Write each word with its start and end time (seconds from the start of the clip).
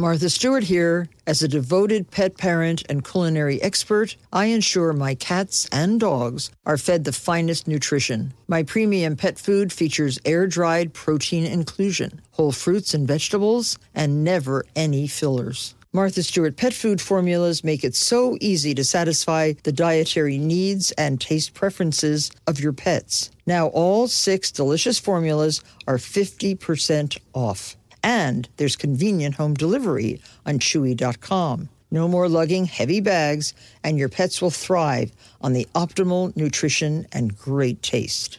Martha 0.00 0.30
Stewart 0.30 0.64
here. 0.64 1.08
As 1.26 1.42
a 1.42 1.48
devoted 1.48 2.10
pet 2.10 2.38
parent 2.38 2.82
and 2.88 3.04
culinary 3.04 3.60
expert, 3.60 4.16
I 4.32 4.46
ensure 4.46 4.94
my 4.94 5.14
cats 5.14 5.68
and 5.70 6.00
dogs 6.00 6.50
are 6.64 6.78
fed 6.78 7.04
the 7.04 7.12
finest 7.12 7.68
nutrition. 7.68 8.32
My 8.48 8.62
premium 8.62 9.14
pet 9.14 9.38
food 9.38 9.74
features 9.74 10.18
air 10.24 10.46
dried 10.46 10.94
protein 10.94 11.44
inclusion, 11.44 12.22
whole 12.30 12.50
fruits 12.50 12.94
and 12.94 13.06
vegetables, 13.06 13.78
and 13.94 14.24
never 14.24 14.64
any 14.74 15.06
fillers. 15.06 15.74
Martha 15.92 16.22
Stewart 16.22 16.56
pet 16.56 16.72
food 16.72 17.00
formulas 17.00 17.62
make 17.62 17.84
it 17.84 17.94
so 17.94 18.38
easy 18.40 18.74
to 18.74 18.84
satisfy 18.84 19.52
the 19.64 19.72
dietary 19.72 20.38
needs 20.38 20.92
and 20.92 21.20
taste 21.20 21.52
preferences 21.52 22.30
of 22.46 22.58
your 22.58 22.72
pets. 22.72 23.30
Now, 23.44 23.66
all 23.66 24.08
six 24.08 24.50
delicious 24.50 24.98
formulas 24.98 25.62
are 25.86 25.98
50% 25.98 27.18
off. 27.34 27.76
And 28.02 28.48
there's 28.56 28.76
convenient 28.76 29.34
home 29.34 29.54
delivery 29.54 30.20
on 30.46 30.58
Chewy.com. 30.58 31.68
No 31.90 32.06
more 32.06 32.28
lugging 32.28 32.66
heavy 32.66 33.00
bags, 33.00 33.52
and 33.82 33.98
your 33.98 34.08
pets 34.08 34.40
will 34.40 34.50
thrive 34.50 35.10
on 35.40 35.52
the 35.52 35.66
optimal 35.74 36.34
nutrition 36.36 37.06
and 37.12 37.36
great 37.36 37.82
taste. 37.82 38.38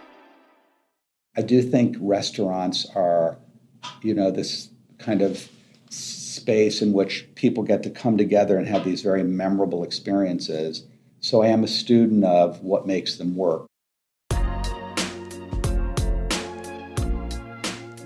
I 1.37 1.41
do 1.41 1.61
think 1.61 1.95
restaurants 2.01 2.85
are, 2.93 3.37
you 4.01 4.13
know, 4.13 4.31
this 4.31 4.67
kind 4.97 5.21
of 5.21 5.47
space 5.89 6.81
in 6.81 6.91
which 6.91 7.25
people 7.35 7.63
get 7.63 7.83
to 7.83 7.89
come 7.89 8.17
together 8.17 8.57
and 8.57 8.67
have 8.67 8.83
these 8.83 9.01
very 9.01 9.23
memorable 9.23 9.85
experiences. 9.85 10.83
So 11.21 11.41
I 11.41 11.47
am 11.47 11.63
a 11.63 11.69
student 11.69 12.25
of 12.25 12.61
what 12.61 12.85
makes 12.85 13.15
them 13.15 13.37
work. 13.37 13.65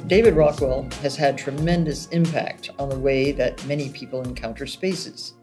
David 0.05 0.35
Rockwell 0.35 0.87
has 1.01 1.15
had 1.15 1.35
tremendous 1.35 2.05
impact 2.09 2.69
on 2.77 2.89
the 2.89 2.99
way 2.99 3.31
that 3.31 3.65
many 3.65 3.89
people 3.89 4.21
encounter 4.21 4.67
spaces. 4.67 5.33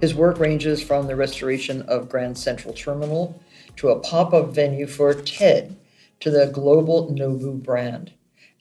His 0.00 0.14
work 0.14 0.38
ranges 0.38 0.82
from 0.82 1.06
the 1.06 1.16
restoration 1.16 1.82
of 1.82 2.08
Grand 2.08 2.38
Central 2.38 2.72
Terminal 2.72 3.38
to 3.76 3.90
a 3.90 4.00
pop 4.00 4.32
up 4.32 4.54
venue 4.54 4.86
for 4.86 5.12
TED, 5.12 5.76
to 6.20 6.30
the 6.30 6.46
global 6.46 7.12
Nobu 7.12 7.62
brand 7.62 8.12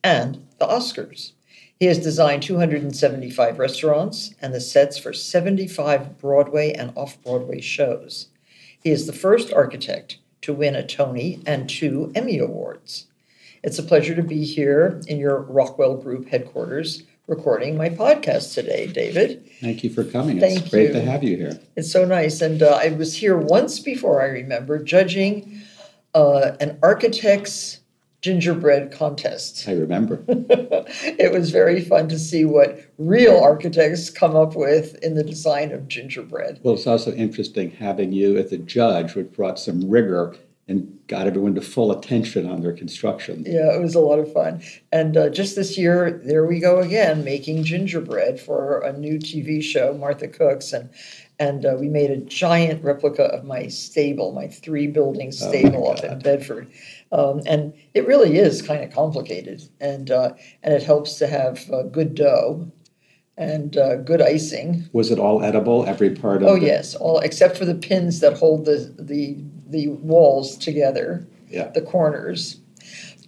and 0.04 0.46
the 0.60 0.68
Oscars. 0.68 1.32
He 1.80 1.88
has 1.88 2.00
designed 2.00 2.44
275 2.44 3.60
restaurants 3.60 4.34
and 4.42 4.54
the 4.54 4.62
sets 4.62 4.98
for 4.98 5.12
75 5.12 6.18
Broadway 6.18 6.72
and 6.72 6.94
off 6.96 7.22
Broadway 7.22 7.60
shows. 7.60 8.28
He 8.82 8.92
is 8.92 9.08
the 9.08 9.14
first 9.14 9.52
architect 9.52 10.20
to 10.42 10.54
win 10.54 10.76
a 10.76 10.86
Tony 10.86 11.42
and 11.46 11.68
two 11.70 12.12
Emmy 12.16 12.40
Awards. 12.40 13.08
It's 13.64 13.80
a 13.80 13.84
pleasure 13.84 14.16
to 14.16 14.22
be 14.22 14.46
here 14.46 15.02
in 15.08 15.18
your 15.18 15.42
Rockwell 15.42 15.98
Group 15.98 16.30
headquarters 16.30 17.04
recording 17.28 17.76
my 17.76 17.90
podcast 17.90 18.54
today, 18.54 18.86
David. 18.88 19.50
Thank 19.60 19.84
you 19.84 19.90
for 19.90 20.04
coming. 20.04 20.40
Thank 20.40 20.62
it's 20.62 20.70
great 20.70 20.90
you. 20.90 20.94
to 20.94 21.02
have 21.02 21.24
you 21.24 21.36
here. 21.36 21.60
It's 21.76 21.92
so 21.92 22.06
nice. 22.06 22.42
And 22.42 22.62
uh, 22.62 22.80
I 22.82 22.90
was 22.90 23.18
here 23.18 23.38
once 23.38 23.80
before, 23.80 24.22
I 24.22 24.28
remember, 24.28 24.82
judging 24.84 25.62
uh, 26.16 26.56
an 26.59 26.80
architect's 26.81 27.81
gingerbread 28.22 28.92
contest. 28.92 29.68
I 29.68 29.74
remember. 29.74 30.24
it 30.28 31.31
was 31.31 31.52
very 31.52 31.80
fun 31.80 32.09
to 32.09 32.18
see 32.18 32.44
what 32.44 32.80
real 32.98 33.38
architects 33.38 34.09
come 34.09 34.36
up 34.36 34.56
with 34.56 34.96
in 35.04 35.14
the 35.14 35.24
design 35.24 35.72
of 35.72 35.88
gingerbread. 35.88 36.59
Well, 36.64 36.74
it's 36.74 36.88
also 36.88 37.14
interesting 37.14 37.70
having 37.70 38.14
you 38.14 38.36
as 38.38 38.52
a 38.52 38.58
judge, 38.58 39.14
which 39.14 39.31
brought 39.34 39.59
some 39.59 39.88
rigor 39.88 40.36
and 40.68 40.98
got 41.08 41.28
everyone 41.28 41.54
to 41.54 41.62
full 41.62 41.92
attention 41.92 42.50
on 42.50 42.62
their 42.62 42.74
construction. 42.74 43.44
Yeah, 43.46 43.75
it 43.75 43.81
was 43.81 43.94
a 43.94 44.00
lot 44.00 44.18
of 44.18 44.34
fun. 44.34 44.64
And 44.92 45.16
uh, 45.16 45.30
just 45.30 45.56
this 45.56 45.78
year, 45.78 46.20
there 46.25 46.46
we 46.46 46.59
go 46.59 46.80
again, 46.80 47.24
making 47.24 47.64
gingerbread 47.64 48.40
for 48.40 48.80
a 48.80 48.92
new 48.92 49.20
TV 49.20 49.62
show, 49.62 49.94
Martha 49.94 50.28
Cooks, 50.28 50.74
and 50.74 50.90
and 51.40 51.66
uh, 51.66 51.75
we 51.79 51.90
made 51.90 52.12
a 52.12 52.18
giant 52.18 52.84
replica 52.84 53.23
of 53.23 53.44
my 53.44 53.68
stable, 53.68 54.31
my 54.31 54.47
three 54.47 54.88
building 54.88 55.28
Oh 55.29 55.31
stable 55.31 55.90
up 55.91 56.03
in 56.03 56.19
Bedford. 56.19 56.72
Um, 57.12 57.41
and 57.46 57.73
it 57.94 58.07
really 58.07 58.38
is 58.38 58.62
kind 58.62 58.84
of 58.84 58.91
complicated, 58.91 59.63
and 59.79 60.12
uh, 60.12 60.34
and 60.63 60.74
it 60.74 60.84
helps 60.84 61.18
to 61.19 61.28
have 61.28 61.69
uh, 61.72 61.84
good 61.84 62.16
dough 62.16 62.72
and 63.38 63.75
uh, 63.78 63.97
good 63.97 64.22
icing. 64.22 64.90
Was 64.94 65.12
it 65.12 65.19
all 65.19 65.44
edible? 65.44 65.85
Every 65.85 66.12
part 66.12 66.41
of 66.41 66.50
Oh 66.50 66.56
it? 66.56 66.63
yes, 66.63 66.95
all 66.95 67.19
except 67.19 67.57
for 67.57 67.66
the 67.66 67.75
pins 67.75 68.19
that 68.22 68.38
hold 68.38 68.66
the 68.66 68.94
the 68.97 69.38
the 69.68 69.88
walls 69.90 70.57
together, 70.57 71.28
Yeah. 71.50 71.69
the 71.69 71.81
corners. 71.81 72.59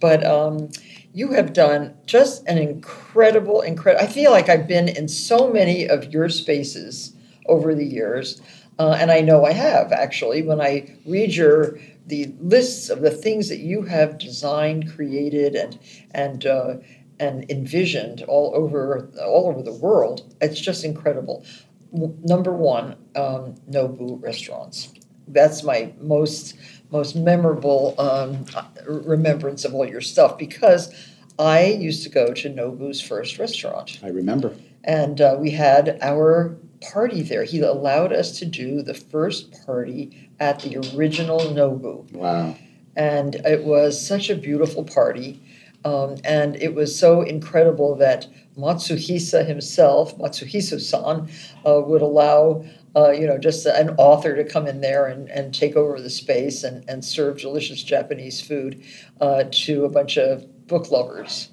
But 0.00 0.24
um, 0.24 0.68
you 1.12 1.32
have 1.32 1.52
done 1.52 1.94
just 2.06 2.46
an 2.46 2.58
incredible, 2.58 3.60
incredible. 3.60 4.04
I 4.04 4.08
feel 4.08 4.30
like 4.30 4.48
I've 4.48 4.68
been 4.68 4.88
in 4.88 5.08
so 5.08 5.52
many 5.52 5.88
of 5.88 6.12
your 6.12 6.28
spaces 6.28 7.14
over 7.48 7.74
the 7.74 7.84
years, 7.86 8.40
uh, 8.78 8.96
and 9.00 9.10
I 9.10 9.20
know 9.20 9.44
I 9.44 9.52
have 9.52 9.92
actually. 9.92 10.42
When 10.42 10.60
I 10.60 10.94
read 11.06 11.34
your 11.34 11.78
the 12.06 12.32
lists 12.40 12.88
of 12.88 13.00
the 13.02 13.10
things 13.10 13.48
that 13.48 13.58
you 13.58 13.82
have 13.82 14.18
designed, 14.18 14.90
created, 14.94 15.54
and 15.54 15.78
and 16.12 16.46
uh, 16.46 16.76
and 17.20 17.50
envisioned 17.50 18.22
all 18.22 18.52
over 18.54 19.08
all 19.24 19.48
over 19.48 19.62
the 19.62 19.72
world, 19.74 20.34
it's 20.40 20.60
just 20.60 20.84
incredible. 20.84 21.44
W- 21.92 22.14
Number 22.22 22.52
one, 22.52 22.92
um, 23.16 23.54
Nobu 23.70 24.22
restaurants. 24.22 24.92
That's 25.26 25.62
my 25.62 25.92
most 26.00 26.54
most 26.90 27.16
memorable 27.16 27.94
um, 27.98 28.44
remembrance 28.86 29.64
of 29.64 29.74
all 29.74 29.86
your 29.86 30.00
stuff 30.00 30.38
because 30.38 30.94
I 31.38 31.66
used 31.66 32.02
to 32.04 32.08
go 32.08 32.32
to 32.32 32.48
Nobu's 32.50 33.00
first 33.00 33.38
restaurant 33.38 33.98
I 34.02 34.08
remember. 34.08 34.54
and 34.84 35.20
uh, 35.20 35.36
we 35.38 35.50
had 35.50 35.98
our 36.00 36.56
party 36.80 37.22
there. 37.22 37.44
He 37.44 37.60
allowed 37.60 38.12
us 38.12 38.38
to 38.38 38.46
do 38.46 38.82
the 38.82 38.94
first 38.94 39.64
party 39.66 40.30
at 40.40 40.60
the 40.60 40.76
original 40.96 41.40
Nobu, 41.40 42.10
Wow. 42.12 42.56
and 42.96 43.34
it 43.36 43.64
was 43.64 44.00
such 44.04 44.30
a 44.30 44.36
beautiful 44.36 44.84
party. 44.84 45.40
Um, 45.84 46.16
and 46.24 46.56
it 46.56 46.74
was 46.74 46.98
so 46.98 47.22
incredible 47.22 47.94
that 47.96 48.26
Matsuhisa 48.56 49.46
himself, 49.46 50.18
Matsuhisa-san, 50.18 51.28
uh, 51.64 51.80
would 51.86 52.02
allow, 52.02 52.64
uh, 52.96 53.10
you 53.10 53.26
know, 53.28 53.38
just 53.38 53.64
an 53.64 53.90
author 53.96 54.34
to 54.34 54.42
come 54.44 54.66
in 54.66 54.80
there 54.80 55.06
and, 55.06 55.30
and 55.30 55.54
take 55.54 55.76
over 55.76 56.00
the 56.00 56.10
space 56.10 56.64
and, 56.64 56.84
and 56.90 57.04
serve 57.04 57.38
delicious 57.40 57.82
Japanese 57.84 58.40
food 58.40 58.82
uh, 59.20 59.44
to 59.52 59.84
a 59.84 59.88
bunch 59.88 60.16
of 60.18 60.66
book 60.66 60.90
lovers. 60.90 61.50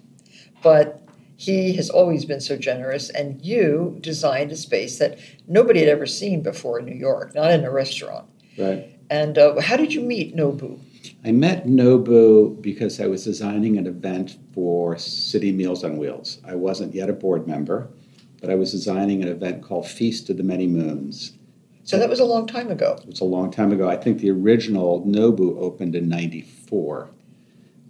But 0.63 1.04
he 1.37 1.73
has 1.73 1.89
always 1.89 2.25
been 2.25 2.39
so 2.39 2.57
generous, 2.57 3.09
and 3.09 3.43
you 3.43 3.97
designed 4.01 4.51
a 4.51 4.55
space 4.55 4.99
that 4.99 5.19
nobody 5.47 5.79
had 5.79 5.89
ever 5.89 6.05
seen 6.05 6.41
before 6.41 6.79
in 6.79 6.85
New 6.85 6.95
York, 6.95 7.35
not 7.35 7.51
in 7.51 7.65
a 7.65 7.71
restaurant. 7.71 8.25
Right. 8.57 8.89
And 9.09 9.37
uh, 9.37 9.59
how 9.59 9.77
did 9.77 9.93
you 9.93 10.01
meet 10.01 10.35
Nobu? 10.35 10.79
I 11.23 11.31
met 11.31 11.67
Nobu 11.67 12.61
because 12.61 12.99
I 12.99 13.07
was 13.07 13.23
designing 13.23 13.77
an 13.77 13.85
event 13.85 14.37
for 14.53 14.97
City 14.97 15.51
Meals 15.51 15.83
on 15.83 15.97
Wheels. 15.97 16.39
I 16.45 16.55
wasn't 16.55 16.95
yet 16.95 17.09
a 17.09 17.13
board 17.13 17.47
member, 17.47 17.89
but 18.41 18.49
I 18.49 18.55
was 18.55 18.71
designing 18.71 19.21
an 19.21 19.27
event 19.27 19.63
called 19.63 19.87
Feast 19.87 20.29
of 20.29 20.37
the 20.37 20.43
Many 20.43 20.67
Moons. 20.67 21.33
So 21.83 21.99
that 21.99 22.09
was 22.09 22.19
a 22.19 22.25
long 22.25 22.47
time 22.47 22.71
ago. 22.71 22.97
It 23.03 23.07
was 23.07 23.21
a 23.21 23.25
long 23.25 23.51
time 23.51 23.71
ago. 23.71 23.87
I 23.87 23.95
think 23.95 24.19
the 24.19 24.31
original 24.31 25.05
Nobu 25.05 25.55
opened 25.59 25.95
in 25.95 26.09
94. 26.09 27.11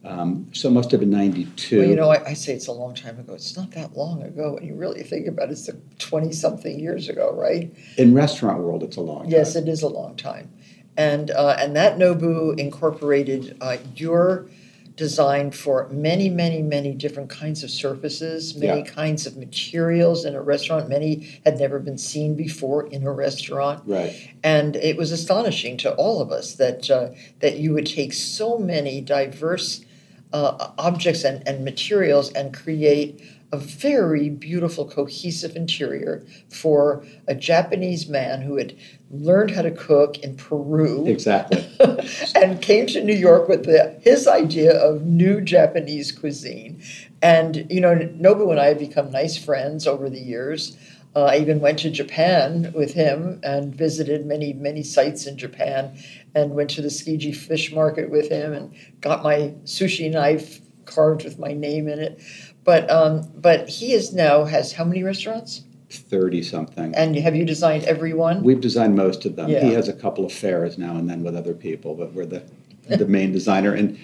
Um, 0.05 0.47
so 0.53 0.69
it 0.69 0.71
must 0.71 0.91
have 0.91 0.99
been 0.99 1.09
92. 1.09 1.79
Well, 1.79 1.89
you 1.89 1.95
know, 1.95 2.09
I, 2.09 2.23
I, 2.23 2.33
say 2.33 2.53
it's 2.53 2.67
a 2.67 2.71
long 2.71 2.93
time 2.93 3.19
ago. 3.19 3.33
It's 3.33 3.57
not 3.57 3.71
that 3.71 3.97
long 3.97 4.21
ago 4.21 4.53
when 4.53 4.63
you 4.63 4.75
really 4.75 5.01
think 5.01 5.25
about 5.25 5.49
it. 5.49 5.53
It's 5.53 5.67
20 5.97 6.31
something 6.31 6.79
years 6.79 7.09
ago, 7.09 7.33
right? 7.33 7.73
In 7.97 8.13
restaurant 8.13 8.59
world, 8.59 8.83
it's 8.83 8.97
a 8.97 9.01
long 9.01 9.23
time. 9.23 9.31
Yes, 9.31 9.55
it 9.55 9.67
is 9.67 9.81
a 9.81 9.87
long 9.87 10.15
time. 10.15 10.51
And, 10.95 11.31
uh, 11.31 11.55
and 11.59 11.75
that 11.75 11.97
Nobu 11.97 12.57
incorporated 12.59 13.57
uh, 13.61 13.77
your 13.95 14.47
design 14.95 15.51
for 15.51 15.89
many, 15.89 16.29
many, 16.29 16.61
many 16.61 16.93
different 16.93 17.29
kinds 17.29 17.63
of 17.63 17.71
surfaces, 17.71 18.55
many 18.55 18.81
yeah. 18.81 18.85
kinds 18.85 19.25
of 19.25 19.35
materials 19.35 20.23
in 20.23 20.35
a 20.35 20.41
restaurant. 20.41 20.87
Many 20.87 21.41
had 21.43 21.59
never 21.59 21.79
been 21.79 21.97
seen 21.97 22.35
before 22.35 22.87
in 22.87 23.05
a 23.05 23.11
restaurant. 23.11 23.83
Right. 23.85 24.31
And 24.43 24.75
it 24.77 24.97
was 24.97 25.11
astonishing 25.11 25.77
to 25.77 25.93
all 25.95 26.21
of 26.21 26.31
us 26.31 26.55
that 26.55 26.89
uh, 26.89 27.09
that 27.39 27.57
you 27.57 27.73
would 27.73 27.87
take 27.87 28.13
so 28.13 28.57
many 28.57 29.01
diverse 29.01 29.83
uh, 30.33 30.71
objects 30.77 31.23
and, 31.23 31.47
and 31.47 31.63
materials 31.63 32.31
and 32.33 32.53
create 32.53 33.21
a 33.51 33.57
very 33.57 34.29
beautiful, 34.29 34.85
cohesive 34.85 35.55
interior 35.55 36.25
for 36.49 37.05
a 37.27 37.35
Japanese 37.35 38.07
man 38.07 38.41
who 38.41 38.57
had 38.57 38.75
learned 39.11 39.51
how 39.51 39.61
to 39.61 39.71
cook 39.71 40.17
in 40.19 40.35
Peru. 40.35 41.05
Exactly. 41.07 41.65
and 42.35 42.61
came 42.61 42.87
to 42.87 43.03
New 43.03 43.15
York 43.15 43.47
with 43.47 43.65
the, 43.65 43.99
his 44.01 44.27
idea 44.27 44.73
of 44.73 45.05
new 45.05 45.41
Japanese 45.41 46.11
cuisine. 46.11 46.81
And, 47.21 47.65
you 47.69 47.79
know, 47.79 47.95
Nobu 47.95 48.51
and 48.51 48.59
I 48.59 48.67
have 48.67 48.79
become 48.79 49.11
nice 49.11 49.37
friends 49.37 49.87
over 49.87 50.09
the 50.09 50.19
years. 50.19 50.77
Uh, 51.15 51.23
I 51.23 51.37
even 51.37 51.61
went 51.61 51.79
to 51.79 51.89
Japan 51.89 52.73
with 52.75 52.93
him 52.93 53.39
and 53.41 53.73
visited 53.73 54.25
many, 54.25 54.51
many 54.51 54.83
sites 54.83 55.25
in 55.25 55.37
Japan 55.37 55.97
and 56.35 56.51
went 56.51 56.69
to 56.71 56.81
the 56.81 56.89
Tsukiji 56.89 57.33
fish 57.33 57.71
market 57.71 58.09
with 58.09 58.29
him 58.29 58.51
and 58.51 58.73
got 58.99 59.23
my 59.23 59.53
sushi 59.63 60.11
knife 60.11 60.59
carved 60.83 61.23
with 61.23 61.39
my 61.39 61.53
name 61.53 61.87
in 61.87 61.99
it. 61.99 62.21
But 62.65 62.89
um, 62.91 63.31
but 63.35 63.69
he 63.69 63.93
is 63.93 64.13
now 64.13 64.43
has 64.43 64.73
how 64.73 64.83
many 64.83 65.03
restaurants? 65.03 65.63
Thirty 65.89 66.43
something. 66.43 66.93
And 66.95 67.15
have 67.15 67.35
you 67.35 67.45
designed 67.45 67.85
every 67.85 68.13
one? 68.13 68.43
We've 68.43 68.59
designed 68.59 68.95
most 68.95 69.25
of 69.25 69.37
them. 69.37 69.49
Yeah. 69.49 69.61
He 69.61 69.71
has 69.73 69.87
a 69.87 69.93
couple 69.93 70.25
of 70.25 70.33
fairs 70.33 70.77
now 70.77 70.97
and 70.97 71.09
then 71.09 71.23
with 71.23 71.35
other 71.35 71.53
people, 71.53 71.95
but 71.95 72.11
we're 72.13 72.25
the 72.25 72.43
the 72.89 73.05
main 73.07 73.31
designer. 73.31 73.73
And 73.73 73.97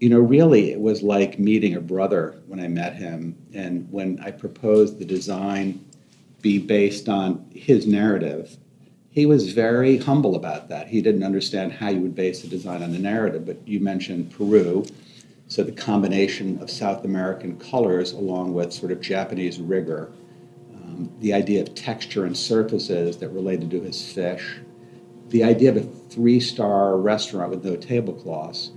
you 0.00 0.08
know, 0.08 0.18
really, 0.18 0.72
it 0.72 0.80
was 0.80 1.02
like 1.02 1.38
meeting 1.38 1.74
a 1.74 1.80
brother 1.80 2.40
when 2.46 2.60
I 2.60 2.68
met 2.68 2.96
him. 2.96 3.36
And 3.54 3.90
when 3.90 4.18
I 4.20 4.30
proposed 4.30 4.98
the 4.98 5.04
design 5.04 5.85
be 6.46 6.58
based 6.58 7.08
on 7.08 7.44
his 7.52 7.88
narrative, 7.88 8.56
he 9.10 9.26
was 9.26 9.52
very 9.52 9.96
humble 9.96 10.36
about 10.36 10.68
that. 10.68 10.86
He 10.86 11.00
didn't 11.02 11.24
understand 11.24 11.72
how 11.72 11.88
you 11.88 12.00
would 12.00 12.14
base 12.14 12.44
a 12.44 12.48
design 12.48 12.84
on 12.84 12.94
a 12.94 12.98
narrative. 12.98 13.44
But 13.44 13.66
you 13.66 13.80
mentioned 13.80 14.30
Peru 14.30 14.84
so 15.48 15.62
the 15.62 15.72
combination 15.72 16.58
of 16.60 16.70
South 16.70 17.04
American 17.04 17.58
colors 17.58 18.12
along 18.12 18.52
with 18.54 18.72
sort 18.72 18.92
of 18.92 19.00
Japanese 19.00 19.60
rigor, 19.60 20.12
um, 20.74 21.10
the 21.20 21.32
idea 21.32 21.62
of 21.62 21.74
texture 21.74 22.24
and 22.26 22.36
surfaces 22.36 23.16
that 23.18 23.28
related 23.30 23.70
to 23.70 23.80
his 23.80 24.12
fish, 24.12 24.58
the 25.28 25.42
idea 25.42 25.70
of 25.70 25.76
a 25.76 25.82
three 25.82 26.40
star 26.40 26.96
restaurant 26.96 27.50
with 27.50 27.64
no 27.64 27.76
tablecloths 27.76 28.70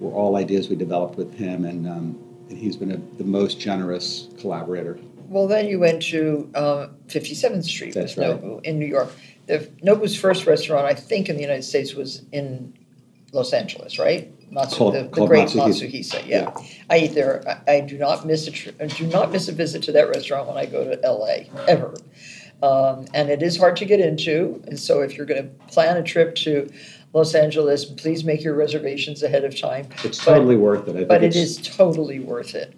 were 0.00 0.12
all 0.12 0.36
ideas 0.36 0.68
we 0.68 0.76
developed 0.76 1.16
with 1.16 1.32
him, 1.34 1.64
and, 1.64 1.86
um, 1.86 2.18
and 2.48 2.58
he's 2.58 2.76
been 2.76 2.92
a, 2.92 2.96
the 3.18 3.24
most 3.24 3.60
generous 3.60 4.28
collaborator. 4.38 4.98
Well, 5.28 5.46
then 5.46 5.66
you 5.68 5.78
went 5.78 6.02
to 6.04 6.50
um, 6.54 6.96
57th 7.08 7.64
Street 7.64 7.94
That's 7.94 8.16
with 8.16 8.26
right. 8.28 8.42
Nobu 8.42 8.64
in 8.64 8.78
New 8.78 8.86
York. 8.86 9.10
The, 9.46 9.58
Nobu's 9.82 10.16
first 10.18 10.46
restaurant, 10.46 10.86
I 10.86 10.94
think, 10.94 11.28
in 11.28 11.36
the 11.36 11.42
United 11.42 11.62
States 11.64 11.94
was 11.94 12.22
in 12.32 12.72
Los 13.32 13.52
Angeles, 13.52 13.98
right? 13.98 14.30
Matsu, 14.50 14.76
Called- 14.76 14.94
the, 14.94 15.02
the 15.04 15.08
called 15.08 15.28
great 15.28 15.48
Matsuhisa. 15.48 15.90
Matsuhisa. 15.90 16.26
Yeah. 16.26 16.56
I 16.90 16.98
eat 16.98 17.14
there. 17.14 17.42
I, 17.66 17.72
I 17.76 17.80
do 17.80 17.98
not 17.98 18.26
miss 18.26 18.46
a 18.46 18.50
tr- 18.52 18.70
do 18.70 19.06
not 19.08 19.32
miss 19.32 19.48
a 19.48 19.52
visit 19.52 19.82
to 19.84 19.92
that 19.92 20.08
restaurant 20.08 20.46
when 20.48 20.56
I 20.56 20.66
go 20.66 20.84
to 20.84 21.00
LA 21.08 21.44
ever. 21.66 21.94
Um, 22.62 23.06
and 23.12 23.28
it 23.30 23.42
is 23.42 23.56
hard 23.58 23.76
to 23.78 23.84
get 23.84 24.00
into. 24.00 24.62
And 24.68 24.78
so 24.78 25.00
if 25.00 25.16
you're 25.16 25.26
going 25.26 25.42
to 25.42 25.48
plan 25.66 25.96
a 25.96 26.02
trip 26.02 26.34
to 26.36 26.70
Los 27.12 27.34
Angeles, 27.34 27.84
please 27.84 28.24
make 28.24 28.42
your 28.44 28.54
reservations 28.54 29.22
ahead 29.22 29.44
of 29.44 29.58
time. 29.58 29.88
It's 30.04 30.24
But- 30.24 30.34
totally 30.34 30.56
worth 30.56 30.86
it. 30.88 31.08
But 31.08 31.22
it 31.24 31.34
it's- 31.36 31.56
totally 31.76 32.20
worth 32.20 32.54
it. 32.54 32.72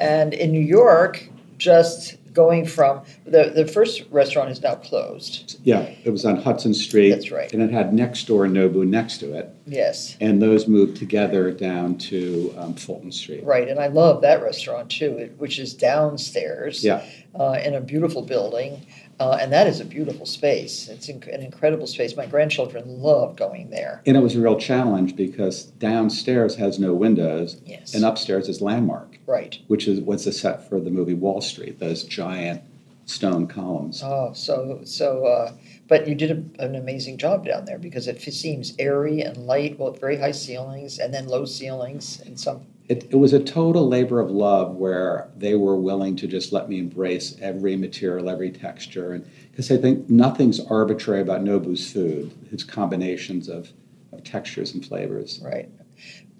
And 0.00 0.32
in 0.32 0.52
New 0.52 0.60
York, 0.60 1.28
just 1.58 2.16
going 2.32 2.64
from 2.64 3.02
the 3.26 3.50
the 3.54 3.66
first 3.66 4.04
restaurant 4.10 4.48
is 4.50 4.62
now 4.62 4.76
closed. 4.76 5.58
Yeah, 5.64 5.80
it 6.04 6.10
was 6.10 6.24
on 6.24 6.36
Hudson 6.36 6.72
Street. 6.72 7.10
That's 7.10 7.30
right. 7.32 7.52
And 7.52 7.60
it 7.62 7.70
had 7.72 7.92
next 7.92 8.26
door 8.28 8.46
Nobu 8.46 8.86
next 8.86 9.18
to 9.18 9.32
it. 9.36 9.50
Yes, 9.66 10.16
And 10.20 10.40
those 10.40 10.66
moved 10.68 10.96
together 10.96 11.50
down 11.50 11.98
to 11.98 12.54
um, 12.56 12.74
Fulton 12.74 13.12
Street. 13.12 13.44
right. 13.44 13.68
And 13.68 13.78
I 13.80 13.88
love 13.88 14.22
that 14.22 14.42
restaurant 14.42 14.88
too, 14.90 15.18
it- 15.18 15.34
which 15.38 15.58
is 15.58 15.74
downstairs 15.74 16.82
Yeah. 16.84 17.02
uh, 17.38 17.58
in 17.64 17.74
a 17.74 17.80
beautiful 17.80 18.22
building. 18.22 18.86
Uh, 19.20 19.36
and 19.40 19.52
that 19.52 19.66
is 19.66 19.80
a 19.80 19.84
beautiful 19.84 20.24
space. 20.24 20.88
It's 20.88 21.08
inc- 21.08 21.26
an 21.34 21.42
incredible 21.42 21.88
space. 21.88 22.16
My 22.16 22.24
grandchildren 22.26 22.84
love 23.02 23.34
going 23.34 23.68
there. 23.70 24.00
And 24.06 24.16
it 24.16 24.20
was 24.20 24.36
a 24.36 24.40
real 24.40 24.56
challenge 24.56 25.16
because 25.16 25.64
downstairs 25.64 26.54
has 26.54 26.78
no 26.78 26.94
windows. 26.94 27.60
Yes. 27.66 27.94
And 27.94 28.04
upstairs 28.04 28.48
is 28.48 28.60
Landmark, 28.62 29.07
Right. 29.28 29.58
which 29.66 29.86
is 29.86 30.00
what's 30.00 30.24
the 30.24 30.32
set 30.32 30.68
for 30.68 30.80
the 30.80 30.90
movie 30.90 31.14
Wall 31.14 31.42
Street, 31.42 31.78
those 31.78 32.02
giant 32.02 32.62
stone 33.04 33.46
columns. 33.46 34.02
Oh, 34.02 34.32
so 34.32 34.80
so. 34.84 35.26
Uh, 35.26 35.52
but 35.86 36.08
you 36.08 36.14
did 36.14 36.30
a, 36.30 36.64
an 36.64 36.74
amazing 36.74 37.18
job 37.18 37.44
down 37.46 37.64
there 37.66 37.78
because 37.78 38.08
it 38.08 38.16
f- 38.16 38.32
seems 38.32 38.74
airy 38.78 39.20
and 39.22 39.36
light. 39.36 39.78
Well, 39.78 39.92
very 39.92 40.16
high 40.16 40.32
ceilings 40.32 40.98
and 40.98 41.12
then 41.12 41.26
low 41.26 41.44
ceilings 41.44 42.20
and 42.24 42.40
some. 42.40 42.66
It, 42.88 43.06
it 43.10 43.16
was 43.16 43.34
a 43.34 43.42
total 43.42 43.86
labor 43.86 44.18
of 44.18 44.30
love 44.30 44.76
where 44.76 45.28
they 45.36 45.54
were 45.56 45.76
willing 45.76 46.16
to 46.16 46.26
just 46.26 46.52
let 46.52 46.70
me 46.70 46.78
embrace 46.78 47.36
every 47.40 47.76
material, 47.76 48.30
every 48.30 48.50
texture. 48.50 49.12
And 49.12 49.26
because 49.50 49.70
I 49.70 49.76
think 49.76 50.08
nothing's 50.08 50.58
arbitrary 50.58 51.20
about 51.20 51.42
Nobu's 51.42 51.90
food, 51.92 52.32
his 52.50 52.64
combinations 52.64 53.48
of, 53.50 53.72
of 54.12 54.24
textures 54.24 54.72
and 54.72 54.84
flavors. 54.84 55.38
Right. 55.44 55.68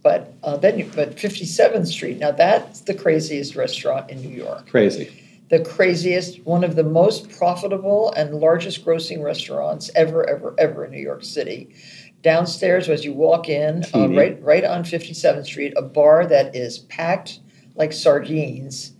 But 0.03 0.33
uh, 0.43 0.57
then, 0.57 0.79
you, 0.79 0.91
but 0.95 1.17
57th 1.17 1.87
Street. 1.87 2.19
Now 2.19 2.31
that's 2.31 2.81
the 2.83 2.95
craziest 2.95 3.57
restaurant 3.57 4.11
in 4.11 4.21
New 4.21 4.29
York. 4.29 4.69
Crazy. 4.69 5.25
The 5.51 5.61
craziest, 5.61 6.45
one 6.45 6.63
of 6.63 6.77
the 6.77 6.85
most 6.85 7.31
profitable 7.31 8.13
and 8.13 8.35
largest 8.35 8.85
grossing 8.85 9.23
restaurants 9.23 9.91
ever, 9.95 10.29
ever, 10.29 10.55
ever 10.59 10.85
in 10.85 10.91
New 10.91 11.01
York 11.01 11.25
City. 11.25 11.75
Downstairs, 12.23 12.89
as 12.89 13.05
you 13.05 13.13
walk 13.13 13.49
in, 13.49 13.85
uh, 13.95 14.09
right, 14.09 14.43
right 14.43 14.65
on 14.65 14.83
57th 14.85 15.47
Street, 15.47 15.73
a 15.77 15.83
bar 15.83 16.27
that 16.27 16.55
is 16.55 16.81
packed 16.81 17.41
like 17.77 17.93
sardines 17.93 18.93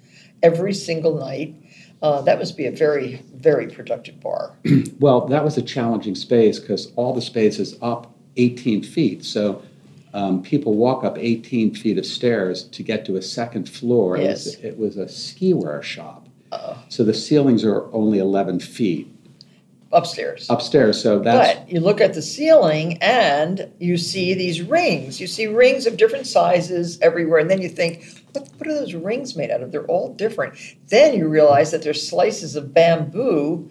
every 0.43 0.73
single 0.73 1.19
night. 1.19 1.55
Uh, 2.01 2.23
that 2.23 2.39
must 2.39 2.57
be 2.57 2.67
a 2.67 2.71
very, 2.71 3.23
very 3.35 3.67
productive 3.67 4.21
bar. 4.21 4.57
Well, 5.01 5.27
that 5.29 5.45
was 5.45 5.57
a 5.57 5.63
challenging 5.63 6.17
space 6.17 6.59
because 6.59 6.93
all 6.97 7.15
the 7.15 7.23
space 7.23 7.61
is 7.61 7.77
up 7.81 8.13
18 8.37 8.83
feet. 8.83 9.25
So 9.25 9.63
um, 10.15 10.43
people 10.43 10.75
walk 10.75 11.05
up 11.05 11.17
18 11.19 11.75
feet 11.75 11.99
of 11.99 12.07
stairs 12.07 12.65
to 12.65 12.83
get 12.83 13.05
to 13.07 13.17
a 13.17 13.23
second 13.23 13.69
floor. 13.69 14.17
It 14.17 14.29
was- 14.29 14.47
Yes. 14.47 14.65
It 14.65 14.79
was, 14.79 14.97
a 14.97 15.05
skiwear 15.07 15.83
shop. 15.83 16.27
Oh, 16.53 16.79
So 16.89 17.05
the 17.05 17.15
ceilings 17.15 17.65
are 17.65 17.93
only 17.93 18.19
11 18.19 18.61
feet 18.61 19.07
upstairs. 19.93 20.47
upstairs. 20.51 21.01
So 21.01 21.19
that's 21.19 21.59
But 21.59 21.71
you 21.71 21.81
look 21.81 22.01
at 22.01 22.15
the 22.15 22.23
ceiling 22.23 22.99
and 23.03 23.69
you 23.79 23.97
see 23.97 24.35
these 24.35 24.63
rings. 24.63 25.21
You 25.21 25.27
see 25.27 25.47
rings 25.47 25.87
of 25.87 25.97
different 25.97 26.27
sizes 26.27 26.99
everywhere. 27.01 27.41
And 27.41 27.51
then 27.51 27.61
you 27.63 27.69
think, 27.69 28.05
what, 28.33 28.49
what 28.59 28.67
are 28.69 28.75
those 28.75 28.95
rings 28.95 29.37
made 29.37 29.51
out 29.51 29.63
of? 29.63 29.73
They're 29.73 29.87
all 29.87 30.13
different. 30.15 30.55
Then 30.89 31.15
you 31.15 31.29
realize 31.29 31.71
that 31.71 31.83
there's 31.83 32.07
slices 32.07 32.57
of 32.57 32.73
bamboo 32.75 33.69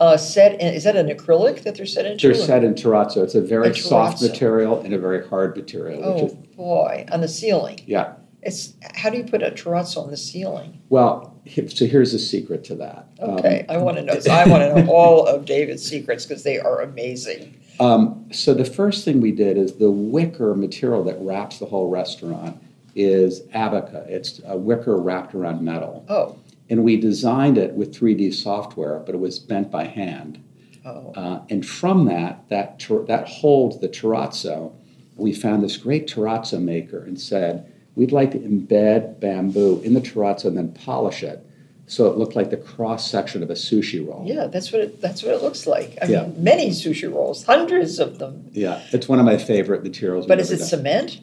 uh, 0.00 0.16
set 0.16 0.60
in. 0.60 0.74
Is 0.74 0.84
that 0.84 0.96
an 0.96 1.08
acrylic 1.08 1.62
that 1.62 1.76
they're 1.76 1.86
set 1.86 2.06
into? 2.06 2.28
they're 2.28 2.34
set 2.34 2.64
in 2.64 2.74
terrazzo. 2.74 3.22
It's 3.22 3.34
a 3.34 3.40
very 3.40 3.68
A 3.70 3.74
soft 3.74 4.22
material 4.22 4.80
and 4.80 4.94
a 4.94 4.98
very 4.98 5.26
hard 5.26 5.56
material. 5.56 6.02
Oh, 6.02 6.26
is, 6.26 6.32
boy. 6.56 7.06
On 7.12 7.20
the 7.20 7.28
ceiling. 7.28 7.80
yeah. 7.86 8.14
It's 8.42 8.72
How 8.94 9.10
do 9.10 9.18
you 9.18 9.24
put 9.24 9.42
a 9.42 9.50
terrazzo 9.50 10.02
on 10.02 10.10
the 10.10 10.16
ceiling? 10.16 10.80
Well, 10.88 11.38
so 11.68 11.84
here's 11.84 12.12
the 12.12 12.18
secret 12.18 12.64
to 12.64 12.74
that. 12.76 13.06
Um, 13.20 13.32
Okay, 13.32 13.66
I 13.68 13.76
want 13.76 13.98
to 13.98 14.02
know. 14.02 14.18
So 14.18 14.30
I 14.30 14.48
want 14.48 14.62
to 14.62 14.82
know 14.82 14.90
all 14.90 15.26
of 15.26 15.44
David's 15.44 15.86
secrets 15.86 16.24
because 16.24 16.42
they 16.42 16.58
are 16.58 16.80
amazing. 16.80 17.54
Um, 17.80 18.26
so 18.32 18.54
the 18.54 18.64
first 18.64 19.04
thing 19.04 19.20
we 19.20 19.32
did 19.32 19.58
is 19.58 19.74
the 19.74 19.90
wicker 19.90 20.54
material 20.54 21.04
that 21.04 21.18
wraps 21.20 21.58
the 21.58 21.66
whole 21.66 21.90
restaurant 21.90 22.58
is 22.94 23.42
abaca. 23.52 24.06
It's 24.08 24.40
a 24.46 24.56
wicker 24.56 24.96
wrapped 24.96 25.34
around 25.34 25.60
metal. 25.60 26.06
Oh, 26.08 26.38
and 26.70 26.84
we 26.84 26.96
designed 26.96 27.58
it 27.58 27.74
with 27.74 27.92
3D 27.94 28.32
software, 28.32 29.00
but 29.00 29.14
it 29.14 29.18
was 29.18 29.38
bent 29.38 29.70
by 29.70 29.84
hand. 29.84 30.42
Oh. 30.86 31.12
Uh, 31.14 31.42
and 31.50 31.66
from 31.66 32.06
that, 32.06 32.48
that 32.48 32.78
ter- 32.78 33.04
that 33.04 33.28
holds 33.28 33.80
the 33.80 33.88
terrazzo. 33.88 34.72
We 35.16 35.34
found 35.34 35.62
this 35.62 35.76
great 35.76 36.06
terrazzo 36.08 36.62
maker 36.62 37.04
and 37.04 37.20
said 37.20 37.70
we'd 37.96 38.12
like 38.12 38.30
to 38.30 38.38
embed 38.38 39.20
bamboo 39.20 39.80
in 39.84 39.92
the 39.92 40.00
terrazzo 40.00 40.46
and 40.46 40.56
then 40.56 40.72
polish 40.72 41.22
it 41.22 41.44
so 41.86 42.06
it 42.06 42.16
looked 42.16 42.36
like 42.36 42.50
the 42.50 42.56
cross 42.56 43.10
section 43.10 43.42
of 43.42 43.50
a 43.50 43.54
sushi 43.54 44.06
roll. 44.06 44.22
Yeah, 44.24 44.46
that's 44.46 44.70
what 44.72 44.80
it, 44.80 45.00
that's 45.00 45.24
what 45.24 45.34
it 45.34 45.42
looks 45.42 45.66
like. 45.66 45.98
I 46.00 46.06
Yeah. 46.06 46.22
mean, 46.22 46.44
many 46.44 46.70
sushi 46.70 47.12
rolls, 47.12 47.42
hundreds 47.42 47.98
of 47.98 48.18
them. 48.20 48.48
Yeah, 48.52 48.80
it's 48.92 49.08
one 49.08 49.18
of 49.18 49.26
my 49.26 49.36
favorite 49.36 49.82
materials. 49.82 50.24
But 50.26 50.38
is 50.38 50.52
it 50.52 50.58
done. 50.58 50.68
cement 50.68 51.20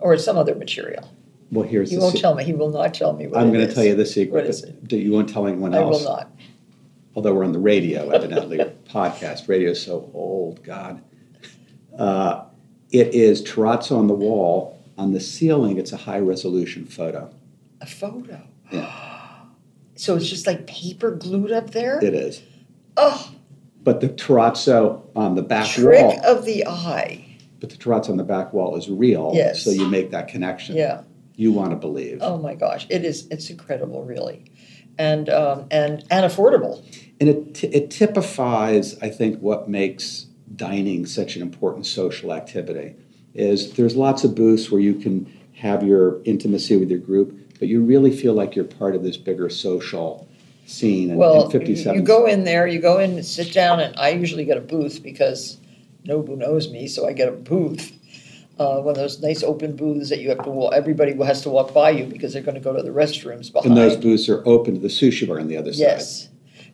or 0.00 0.16
some 0.16 0.38
other 0.38 0.54
material? 0.54 1.06
Well, 1.50 1.66
here's 1.66 1.90
You 1.90 1.98
the 1.98 2.02
won't 2.04 2.16
se- 2.16 2.20
tell 2.20 2.34
me. 2.34 2.44
He 2.44 2.52
will 2.52 2.70
not 2.70 2.92
tell 2.94 3.12
me 3.14 3.26
what 3.26 3.40
I'm 3.40 3.52
going 3.52 3.66
to 3.66 3.72
tell 3.74 3.84
you 3.84 3.94
the 3.94 4.04
secret. 4.06 4.42
What 4.42 4.46
is 4.46 4.62
but 4.62 4.86
do- 4.88 4.98
You 4.98 5.12
won't 5.12 5.28
tell 5.28 5.46
anyone 5.46 5.74
else. 5.74 5.82
I 5.82 5.88
else. 5.88 6.04
will 6.04 6.16
not. 6.16 6.30
although 7.16 7.34
we're 7.34 7.44
on 7.44 7.52
the 7.52 7.58
radio, 7.58 8.10
evidently, 8.10 8.58
podcast. 8.90 9.48
Radio 9.48 9.70
is 9.70 9.82
so 9.82 10.10
old, 10.14 10.62
God. 10.62 11.02
Uh, 11.98 12.44
it 12.90 13.14
is 13.14 13.42
terrazzo 13.42 13.96
on 13.98 14.06
the 14.06 14.14
wall. 14.14 14.74
On 14.98 15.12
the 15.12 15.20
ceiling, 15.20 15.78
it's 15.78 15.92
a 15.92 15.96
high 15.96 16.18
resolution 16.18 16.84
photo. 16.84 17.30
A 17.80 17.86
photo. 17.86 18.40
Yeah, 18.72 18.92
So 19.96 20.16
it's 20.16 20.28
just 20.28 20.46
like 20.46 20.66
paper 20.66 21.12
glued 21.12 21.52
up 21.52 21.70
there? 21.70 22.02
it 22.04 22.14
is. 22.14 22.42
oh, 22.96 23.30
But 23.84 24.00
the 24.00 24.08
terrazzo 24.10 25.02
on 25.16 25.34
the 25.36 25.42
back 25.42 25.66
trick 25.66 26.02
wall, 26.02 26.20
of 26.26 26.44
the 26.44 26.66
eye. 26.66 27.24
but 27.60 27.70
the 27.70 27.76
terrazzo 27.76 28.10
on 28.10 28.16
the 28.16 28.24
back 28.24 28.52
wall 28.52 28.76
is 28.76 28.88
real. 28.90 29.32
Yes. 29.34 29.62
So 29.62 29.70
you 29.70 29.88
make 29.88 30.10
that 30.10 30.28
connection. 30.28 30.76
Yeah. 30.76 31.02
You 31.38 31.52
want 31.52 31.70
to 31.70 31.76
believe. 31.76 32.18
Oh 32.20 32.36
my 32.36 32.56
gosh, 32.56 32.84
it 32.90 33.04
is. 33.04 33.28
It's 33.30 33.48
incredible, 33.48 34.02
really, 34.02 34.50
and 34.98 35.30
um, 35.30 35.66
and 35.70 36.04
and 36.10 36.26
affordable. 36.26 36.84
And 37.20 37.28
it, 37.28 37.54
t- 37.54 37.68
it 37.68 37.92
typifies, 37.92 39.00
I 39.00 39.08
think, 39.08 39.38
what 39.38 39.68
makes 39.68 40.26
dining 40.56 41.06
such 41.06 41.36
an 41.36 41.42
important 41.42 41.86
social 41.86 42.32
activity. 42.32 42.96
Is 43.34 43.74
there's 43.74 43.94
lots 43.94 44.24
of 44.24 44.34
booths 44.34 44.68
where 44.72 44.80
you 44.80 44.94
can 44.94 45.32
have 45.52 45.84
your 45.84 46.20
intimacy 46.24 46.76
with 46.76 46.90
your 46.90 46.98
group, 46.98 47.38
but 47.60 47.68
you 47.68 47.84
really 47.84 48.10
feel 48.10 48.34
like 48.34 48.56
you're 48.56 48.64
part 48.64 48.96
of 48.96 49.04
this 49.04 49.16
bigger 49.16 49.48
social 49.48 50.28
scene. 50.66 51.10
And, 51.10 51.20
Well, 51.20 51.44
and 51.44 51.52
57 51.52 52.00
you 52.00 52.04
go 52.04 52.26
in 52.26 52.42
there, 52.42 52.66
you 52.66 52.80
go 52.80 52.98
in, 52.98 53.12
and 53.12 53.24
sit 53.24 53.52
down, 53.52 53.78
and 53.78 53.96
I 53.96 54.08
usually 54.08 54.44
get 54.44 54.56
a 54.56 54.60
booth 54.60 55.04
because 55.04 55.58
Nobu 56.04 56.36
knows 56.36 56.68
me, 56.68 56.88
so 56.88 57.06
I 57.06 57.12
get 57.12 57.28
a 57.28 57.32
booth. 57.32 57.92
Uh, 58.58 58.80
one 58.80 58.90
of 58.90 58.96
those 58.96 59.22
nice 59.22 59.44
open 59.44 59.76
booths 59.76 60.08
that 60.10 60.18
you 60.18 60.28
have 60.28 60.42
to 60.42 60.50
walk. 60.50 60.74
Everybody 60.74 61.12
has 61.24 61.42
to 61.42 61.50
walk 61.50 61.72
by 61.72 61.90
you 61.90 62.06
because 62.06 62.32
they're 62.32 62.42
going 62.42 62.56
to 62.56 62.60
go 62.60 62.74
to 62.74 62.82
the 62.82 62.90
restrooms 62.90 63.52
behind. 63.52 63.66
and 63.66 63.76
those 63.76 63.96
booths 63.96 64.28
are 64.28 64.42
open 64.48 64.74
to 64.74 64.80
the 64.80 64.88
sushi 64.88 65.28
bar 65.28 65.38
on 65.38 65.46
the 65.46 65.56
other 65.56 65.72
side. 65.72 65.80
Yes. 65.80 66.28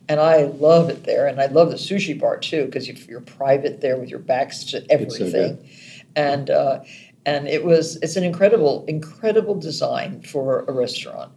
And 0.09 0.19
I 0.19 0.43
love 0.43 0.89
it 0.89 1.03
there. 1.03 1.27
And 1.27 1.39
I 1.39 1.45
love 1.45 1.69
the 1.69 1.75
sushi 1.75 2.19
bar 2.19 2.37
too, 2.37 2.65
because 2.65 2.87
you're 3.07 3.21
private 3.21 3.81
there 3.81 3.97
with 3.97 4.09
your 4.09 4.19
backs 4.19 4.63
to 4.65 4.77
It's 4.89 5.17
so 5.17 5.25
everything. 5.25 5.69
and 6.15 6.49
uh, 6.49 6.79
and 7.25 7.47
it 7.47 7.63
was 7.63 7.97
it's 7.97 8.15
an 8.15 8.23
incredible, 8.23 8.83
incredible 8.87 9.55
design 9.55 10.21
for 10.21 10.65
a 10.67 10.71
restaurant 10.71 11.31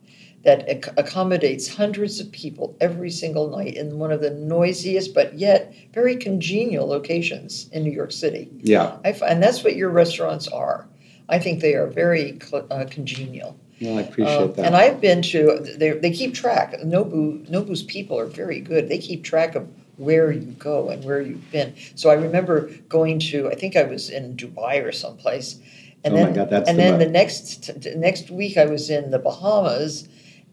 that 0.45 0.69
ac- 0.69 0.91
accommodates 0.97 1.69
hundreds 1.69 2.21
of 2.21 2.31
people 2.33 2.77
every 2.81 3.11
single 3.11 3.49
night 3.51 3.75
in 3.77 3.99
one 3.99 4.13
of 4.13 4.21
the 4.21 4.31
noisiest 4.31 5.13
but 5.15 5.35
yet 5.39 5.75
very 5.93 6.17
congenial 6.17 6.87
locations 6.87 7.69
in 7.73 7.83
New 7.83 7.91
York 7.91 8.13
City. 8.13 8.49
Yeah. 8.63 8.97
I 9.05 9.13
find, 9.13 9.33
and 9.33 9.43
that's 9.43 9.65
what 9.65 9.77
your 9.77 9.91
restaurants 9.91 10.47
are. 10.49 10.87
I 11.29 11.39
think 11.39 11.61
they 11.61 11.75
are 11.75 11.87
very 11.89 12.39
cl- 12.41 12.67
uh, 12.71 12.85
congenial. 12.89 13.59
I 13.83 14.01
appreciate 14.01 14.37
Um, 14.37 14.53
that. 14.55 14.65
And 14.67 14.75
I've 14.77 15.01
been 15.01 15.23
to. 15.23 15.59
They, 15.77 15.91
they 15.93 16.11
keep 16.11 16.35
track. 16.35 16.75
Nobu 16.85 17.49
Nobu's 17.49 17.83
people 17.85 18.19
are 18.19 18.27
very 18.27 18.61
good. 18.61 18.89
They 18.89 18.99
keep 18.99 19.23
track 19.23 19.55
of 19.55 19.69
where 19.99 20.33
you 20.33 20.53
go 20.59 20.89
and 20.89 21.05
where 21.05 21.21
you've 21.21 21.49
been. 21.53 21.75
So 21.95 22.11
I 22.11 22.15
remember 22.15 22.71
going 22.89 23.19
to. 23.31 23.49
I 23.51 23.55
think 23.55 23.77
I 23.77 23.85
was 23.85 24.11
in 24.11 24.37
Dubai 24.37 24.83
or 24.85 24.91
someplace. 24.91 25.61
And 26.03 26.15
Oh 26.15 26.17
my 26.17 26.25
then, 26.25 26.35
God, 26.35 26.51
that's 26.51 26.69
and 26.69 26.79
the 26.79 26.83
then 26.83 26.99
the 26.99 27.07
next 27.09 27.71
next 27.97 28.31
week 28.31 28.57
I 28.57 28.67
was 28.67 28.89
in 28.91 29.11
the 29.11 29.19
Bahamas, 29.19 30.09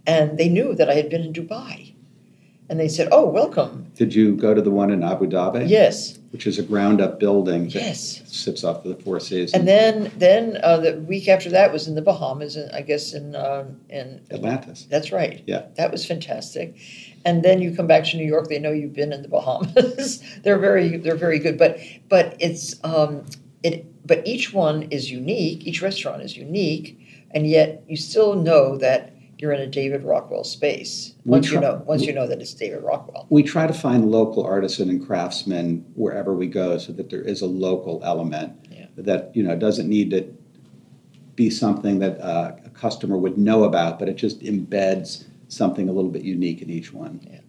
and 0.07 0.37
they 0.37 0.49
knew 0.49 0.75
that 0.75 0.89
I 0.89 0.93
had 0.95 1.09
been 1.09 1.21
in 1.23 1.33
Dubai, 1.33 1.93
and 2.69 2.79
they 2.79 2.87
said, 2.87 3.07
"Oh, 3.11 3.27
welcome." 3.27 3.91
Did 3.95 4.13
you 4.13 4.35
go 4.35 4.53
to 4.53 4.61
the 4.61 4.71
one 4.71 4.91
in 4.91 5.03
Abu 5.03 5.25
Dhabi? 5.27 5.67
Yes, 5.69 6.19
Which 6.31 6.47
is 6.47 6.59
a 6.59 6.63
ground 6.63 6.99
up 6.99 7.17
building 7.19 7.63
that 7.69 7.75
Yes. 7.75 8.21
sits 8.25 8.63
off 8.65 8.83
of 8.85 8.97
the 8.97 9.03
Four 9.03 9.19
Seasons. 9.21 9.53
and 9.53 9.67
then 9.67 10.11
then 10.17 10.57
uh, 10.63 10.77
the 10.77 10.93
week 11.07 11.27
after 11.29 11.49
that 11.51 11.71
was 11.71 11.87
in 11.87 11.95
the 11.95 12.01
Bahamas, 12.01 12.55
and 12.57 12.69
I 12.75 12.81
guess 12.81 13.13
in 13.13 13.35
um 13.35 13.79
in 13.89 14.21
Atlantis. 14.31 14.85
That's 14.89 15.11
right. 15.11 15.41
Yeah. 15.47 15.63
That 15.75 15.91
was 15.91 16.05
fantastic. 16.05 16.75
And 17.23 17.41
then 17.41 17.59
you 17.61 17.75
come 17.75 17.87
back 17.87 18.03
to 18.05 18.17
New 18.17 18.25
York, 18.25 18.49
they 18.49 18.59
know 18.59 18.71
you've 18.71 18.93
been 18.93 19.11
in 19.11 19.21
the 19.23 19.27
Bahamas. 19.29 20.21
they're 20.43 20.59
very 20.59 20.97
they're 20.97 21.15
very 21.15 21.39
good. 21.39 21.57
But 21.57 21.79
but 22.09 22.35
it's 22.39 22.75
um 22.83 23.23
it 23.63 23.85
but 24.05 24.21
each 24.27 24.53
one 24.53 24.83
is 24.91 25.09
unique, 25.09 25.65
each 25.65 25.81
restaurant 25.81 26.21
is 26.21 26.35
unique, 26.37 26.99
and 27.31 27.47
yet 27.47 27.81
you 27.87 27.95
still 27.97 28.35
know 28.35 28.77
that 28.77 29.14
you're 29.45 29.53
in 29.53 29.61
a 29.61 29.67
David 29.67 30.03
Rockwell 30.03 30.43
space. 30.43 31.13
Once 31.23 31.51
you 31.51 31.59
know 31.59 31.83
once 31.85 32.01
you 32.01 32.13
know 32.13 32.25
that 32.27 32.41
it's 32.41 32.53
David 32.55 32.81
Rockwell. 32.81 33.27
we 33.29 33.43
try 33.43 33.67
to 33.67 33.73
find 33.73 34.09
local 34.09 34.43
artisan 34.43 34.89
and 34.89 35.05
craftsmen 35.05 35.85
wherever 35.93 36.33
we 36.33 36.47
go 36.47 36.79
so 36.79 36.91
that 36.93 37.11
there 37.11 37.21
is 37.21 37.41
a 37.41 37.45
local 37.45 38.01
element 38.03 38.53
Yeah. 38.71 38.87
that 38.97 39.35
you 39.35 39.43
know 39.43 39.55
doesn't 39.55 39.87
need 39.87 40.09
to 40.09 40.25
be 41.35 41.51
something 41.51 41.99
that 41.99 42.19
uh, 42.21 42.55
a 42.65 42.69
customer 42.71 43.17
would 43.17 43.37
know 43.37 43.65
about 43.65 43.99
but 43.99 44.09
it 44.09 44.15
just 44.15 44.39
embeds 44.39 45.25
something 45.47 45.89
a 45.89 45.91
little 45.91 46.09
bit 46.09 46.23
unique 46.23 46.61
in 46.63 46.69
each 46.71 46.91
one 46.91 47.19
Yeah. 47.31 47.41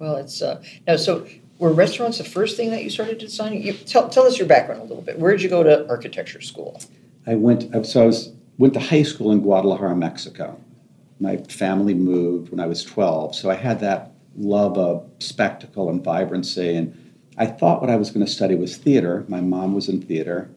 Well, 0.00 0.16
it's 0.16 0.42
uh, 0.42 0.60
now. 0.88 0.96
So, 0.96 1.24
were 1.60 1.72
restaurants 1.72 2.18
the 2.18 2.24
first 2.24 2.56
thing 2.56 2.70
that 2.70 2.82
you 2.84 2.90
started 2.90 3.18
designing? 3.18 3.62
You, 3.62 3.74
tell 3.74 4.08
tell 4.08 4.24
us 4.26 4.38
your 4.38 4.48
background 4.48 4.80
a 4.80 4.84
little 4.84 5.02
bit. 5.02 5.18
Where 5.20 5.30
did 5.32 5.42
you 5.42 5.48
go 5.48 5.62
to 5.62 5.88
architecture 5.88 6.40
school? 6.40 6.80
i 7.26 7.34
went 7.34 7.60
so 7.86 8.02
i 8.02 8.06
was 8.06 8.32
went 8.58 8.72
to 8.74 8.80
high 8.80 9.02
school 9.02 9.30
in 9.32 9.40
guadalajara 9.40 9.94
mexico 9.94 10.58
my 11.20 11.36
family 11.48 11.94
moved 11.94 12.50
when 12.50 12.60
i 12.60 12.66
was 12.66 12.84
12 12.84 13.34
so 13.34 13.50
i 13.50 13.54
had 13.54 13.80
that 13.80 14.12
love 14.36 14.78
of 14.78 15.08
spectacle 15.18 15.88
and 15.90 16.02
vibrancy 16.04 16.74
and 16.76 17.14
i 17.36 17.46
thought 17.46 17.80
what 17.80 17.90
i 17.90 17.96
was 17.96 18.10
going 18.10 18.24
to 18.24 18.30
study 18.30 18.54
was 18.54 18.76
theater 18.76 19.24
my 19.28 19.40
mom 19.40 19.74
was 19.74 19.88
in 19.88 20.00
theater 20.00 20.50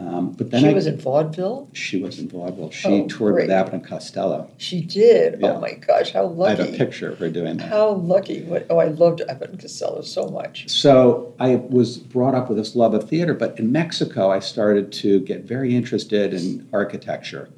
um, 0.00 0.32
but 0.32 0.50
then 0.50 0.62
she 0.62 0.68
I, 0.68 0.72
was 0.72 0.86
in 0.86 0.98
vaudeville. 0.98 1.68
She 1.74 2.00
was 2.00 2.18
in 2.18 2.28
vaudeville. 2.28 2.70
She 2.70 2.88
Oh, 2.88 3.06
toured 3.06 3.34
with 3.34 3.44
great. 3.48 3.50
Abbott 3.50 3.74
and 3.74 3.84
Costello. 3.84 4.50
She 4.56 4.80
did. 4.80 5.38
Yeah. 5.40 5.52
Oh 5.52 5.60
my 5.60 5.74
gosh, 5.74 6.12
how 6.12 6.24
lucky! 6.24 6.62
I 6.62 6.64
have 6.64 6.74
a 6.74 6.78
picture 6.78 7.10
of 7.10 7.18
her 7.18 7.28
doing 7.28 7.58
that. 7.58 7.68
How 7.68 7.90
lucky! 7.90 8.42
What? 8.44 8.66
Oh, 8.70 8.78
I 8.78 8.86
loved 8.86 9.20
Abbott 9.28 9.50
and 9.50 9.60
Costello 9.60 10.00
so 10.00 10.26
much. 10.28 10.70
So 10.70 11.34
I 11.38 11.56
was 11.56 11.98
brought 11.98 12.34
up 12.34 12.48
with 12.48 12.56
this 12.56 12.74
love 12.74 12.94
of 12.94 13.10
theater, 13.10 13.34
but 13.34 13.58
in 13.58 13.72
Mexico, 13.72 14.30
I 14.30 14.38
started 14.38 14.90
to 14.92 15.20
get 15.20 15.42
very 15.44 15.76
interested 15.76 16.32
in 16.32 16.66
architecture. 16.72 17.50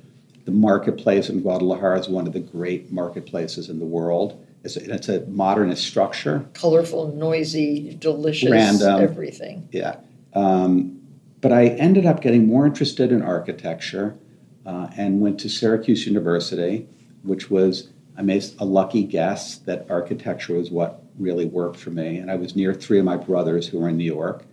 The 0.45 0.51
marketplace 0.51 1.29
in 1.29 1.41
Guadalajara 1.41 2.01
is 2.01 2.09
one 2.09 2.27
of 2.27 2.33
the 2.33 2.41
great 2.41 2.91
marketplaces 2.93 3.69
in 3.69 3.79
the 3.79 3.87
world. 3.87 4.45
It's 4.65 4.77
a, 4.77 4.95
it's 4.95 5.09
a 5.09 5.21
modernist 5.27 5.85
structure. 5.85 6.47
Colorful, 6.55 7.15
noisy, 7.15 7.97
delicious, 7.99 8.51
Random. 8.51 9.01
everything. 9.01 9.69
Yeah. 9.73 9.97
Um, 10.35 11.01
but 11.41 11.53
I 11.53 11.67
ended 11.67 12.07
up 12.07 12.21
getting 12.21 12.47
more 12.47 12.67
interested 12.67 13.11
in 13.13 13.23
architecture 13.23 14.17
uh, 14.65 14.89
and 14.97 15.21
went 15.21 15.41
to 15.41 15.49
Syracuse 15.49 16.07
University, 16.07 16.87
which 17.23 17.51
was 17.51 17.89
I 18.17 18.23
made 18.23 18.45
a 18.59 18.65
lucky 18.65 19.05
guess 19.05 19.57
that 19.59 19.87
architecture 19.91 20.55
was 20.55 20.71
what 20.71 21.03
really 21.19 21.47
worked 21.47 21.77
for 21.77 21.91
me. 21.91 22.19
And 22.19 22.31
I 22.31 22.37
was 22.37 22.55
near 22.55 22.75
three 22.75 22.99
of 22.99 23.05
my 23.05 23.17
brothers 23.17 23.67
who 23.67 23.79
were 23.81 23.89
in 23.89 23.97
New 23.97 24.05
York. 24.05 24.45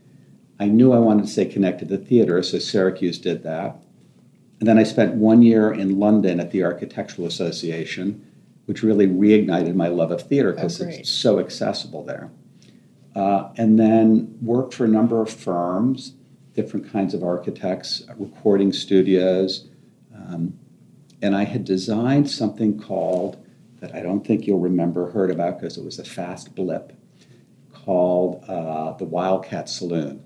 I 0.60 0.65
knew 0.65 0.91
I 0.91 1.00
wanted 1.00 1.25
to 1.25 1.31
stay 1.31 1.46
connected 1.46 1.89
to 1.89 1.98
theater, 1.98 2.41
so 2.43 2.60
Syracuse 2.60 3.17
did 3.17 3.43
that. 3.43 3.77
And 4.59 4.67
then 4.67 4.77
I 4.77 4.83
spent 4.83 5.15
one 5.15 5.41
year 5.41 5.71
in 5.71 5.99
London 5.99 6.39
at 6.39 6.51
the 6.51 6.63
Architectural 6.63 7.27
Association, 7.27 8.25
which 8.65 8.83
really 8.83 9.07
reignited 9.07 9.73
my 9.73 9.87
love 9.87 10.11
of 10.11 10.21
theater 10.23 10.53
because 10.53 10.77
great. 10.77 10.99
it's 10.99 11.09
so 11.09 11.39
accessible 11.39 12.03
there. 12.03 12.29
Uh, 13.15 13.49
and 13.57 13.79
then 13.79 14.37
worked 14.41 14.73
for 14.73 14.85
a 14.85 14.87
number 14.87 15.21
of 15.21 15.29
firms, 15.29 16.13
different 16.53 16.91
kinds 16.91 17.13
of 17.13 17.23
architects, 17.23 18.03
recording 18.17 18.73
studios. 18.73 19.67
Um, 20.13 20.59
and 21.21 21.35
I 21.35 21.45
had 21.45 21.63
designed 21.63 22.29
something 22.29 22.79
called, 22.79 23.43
that 23.79 23.95
I 23.95 24.01
don't 24.01 24.25
think 24.25 24.45
you'll 24.45 24.59
remember, 24.59 25.09
heard 25.11 25.31
about 25.31 25.59
because 25.59 25.77
it 25.77 25.85
was 25.85 25.99
a 25.99 26.05
fast 26.05 26.53
blip, 26.53 26.93
called 27.73 28.43
uh, 28.47 28.93
the 28.93 29.05
Wildcat 29.05 29.69
Saloon, 29.69 30.21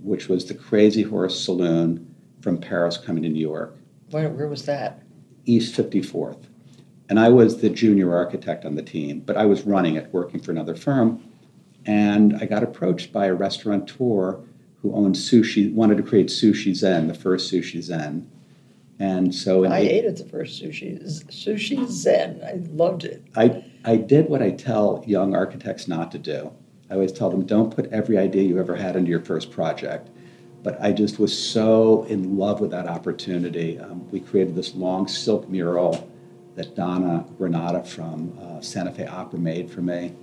which 0.00 0.28
was 0.28 0.46
the 0.46 0.54
Crazy 0.54 1.02
Horse 1.02 1.38
Saloon 1.38 2.15
from 2.46 2.58
Paris 2.58 2.96
coming 2.96 3.24
to 3.24 3.28
New 3.28 3.40
York. 3.40 3.76
Where, 4.12 4.30
where 4.30 4.46
was 4.46 4.66
that? 4.66 5.02
East 5.46 5.74
54th. 5.76 6.44
And 7.08 7.18
I 7.18 7.28
was 7.28 7.60
the 7.60 7.68
junior 7.68 8.14
architect 8.14 8.64
on 8.64 8.76
the 8.76 8.84
team, 8.84 9.18
but 9.26 9.36
I 9.36 9.46
was 9.46 9.64
running 9.64 9.96
it, 9.96 10.12
working 10.12 10.38
for 10.38 10.52
another 10.52 10.76
firm. 10.76 11.20
And 11.86 12.36
I 12.36 12.44
got 12.46 12.62
approached 12.62 13.12
by 13.12 13.26
a 13.26 13.34
restaurateur 13.34 14.38
who 14.80 14.94
owned 14.94 15.16
sushi, 15.16 15.74
wanted 15.74 15.96
to 15.96 16.04
create 16.04 16.28
Sushi 16.28 16.72
Zen, 16.72 17.08
the 17.08 17.14
first 17.14 17.52
Sushi 17.52 17.82
Zen. 17.82 18.30
And 19.00 19.34
so 19.34 19.64
I 19.64 19.80
eight- 19.80 19.90
ate 19.90 20.04
at 20.04 20.16
the 20.16 20.24
first 20.24 20.62
sushi. 20.62 21.02
Sushi 21.28 21.84
Zen. 21.88 22.40
I 22.46 22.60
loved 22.70 23.02
it. 23.02 23.24
I, 23.34 23.64
I 23.84 23.96
did 23.96 24.28
what 24.28 24.40
I 24.40 24.52
tell 24.52 25.02
young 25.04 25.34
architects 25.34 25.88
not 25.88 26.12
to 26.12 26.18
do. 26.18 26.52
I 26.88 26.94
always 26.94 27.10
tell 27.10 27.28
them, 27.28 27.44
don't 27.44 27.74
put 27.74 27.86
every 27.86 28.16
idea 28.16 28.44
you 28.44 28.60
ever 28.60 28.76
had 28.76 28.94
into 28.94 29.10
your 29.10 29.24
first 29.24 29.50
project. 29.50 30.10
But 30.62 30.80
I 30.80 30.92
just 30.92 31.18
was 31.18 31.36
so 31.36 32.04
in 32.04 32.36
love 32.36 32.60
with 32.60 32.70
that 32.72 32.88
opportunity. 32.88 33.78
Um, 33.78 34.10
we 34.10 34.20
created 34.20 34.54
this 34.54 34.74
long 34.74 35.06
silk 35.06 35.48
mural 35.48 36.10
that 36.56 36.74
Donna 36.74 37.24
Granada 37.38 37.84
from 37.84 38.36
uh, 38.40 38.60
Santa 38.60 38.90
Fe 38.90 39.06
Opera 39.06 39.38
made 39.38 39.70
for 39.70 39.82
me. 39.82 40.14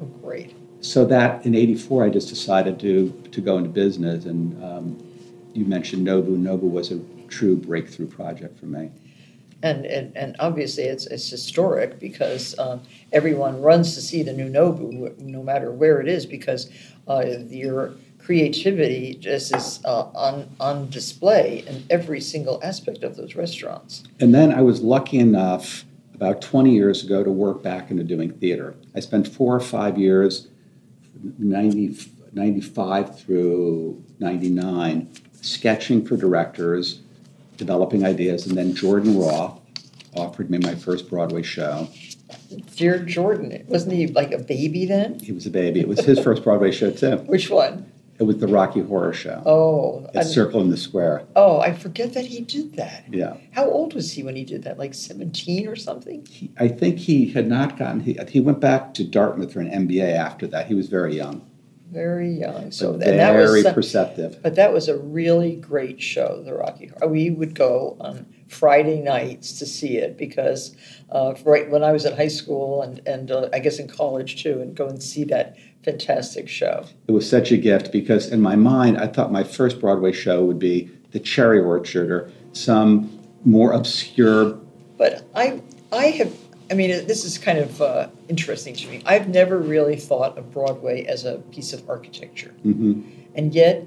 Oh, 0.00 0.06
great. 0.22 0.54
So 0.80 1.04
that 1.06 1.44
in 1.44 1.54
'84, 1.54 2.04
I 2.04 2.08
just 2.10 2.28
decided 2.28 2.78
to 2.80 3.10
to 3.32 3.40
go 3.40 3.58
into 3.58 3.70
business, 3.70 4.26
and 4.26 4.62
um, 4.62 5.10
you 5.54 5.64
mentioned 5.64 6.06
Nobu. 6.06 6.36
Nobu 6.36 6.70
was 6.70 6.92
a 6.92 7.00
true 7.28 7.56
breakthrough 7.56 8.06
project 8.06 8.58
for 8.58 8.66
me. 8.66 8.90
And, 9.62 9.84
and, 9.84 10.16
and 10.16 10.36
obviously 10.38 10.84
it's, 10.84 11.06
it's 11.06 11.28
historic 11.28 11.98
because 11.98 12.58
um, 12.58 12.80
everyone 13.12 13.60
runs 13.60 13.94
to 13.94 14.00
see 14.00 14.22
the 14.22 14.32
new 14.32 14.48
Nobu, 14.48 15.18
no 15.18 15.42
matter 15.42 15.70
where 15.70 16.00
it 16.00 16.08
is, 16.08 16.24
because 16.24 16.70
uh, 17.06 17.24
your 17.48 17.92
creativity 18.30 19.14
just 19.14 19.52
is 19.56 19.80
uh, 19.84 20.02
on, 20.14 20.48
on 20.60 20.88
display 20.88 21.64
in 21.66 21.82
every 21.90 22.20
single 22.20 22.60
aspect 22.62 23.02
of 23.02 23.16
those 23.16 23.34
restaurants. 23.34 24.04
And 24.20 24.32
then 24.32 24.54
I 24.54 24.60
was 24.60 24.82
lucky 24.82 25.18
enough 25.18 25.84
about 26.14 26.40
20 26.40 26.70
years 26.70 27.02
ago 27.02 27.24
to 27.24 27.30
work 27.32 27.60
back 27.60 27.90
into 27.90 28.04
doing 28.04 28.30
theater. 28.30 28.76
I 28.94 29.00
spent 29.00 29.26
four 29.26 29.56
or 29.56 29.58
five 29.58 29.98
years, 29.98 30.46
90, 31.40 31.98
95 32.32 33.18
through 33.18 34.00
99, 34.20 35.08
sketching 35.40 36.06
for 36.06 36.16
directors 36.16 37.00
developing 37.56 38.06
ideas, 38.06 38.46
and 38.46 38.56
then 38.56 38.76
Jordan 38.76 39.18
Roth 39.18 39.60
offered 40.14 40.50
me 40.50 40.58
my 40.58 40.76
first 40.76 41.10
Broadway 41.10 41.42
show. 41.42 41.88
Dear 42.76 43.00
Jordan, 43.00 43.64
wasn't 43.66 43.94
he 43.94 44.06
like 44.06 44.30
a 44.30 44.38
baby 44.38 44.86
then? 44.86 45.18
He 45.18 45.32
was 45.32 45.46
a 45.46 45.50
baby. 45.50 45.80
It 45.80 45.88
was 45.88 45.98
his 45.98 46.20
first 46.20 46.44
Broadway 46.44 46.70
show 46.70 46.92
too. 46.92 47.16
Which 47.26 47.50
one? 47.50 47.90
It 48.20 48.24
was 48.24 48.36
the 48.36 48.48
Rocky 48.48 48.82
Horror 48.82 49.14
Show. 49.14 49.42
Oh, 49.46 50.06
at 50.14 50.26
Circle 50.26 50.60
in 50.60 50.68
the 50.68 50.76
Square. 50.76 51.24
Oh, 51.34 51.60
I 51.60 51.72
forget 51.72 52.12
that 52.12 52.26
he 52.26 52.42
did 52.42 52.74
that. 52.76 53.06
Yeah. 53.08 53.38
How 53.52 53.64
old 53.64 53.94
was 53.94 54.12
he 54.12 54.22
when 54.22 54.36
he 54.36 54.44
did 54.44 54.62
that? 54.64 54.78
Like 54.78 54.92
seventeen 54.92 55.66
or 55.66 55.74
something? 55.74 56.26
He, 56.26 56.52
I 56.58 56.68
think 56.68 56.98
he 56.98 57.30
had 57.30 57.48
not 57.48 57.78
gotten. 57.78 58.00
He, 58.00 58.18
he 58.28 58.40
went 58.40 58.60
back 58.60 58.92
to 58.94 59.04
Dartmouth 59.04 59.54
for 59.54 59.60
an 59.60 59.70
MBA 59.88 60.12
after 60.14 60.46
that. 60.48 60.66
He 60.66 60.74
was 60.74 60.88
very 60.88 61.16
young 61.16 61.50
very 61.90 62.30
young. 62.30 62.70
So 62.70 62.92
but 62.92 63.00
that 63.00 63.34
was 63.34 63.64
perceptive. 63.72 64.40
But 64.42 64.54
that 64.54 64.72
was 64.72 64.88
a 64.88 64.96
really 64.96 65.56
great 65.56 66.00
show, 66.00 66.42
the 66.44 66.54
Rocky 66.54 66.86
Horror. 66.86 67.10
We 67.10 67.30
would 67.30 67.54
go 67.54 67.96
on 68.00 68.26
Friday 68.48 69.00
nights 69.00 69.58
to 69.58 69.66
see 69.66 69.96
it 69.96 70.16
because 70.16 70.76
uh, 71.10 71.34
right 71.44 71.68
when 71.68 71.82
I 71.82 71.92
was 71.92 72.06
at 72.06 72.16
high 72.16 72.28
school 72.28 72.82
and 72.82 73.00
and 73.06 73.30
uh, 73.30 73.48
I 73.52 73.58
guess 73.58 73.78
in 73.78 73.88
college 73.88 74.42
too, 74.42 74.60
and 74.60 74.74
go 74.74 74.86
and 74.86 75.02
see 75.02 75.24
that 75.24 75.56
fantastic 75.82 76.48
show. 76.48 76.84
It 77.08 77.12
was 77.12 77.28
such 77.28 77.52
a 77.52 77.56
gift 77.56 77.92
because 77.92 78.28
in 78.30 78.40
my 78.40 78.56
mind, 78.56 78.98
I 78.98 79.06
thought 79.06 79.32
my 79.32 79.44
first 79.44 79.80
Broadway 79.80 80.12
show 80.12 80.44
would 80.44 80.58
be 80.58 80.90
The 81.12 81.20
Cherry 81.20 81.60
Orchard 81.60 82.10
or 82.10 82.30
some 82.52 83.18
more 83.44 83.72
obscure. 83.72 84.58
But 84.98 85.24
I 85.34 85.62
I 85.92 86.06
have 86.06 86.36
I 86.70 86.74
mean, 86.74 86.90
this 87.06 87.24
is 87.24 87.36
kind 87.36 87.58
of 87.58 87.82
uh, 87.82 88.08
interesting 88.28 88.76
to 88.76 88.88
me. 88.88 89.02
I've 89.04 89.28
never 89.28 89.58
really 89.58 89.96
thought 89.96 90.38
of 90.38 90.52
Broadway 90.52 91.04
as 91.04 91.24
a 91.24 91.38
piece 91.50 91.72
of 91.72 91.88
architecture. 91.90 92.54
Mm-hmm. 92.64 93.02
And 93.34 93.52
yet, 93.52 93.84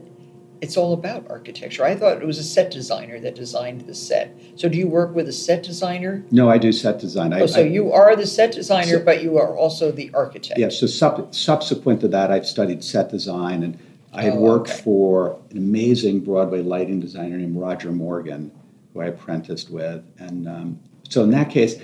it's 0.63 0.77
all 0.77 0.93
about 0.93 1.29
architecture. 1.29 1.83
I 1.83 1.93
thought 1.93 2.21
it 2.21 2.25
was 2.25 2.37
a 2.37 2.43
set 2.43 2.71
designer 2.71 3.19
that 3.19 3.35
designed 3.35 3.81
the 3.81 3.93
set. 3.93 4.33
So, 4.55 4.69
do 4.69 4.77
you 4.77 4.87
work 4.87 5.13
with 5.13 5.27
a 5.27 5.33
set 5.33 5.61
designer? 5.61 6.23
No, 6.31 6.49
I 6.49 6.57
do 6.57 6.71
set 6.71 6.99
design. 6.99 7.33
I, 7.33 7.41
oh, 7.41 7.47
so 7.47 7.59
I, 7.59 7.65
you 7.65 7.91
are 7.91 8.15
the 8.15 8.25
set 8.25 8.53
designer, 8.53 8.99
so, 8.99 9.03
but 9.03 9.21
you 9.21 9.37
are 9.37 9.57
also 9.57 9.91
the 9.91 10.09
architect. 10.13 10.57
Yeah. 10.57 10.69
So, 10.69 10.87
sub, 10.87 11.35
subsequent 11.35 11.99
to 11.99 12.07
that, 12.07 12.31
I've 12.31 12.47
studied 12.47 12.81
set 12.81 13.09
design, 13.09 13.61
and 13.63 13.77
I 14.13 14.23
had 14.23 14.35
oh, 14.35 14.39
worked 14.39 14.69
okay. 14.69 14.81
for 14.83 15.37
an 15.51 15.57
amazing 15.57 16.21
Broadway 16.21 16.61
lighting 16.61 17.01
designer 17.01 17.35
named 17.35 17.57
Roger 17.57 17.91
Morgan, 17.91 18.49
who 18.93 19.01
I 19.01 19.07
apprenticed 19.07 19.69
with. 19.69 20.01
And 20.17 20.47
um, 20.47 20.79
so, 21.09 21.23
in 21.23 21.31
that 21.31 21.49
case, 21.49 21.75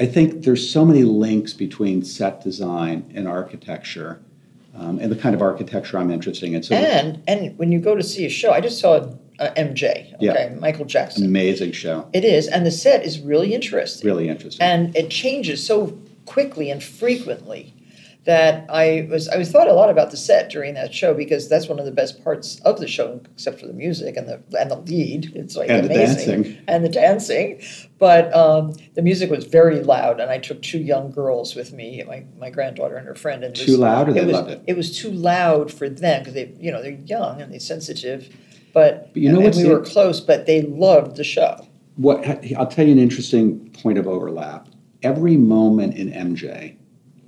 I 0.00 0.06
think 0.06 0.44
there's 0.44 0.66
so 0.66 0.86
many 0.86 1.02
links 1.02 1.52
between 1.52 2.02
set 2.04 2.42
design 2.42 3.12
and 3.14 3.28
architecture, 3.28 4.22
um, 4.78 4.98
and 4.98 5.10
the 5.10 5.16
kind 5.16 5.34
of 5.34 5.42
architecture 5.42 5.98
I'm 5.98 6.10
interested 6.10 6.52
in. 6.52 6.62
So 6.62 6.74
and 6.74 7.22
and 7.26 7.58
when 7.58 7.72
you 7.72 7.80
go 7.80 7.94
to 7.94 8.02
see 8.02 8.24
a 8.26 8.30
show, 8.30 8.52
I 8.52 8.60
just 8.60 8.78
saw 8.78 9.12
uh, 9.38 9.50
MJ. 9.56 10.14
Okay, 10.14 10.16
yeah. 10.20 10.54
Michael 10.58 10.84
Jackson. 10.84 11.24
Amazing 11.24 11.72
show. 11.72 12.08
It 12.12 12.24
is, 12.24 12.48
and 12.48 12.64
the 12.64 12.70
set 12.70 13.04
is 13.04 13.20
really 13.20 13.54
interesting. 13.54 14.06
Really 14.06 14.28
interesting, 14.28 14.64
and 14.64 14.96
it 14.96 15.10
changes 15.10 15.64
so 15.64 15.98
quickly 16.26 16.70
and 16.70 16.82
frequently 16.82 17.74
that 18.24 18.66
I 18.68 19.08
was 19.10 19.28
I 19.28 19.38
was 19.38 19.50
thought 19.50 19.68
a 19.68 19.72
lot 19.72 19.88
about 19.90 20.10
the 20.10 20.16
set 20.16 20.50
during 20.50 20.74
that 20.74 20.92
show 20.92 21.14
because 21.14 21.48
that's 21.48 21.66
one 21.66 21.78
of 21.78 21.86
the 21.86 21.92
best 21.92 22.22
parts 22.22 22.60
of 22.60 22.78
the 22.78 22.86
show, 22.86 23.20
except 23.32 23.60
for 23.60 23.66
the 23.66 23.72
music 23.72 24.16
and 24.16 24.28
the 24.28 24.42
and 24.58 24.70
the 24.70 24.76
lead. 24.76 25.32
It's 25.34 25.56
like 25.56 25.70
and 25.70 25.86
amazing 25.86 26.42
the 26.42 26.58
and 26.68 26.84
the 26.84 26.88
dancing. 26.88 27.62
But 27.98 28.34
um, 28.34 28.74
the 28.94 29.02
music 29.02 29.30
was 29.30 29.44
very 29.44 29.80
loud, 29.80 30.20
and 30.20 30.30
I 30.30 30.38
took 30.38 30.60
two 30.62 30.78
young 30.78 31.10
girls 31.10 31.54
with 31.54 31.72
me, 31.72 32.04
my, 32.06 32.24
my 32.38 32.50
granddaughter 32.50 32.96
and 32.96 33.06
her 33.06 33.14
friend. 33.14 33.42
And 33.42 33.54
too 33.54 33.72
was, 33.72 33.80
loud, 33.80 34.08
or 34.08 34.12
they 34.12 34.24
was, 34.24 34.32
loved 34.32 34.50
it. 34.50 34.62
It 34.66 34.76
was 34.76 34.96
too 34.96 35.10
loud 35.10 35.72
for 35.72 35.88
them 35.88 36.20
because 36.20 36.34
they 36.34 36.54
you 36.60 36.70
know 36.70 36.82
they're 36.82 36.92
young 36.92 37.40
and 37.40 37.52
they're 37.52 37.60
sensitive. 37.60 38.28
But, 38.74 39.14
but 39.14 39.22
you 39.22 39.32
know 39.32 39.40
what? 39.40 39.54
We 39.54 39.68
were 39.68 39.80
close, 39.80 40.20
but 40.20 40.44
they 40.46 40.62
loved 40.62 41.16
the 41.16 41.24
show. 41.24 41.66
What 41.96 42.24
I'll 42.56 42.66
tell 42.66 42.86
you 42.86 42.92
an 42.92 42.98
interesting 42.98 43.70
point 43.70 43.98
of 43.98 44.06
overlap. 44.06 44.68
Every 45.02 45.36
moment 45.36 45.96
in 45.96 46.10
MJ 46.10 46.76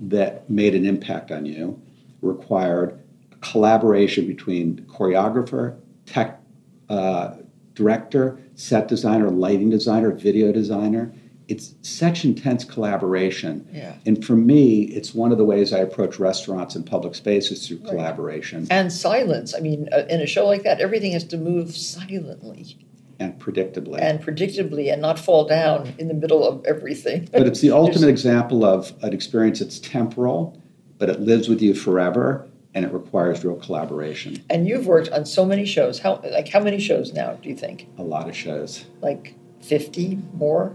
that 0.00 0.48
made 0.48 0.74
an 0.74 0.86
impact 0.86 1.30
on 1.30 1.46
you 1.46 1.80
required 2.22 2.98
collaboration 3.40 4.26
between 4.26 4.76
choreographer, 4.86 5.78
tech 6.06 6.40
uh, 6.88 7.36
director, 7.74 8.38
set 8.54 8.88
designer, 8.88 9.30
lighting 9.30 9.70
designer, 9.70 10.10
video 10.10 10.52
designer. 10.52 11.12
It's 11.48 11.74
such 11.82 12.24
intense 12.24 12.64
collaboration. 12.64 13.66
Yeah. 13.72 13.94
And 14.06 14.24
for 14.24 14.36
me, 14.36 14.82
it's 14.82 15.14
one 15.14 15.32
of 15.32 15.38
the 15.38 15.44
ways 15.44 15.72
I 15.72 15.78
approach 15.78 16.18
restaurants 16.18 16.76
and 16.76 16.86
public 16.86 17.14
spaces 17.14 17.66
through 17.66 17.78
right. 17.78 17.88
collaboration. 17.88 18.68
And 18.70 18.92
silence. 18.92 19.54
I 19.54 19.60
mean, 19.60 19.88
uh, 19.92 20.04
in 20.08 20.20
a 20.20 20.26
show 20.26 20.46
like 20.46 20.62
that, 20.62 20.80
everything 20.80 21.12
has 21.12 21.24
to 21.24 21.36
move 21.36 21.76
silently 21.76 22.76
and 23.20 23.38
predictably. 23.38 24.00
And 24.00 24.20
predictably, 24.20 24.90
and 24.90 25.00
not 25.00 25.18
fall 25.18 25.44
down 25.44 25.94
in 25.98 26.08
the 26.08 26.14
middle 26.14 26.42
of 26.42 26.64
everything. 26.64 27.28
but 27.30 27.46
it's 27.46 27.60
the 27.60 27.70
ultimate 27.82 28.08
example 28.08 28.64
of 28.64 28.92
an 29.02 29.12
experience 29.12 29.60
that's 29.60 29.78
temporal, 29.78 30.60
but 30.98 31.08
it 31.08 31.20
lives 31.20 31.48
with 31.48 31.60
you 31.62 31.74
forever, 31.74 32.48
and 32.74 32.84
it 32.84 32.92
requires 32.92 33.44
real 33.44 33.56
collaboration. 33.56 34.42
And 34.48 34.66
you've 34.66 34.86
worked 34.86 35.10
on 35.10 35.26
so 35.26 35.44
many 35.44 35.66
shows. 35.66 35.98
How 35.98 36.20
like 36.32 36.48
how 36.48 36.60
many 36.60 36.80
shows 36.80 37.12
now? 37.12 37.34
Do 37.34 37.48
you 37.48 37.56
think? 37.56 37.88
A 37.98 38.02
lot 38.02 38.28
of 38.28 38.34
shows. 38.34 38.86
Like 39.02 39.34
fifty 39.60 40.18
more. 40.32 40.74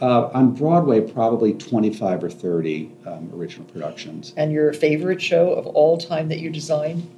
Uh, 0.00 0.28
on 0.32 0.54
Broadway, 0.54 0.98
probably 1.00 1.52
25 1.52 2.24
or 2.24 2.30
30 2.30 2.90
um, 3.06 3.30
original 3.34 3.66
productions. 3.66 4.32
And 4.34 4.50
your 4.50 4.72
favorite 4.72 5.20
show 5.20 5.52
of 5.52 5.66
all 5.66 5.98
time 5.98 6.28
that 6.30 6.40
you 6.40 6.48
designed? 6.48 7.08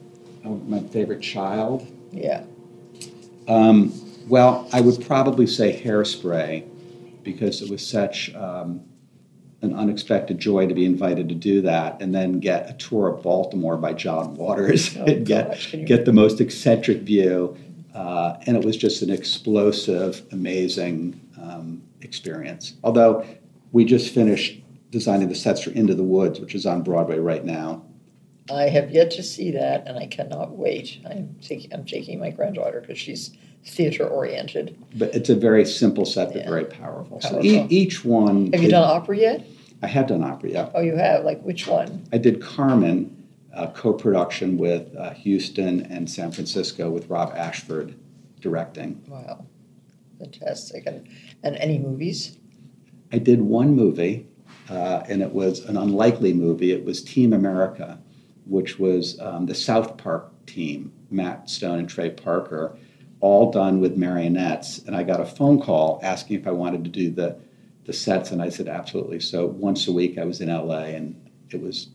Oh, 0.45 0.57
my 0.67 0.81
favorite 0.81 1.21
child? 1.21 1.87
Yeah. 2.11 2.43
Um, 3.47 3.93
well, 4.27 4.69
I 4.73 4.81
would 4.81 5.05
probably 5.07 5.47
say 5.47 5.81
hairspray 5.83 6.69
because 7.23 7.63
it 7.63 7.71
was 7.71 7.87
such 7.87 8.35
um, 8.35 8.85
an 9.63 9.75
unexpected 9.75 10.39
joy 10.39 10.67
to 10.67 10.75
be 10.75 10.85
invited 10.85 11.29
to 11.29 11.35
do 11.35 11.61
that 11.63 12.01
and 12.01 12.15
then 12.15 12.41
get 12.41 12.69
a 12.69 12.75
tour 12.75 13.09
of 13.09 13.23
Baltimore 13.23 13.77
by 13.77 13.93
John 13.93 14.35
Waters 14.35 14.97
oh, 14.97 15.05
and 15.05 15.27
get, 15.27 15.51
gosh, 15.51 15.75
get 15.87 16.05
the 16.05 16.13
most 16.13 16.41
eccentric 16.41 16.99
view. 16.99 17.57
Uh, 17.95 18.37
and 18.47 18.57
it 18.57 18.65
was 18.65 18.77
just 18.77 19.03
an 19.03 19.11
explosive, 19.11 20.23
amazing 20.31 21.19
um, 21.41 21.83
experience. 22.03 22.75
Although 22.85 23.25
we 23.73 23.85
just 23.85 24.13
finished 24.13 24.61
designing 24.91 25.29
the 25.29 25.35
sets 25.35 25.63
for 25.63 25.71
Into 25.71 25.95
the 25.95 26.05
Woods, 26.05 26.41
which 26.41 26.55
is 26.55 26.67
on 26.67 26.83
Broadway 26.83 27.19
right 27.19 27.45
now. 27.45 27.83
I 28.51 28.69
have 28.69 28.91
yet 28.91 29.11
to 29.13 29.23
see 29.23 29.51
that, 29.53 29.89
and 29.89 29.99
I 29.99 30.07
cannot 30.07 30.53
wait. 30.53 31.01
I'm 31.09 31.35
taking, 31.43 31.73
I'm 31.73 31.85
taking 31.85 32.21
my 32.21 32.31
granddaughter 32.31 32.81
because 32.81 32.99
she's 32.99 33.37
theater 33.67 34.07
oriented. 34.07 34.77
But 34.95 35.15
it's 35.15 35.29
a 35.29 35.35
very 35.35 35.65
simple 35.65 36.05
set, 36.05 36.33
but 36.33 36.43
yeah. 36.43 36.49
very 36.49 36.65
powerful. 36.65 37.19
powerful. 37.19 37.43
So 37.43 37.43
e- 37.43 37.67
each 37.69 38.05
one. 38.05 38.53
Have 38.53 38.63
you 38.63 38.71
done 38.71 38.85
opera 38.85 39.17
yet? 39.17 39.47
I 39.83 39.89
have 39.89 40.07
done 40.07 40.25
opera, 40.25 40.51
yeah. 40.51 40.71
Oh, 40.75 40.81
you 40.81 40.97
have? 40.97 41.25
Like 41.25 41.43
which 41.43 41.67
one? 41.67 42.07
I 42.13 42.19
did 42.19 42.41
Carmen, 42.41 43.29
a 43.53 43.69
co 43.69 43.93
production 43.93 44.57
with 44.57 44.95
uh, 44.97 45.11
Houston 45.11 45.83
and 45.83 46.11
San 46.11 46.33
Francisco 46.33 46.89
with 46.89 47.11
Rob 47.11 47.33
Ashford 47.37 47.95
directing. 48.41 49.03
Wow. 49.09 49.45
Fantastic. 50.19 50.87
And, 50.87 51.09
and 51.43 51.57
any 51.57 51.79
movies? 51.79 52.39
I 53.13 53.19
did 53.19 53.43
one 53.43 53.75
movie, 53.75 54.27
uh, 54.71 55.03
and 55.09 55.21
it 55.23 55.33
was 55.33 55.61
an 55.61 55.77
unlikely 55.77 56.33
movie. 56.33 56.73
It 56.73 56.85
was 56.85 57.03
Team 57.03 57.33
America, 57.33 57.99
which 58.47 58.79
was 58.79 59.21
um, 59.21 59.47
the 59.47 59.55
South 59.55 59.97
Park 59.99 60.33
team, 60.47 60.93
Matt 61.11 61.51
Stone 61.51 61.81
and 61.81 61.89
Trey 61.89 62.11
Parker 62.11 62.79
all 63.21 63.51
done 63.51 63.81
with 63.81 63.97
marionettes. 63.97 64.79
And 64.87 64.95
I 64.95 65.03
got 65.03 65.21
a 65.21 65.27
phone 65.27 65.61
call 65.61 66.01
asking 66.03 66.41
if 66.41 66.47
I 66.47 66.53
wanted 66.53 66.85
to 66.85 66.91
do 66.91 67.11
the 67.11 67.39
the 67.87 67.93
sets? 67.93 68.33
And 68.33 68.43
I 68.43 68.49
said, 68.51 68.69
absolutely. 68.69 69.21
So 69.21 69.47
once 69.47 69.89
a 69.89 69.93
week 69.93 70.19
I 70.19 70.25
was 70.25 70.41
in 70.41 70.49
LA 70.49 70.85
and 70.97 71.31
it 71.51 71.63
was 71.63 71.89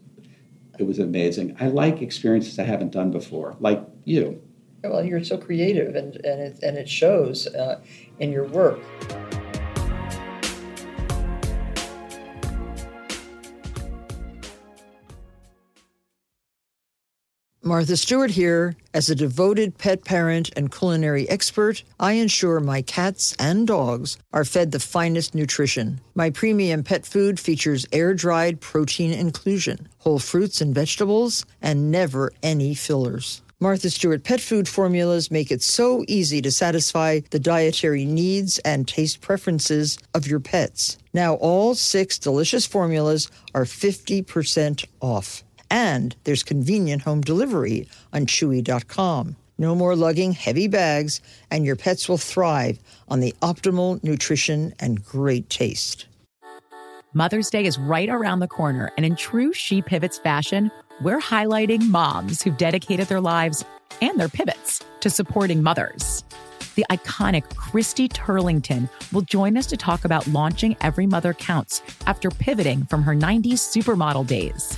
it 0.80 0.84
was 0.84 1.00
amazing. 1.00 1.56
I 1.60 1.68
like 1.68 2.02
experiences 2.02 2.58
I 2.58 2.64
haven't 2.64 2.92
done 2.92 3.12
before, 3.12 3.56
like 3.60 3.84
you. 4.06 4.42
Well, 4.84 5.06
you're 5.06 5.24
so 5.24 5.38
creative 5.38 5.96
and, 5.96 6.16
and, 6.26 6.42
it, 6.42 6.60
and 6.64 6.76
it 6.76 6.90
shows 6.90 7.46
uh, 7.48 7.82
in 8.20 8.32
your 8.32 8.48
work. 8.48 8.80
Martha 17.72 17.96
Stewart 17.96 18.32
here. 18.32 18.76
As 18.94 19.10
a 19.10 19.16
devoted 19.16 19.78
pet 19.78 20.04
parent 20.04 20.50
and 20.58 20.70
culinary 20.70 21.30
expert, 21.30 21.86
I 22.02 22.12
ensure 22.20 22.60
my 22.60 22.82
cats 22.82 23.34
and 23.40 23.66
dogs 23.66 24.18
are 24.34 24.44
fed 24.44 24.74
the 24.74 24.80
finest 24.82 25.34
nutrition. 25.34 26.02
My 26.14 26.32
premium 26.32 26.84
pet 26.84 27.06
food 27.06 27.40
features 27.40 27.86
air 27.94 28.14
dried 28.14 28.60
protein 28.60 29.14
inclusion, 29.14 29.88
whole 30.00 30.20
fruits 30.20 30.60
and 30.60 30.76
vegetables, 30.76 31.46
and 31.62 31.90
never 31.90 32.34
any 32.44 32.76
fillers. 32.76 33.42
Martha 33.62 33.90
Stewart 33.90 34.26
pet 34.26 34.42
food 34.42 34.68
formulas 34.68 35.32
make 35.32 35.50
it 35.50 35.62
so 35.62 36.04
easy 36.10 36.42
to 36.42 36.52
satisfy 36.52 37.22
the 37.30 37.40
dietary 37.40 38.04
needs 38.04 38.60
and 38.66 38.86
taste 38.86 39.22
preferences 39.22 39.98
of 40.14 40.28
your 40.28 40.42
pets. 40.42 40.98
Now, 41.14 41.36
all 41.36 41.76
six 41.76 42.20
delicious 42.20 42.66
formulas 42.66 43.32
are 43.56 43.64
50% 43.64 44.84
off. 45.00 45.44
And 45.72 46.16
there's 46.26 46.44
convenient 46.44 47.02
home 47.02 47.22
delivery 47.22 47.88
on 48.12 48.26
Chewy.com. 48.28 49.38
No 49.58 49.74
more 49.74 49.96
lugging 49.96 50.34
heavy 50.34 50.68
bags, 50.68 51.22
and 51.50 51.66
your 51.66 51.76
pets 51.76 52.10
will 52.10 52.18
thrive 52.18 52.80
on 53.08 53.22
the 53.22 53.34
optimal 53.42 54.04
nutrition 54.04 54.74
and 54.80 55.04
great 55.04 55.50
taste. 55.50 56.08
Mother's 57.14 57.50
Day 57.50 57.66
is 57.66 57.78
right 57.78 58.10
around 58.10 58.40
the 58.40 58.48
corner, 58.48 58.92
and 58.98 59.06
in 59.06 59.16
true 59.16 59.54
She 59.54 59.82
Pivots 59.82 60.18
fashion, 60.20 60.72
we're 61.02 61.20
highlighting 61.20 61.88
moms 61.90 62.42
who've 62.42 62.58
dedicated 62.58 63.08
their 63.08 63.22
lives 63.22 63.64
and 64.02 64.20
their 64.20 64.30
pivots 64.30 64.84
to 65.00 65.10
supporting 65.10 65.64
mothers. 65.64 66.24
The 66.76 66.86
iconic 66.90 67.56
Christy 67.56 68.10
Turlington 68.10 68.90
will 69.12 69.22
join 69.22 69.58
us 69.58 69.68
to 69.68 69.78
talk 69.78 70.06
about 70.06 70.28
launching 70.28 70.76
Every 70.82 71.06
Mother 71.06 71.34
Counts 71.34 71.82
after 72.08 72.30
pivoting 72.30 72.86
from 72.86 73.04
her 73.04 73.14
90s 73.14 73.60
supermodel 73.60 74.26
days. 74.26 74.78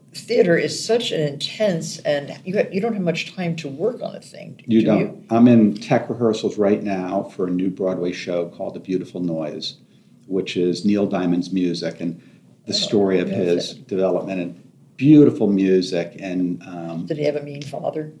theater 0.13 0.57
is 0.57 0.83
such 0.83 1.11
an 1.11 1.21
intense 1.21 1.99
and 1.99 2.37
you 2.43 2.55
have, 2.57 2.73
you 2.73 2.81
don't 2.81 2.93
have 2.93 3.01
much 3.01 3.33
time 3.33 3.55
to 3.57 3.67
work 3.67 4.01
on 4.01 4.15
a 4.15 4.21
thing. 4.21 4.61
You 4.65 4.81
do 4.81 4.85
don't. 4.85 4.99
You? 4.99 5.23
I'm 5.29 5.47
in 5.47 5.75
tech 5.75 6.09
rehearsals 6.09 6.57
right 6.57 6.83
now 6.83 7.23
for 7.23 7.47
a 7.47 7.49
new 7.49 7.69
Broadway 7.69 8.11
show 8.11 8.49
called 8.49 8.73
The 8.73 8.79
Beautiful 8.79 9.21
Noise, 9.21 9.77
which 10.27 10.57
is 10.57 10.83
Neil 10.85 11.07
Diamond's 11.07 11.51
music 11.51 12.01
and 12.01 12.21
the 12.65 12.73
story 12.73 13.19
of 13.19 13.29
his 13.29 13.71
it. 13.71 13.87
development 13.87 14.41
and 14.41 14.71
beautiful 14.97 15.47
music. 15.47 16.15
And 16.19 16.61
um, 16.63 17.05
Did 17.05 17.17
he 17.17 17.23
have 17.23 17.35
a 17.35 17.43
mean 17.43 17.61
father? 17.61 18.13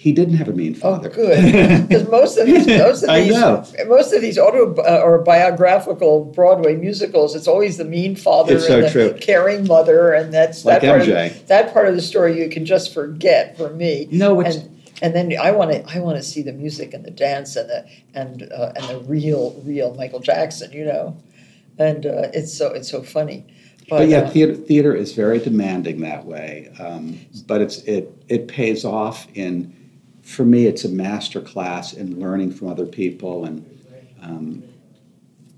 He 0.00 0.12
didn't 0.12 0.36
have 0.36 0.48
a 0.48 0.52
mean 0.54 0.72
father. 0.74 1.10
Oh, 1.10 1.12
father. 1.12 1.36
good. 1.36 1.88
Because 1.88 2.08
most 2.08 2.38
of 2.38 2.46
these, 2.46 2.66
most 2.86 3.02
of 3.02 3.14
these, 3.14 3.86
most 3.86 4.14
of 4.14 4.22
these 4.22 4.38
auto 4.38 4.74
uh, 4.76 5.02
or 5.04 5.18
biographical 5.18 6.24
Broadway 6.24 6.74
musicals, 6.74 7.34
it's 7.34 7.46
always 7.46 7.76
the 7.76 7.84
mean 7.84 8.16
father 8.16 8.54
It's 8.54 8.64
and 8.64 8.72
so 8.72 8.80
the 8.80 8.90
true. 9.10 9.18
caring 9.20 9.66
mother, 9.66 10.14
and 10.14 10.32
that's 10.32 10.64
Like 10.64 10.80
that 10.80 10.88
part 10.88 11.02
MJ. 11.02 11.26
Of 11.26 11.38
the, 11.40 11.46
that 11.48 11.72
part 11.74 11.86
of 11.88 11.94
the 11.96 12.00
story 12.00 12.42
you 12.42 12.48
can 12.48 12.64
just 12.64 12.94
forget 12.94 13.58
for 13.58 13.68
me. 13.74 14.08
No, 14.10 14.40
it's- 14.40 14.56
and 14.56 14.80
and 15.02 15.14
then 15.14 15.38
I 15.38 15.50
want 15.50 15.70
to 15.72 15.84
I 15.94 15.98
want 16.00 16.16
to 16.16 16.22
see 16.22 16.40
the 16.42 16.52
music 16.52 16.94
and 16.94 17.04
the 17.04 17.10
dance 17.10 17.54
and 17.56 17.68
the 17.68 17.84
and 18.14 18.50
uh, 18.50 18.72
and 18.76 18.84
the 18.88 19.00
real 19.00 19.60
real 19.66 19.94
Michael 19.96 20.20
Jackson, 20.20 20.72
you 20.72 20.86
know, 20.86 21.14
and 21.78 22.06
uh, 22.06 22.28
it's 22.32 22.56
so 22.56 22.68
it's 22.72 22.90
so 22.90 23.02
funny. 23.02 23.44
But 23.90 24.08
yeah, 24.08 24.18
uh, 24.20 24.30
theater, 24.30 24.54
theater 24.54 24.94
is 24.94 25.12
very 25.14 25.40
demanding 25.40 26.00
that 26.02 26.24
way. 26.24 26.70
Um, 26.78 27.18
but 27.46 27.60
it's 27.60 27.78
it 27.82 28.12
it 28.28 28.48
pays 28.48 28.84
off 28.84 29.26
in, 29.34 29.74
for 30.30 30.44
me, 30.44 30.66
it's 30.66 30.84
a 30.84 30.88
master 30.88 31.40
class 31.40 31.92
in 31.92 32.20
learning 32.20 32.52
from 32.52 32.68
other 32.68 32.86
people 32.86 33.44
and 33.44 33.66
um, 34.22 34.62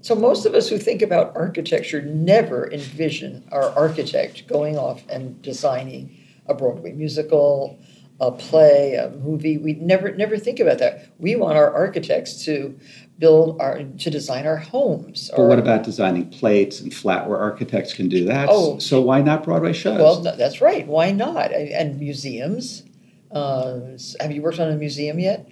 So 0.00 0.14
most 0.14 0.46
of 0.46 0.54
us 0.54 0.68
who 0.68 0.78
think 0.78 1.02
about 1.02 1.36
architecture 1.36 2.00
never 2.02 2.72
envision 2.72 3.46
our 3.52 3.70
architect 3.76 4.46
going 4.48 4.78
off 4.78 5.02
and 5.08 5.40
designing 5.42 6.18
a 6.46 6.54
Broadway 6.54 6.92
musical, 6.92 7.78
a 8.20 8.32
play, 8.32 8.94
a 8.94 9.10
movie. 9.10 9.58
We 9.58 9.74
never 9.74 10.14
never 10.14 10.38
think 10.38 10.58
about 10.58 10.78
that. 10.78 11.12
We 11.18 11.36
want 11.36 11.56
our 11.56 11.72
architects 11.72 12.44
to 12.46 12.78
build 13.18 13.60
our 13.60 13.82
to 13.82 14.10
design 14.10 14.46
our 14.46 14.56
homes. 14.56 15.30
But 15.36 15.46
what 15.46 15.58
about 15.58 15.84
designing 15.84 16.30
plates 16.30 16.80
and 16.80 16.90
flatware? 16.90 17.38
Architects 17.38 17.92
can 17.94 18.08
do 18.08 18.24
that. 18.24 18.48
Oh. 18.50 18.78
so 18.78 19.00
why 19.00 19.20
not 19.20 19.44
Broadway 19.44 19.72
shows? 19.72 20.00
Well, 20.00 20.22
no, 20.22 20.34
that's 20.34 20.60
right. 20.60 20.86
Why 20.86 21.12
not? 21.12 21.52
And 21.52 21.68
and 21.68 22.00
museums. 22.00 22.84
Uh, 23.32 23.80
have 24.20 24.30
you 24.32 24.42
worked 24.42 24.60
on 24.60 24.70
a 24.70 24.76
museum 24.76 25.18
yet? 25.18 25.48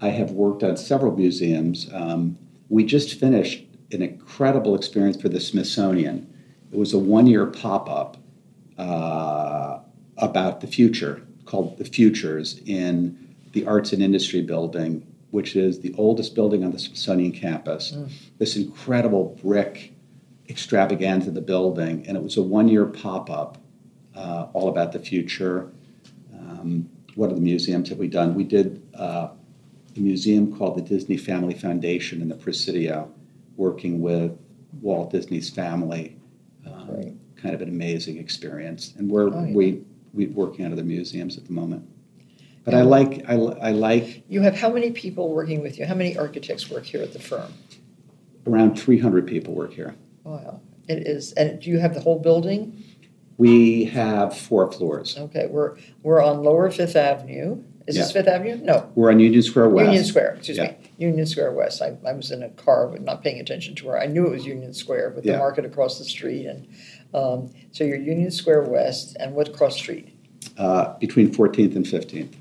I 0.00 0.08
have 0.08 0.32
worked 0.32 0.62
on 0.62 0.76
several 0.76 1.16
museums. 1.16 1.88
Um, 1.92 2.36
we 2.68 2.84
just 2.84 3.18
finished 3.18 3.64
an 3.92 4.02
incredible 4.02 4.74
experience 4.74 5.20
for 5.20 5.28
the 5.28 5.40
Smithsonian. 5.40 6.32
It 6.72 6.78
was 6.78 6.92
a 6.92 6.98
one 6.98 7.26
year 7.26 7.46
pop 7.46 7.88
up 7.88 8.16
uh, 8.78 9.78
about 10.18 10.60
the 10.60 10.66
future 10.66 11.22
called 11.44 11.78
The 11.78 11.84
Futures 11.84 12.60
in 12.66 13.34
the 13.52 13.66
Arts 13.66 13.92
and 13.92 14.02
Industry 14.02 14.42
Building, 14.42 15.06
which 15.30 15.56
is 15.56 15.80
the 15.80 15.94
oldest 15.96 16.34
building 16.34 16.64
on 16.64 16.72
the 16.72 16.78
Smithsonian 16.78 17.32
campus. 17.32 17.92
Mm. 17.92 18.10
This 18.38 18.56
incredible 18.56 19.38
brick 19.42 19.92
extravaganza 20.48 21.28
of 21.28 21.34
the 21.34 21.40
building, 21.40 22.06
and 22.06 22.16
it 22.16 22.22
was 22.22 22.36
a 22.36 22.42
one 22.42 22.68
year 22.68 22.86
pop 22.86 23.30
up 23.30 23.58
uh, 24.14 24.46
all 24.52 24.68
about 24.68 24.92
the 24.92 24.98
future. 24.98 25.70
Um, 26.34 26.88
what 27.14 27.30
are 27.30 27.34
the 27.34 27.40
museums 27.40 27.88
have 27.88 27.98
we 27.98 28.08
done? 28.08 28.34
We 28.34 28.44
did 28.44 28.82
uh, 28.94 29.28
a 29.96 30.00
museum 30.00 30.56
called 30.56 30.76
the 30.76 30.82
Disney 30.82 31.16
Family 31.16 31.54
Foundation 31.54 32.22
in 32.22 32.28
the 32.28 32.34
Presidio, 32.34 33.12
working 33.56 34.00
with 34.00 34.36
Walt 34.80 35.10
Disney's 35.10 35.50
family. 35.50 36.16
Um, 36.66 37.18
kind 37.36 37.54
of 37.54 37.60
an 37.60 37.68
amazing 37.68 38.18
experience, 38.18 38.94
and 38.96 39.10
we're 39.10 39.28
oh, 39.28 39.44
yeah. 39.44 39.54
we 39.54 39.82
we're 40.12 40.30
working 40.30 40.64
out 40.64 40.70
of 40.70 40.76
the 40.76 40.84
museums 40.84 41.36
at 41.36 41.44
the 41.44 41.52
moment. 41.52 41.88
But 42.64 42.74
I 42.74 42.82
like 42.82 43.28
I, 43.28 43.34
I 43.34 43.70
like. 43.72 44.22
You 44.28 44.40
have 44.42 44.56
how 44.56 44.70
many 44.70 44.92
people 44.92 45.34
working 45.34 45.60
with 45.60 45.78
you? 45.78 45.86
How 45.86 45.94
many 45.94 46.16
architects 46.16 46.70
work 46.70 46.84
here 46.84 47.02
at 47.02 47.12
the 47.12 47.18
firm? 47.18 47.52
Around 48.46 48.78
300 48.78 49.26
people 49.26 49.54
work 49.54 49.72
here. 49.72 49.94
Wow, 50.24 50.60
it 50.88 51.06
is. 51.06 51.32
And 51.32 51.60
do 51.60 51.70
you 51.70 51.78
have 51.78 51.94
the 51.94 52.00
whole 52.00 52.18
building? 52.18 52.84
We 53.42 53.86
have 53.86 54.38
four 54.38 54.70
floors. 54.70 55.18
Okay, 55.18 55.48
we're 55.50 55.76
we're 56.04 56.22
on 56.22 56.44
Lower 56.44 56.70
Fifth 56.70 56.94
Avenue. 56.94 57.60
Is 57.88 57.96
yeah. 57.96 58.02
this 58.02 58.12
Fifth 58.12 58.28
Avenue? 58.28 58.58
No. 58.58 58.88
We're 58.94 59.10
on 59.10 59.18
Union 59.18 59.42
Square 59.42 59.70
West. 59.70 59.86
Union 59.86 60.04
Square, 60.04 60.34
excuse 60.36 60.58
yeah. 60.58 60.76
me. 60.80 60.90
Union 60.98 61.26
Square 61.26 61.50
West. 61.50 61.82
I, 61.82 61.96
I 62.06 62.12
was 62.12 62.30
in 62.30 62.44
a 62.44 62.50
car, 62.50 62.86
but 62.86 63.02
not 63.02 63.24
paying 63.24 63.40
attention 63.40 63.74
to 63.74 63.86
where 63.86 64.00
I 64.00 64.06
knew 64.06 64.28
it 64.28 64.30
was 64.30 64.46
Union 64.46 64.72
Square 64.72 65.14
with 65.16 65.24
yeah. 65.24 65.32
the 65.32 65.38
market 65.38 65.64
across 65.64 65.98
the 65.98 66.04
street. 66.04 66.46
And 66.46 66.68
um, 67.14 67.50
so 67.72 67.82
you're 67.82 67.98
Union 67.98 68.30
Square 68.30 68.62
West, 68.70 69.16
and 69.18 69.34
what 69.34 69.52
cross 69.56 69.74
street? 69.74 70.16
Uh, 70.56 70.96
between 70.98 71.34
14th 71.34 71.74
and 71.74 71.84
15th. 71.84 72.34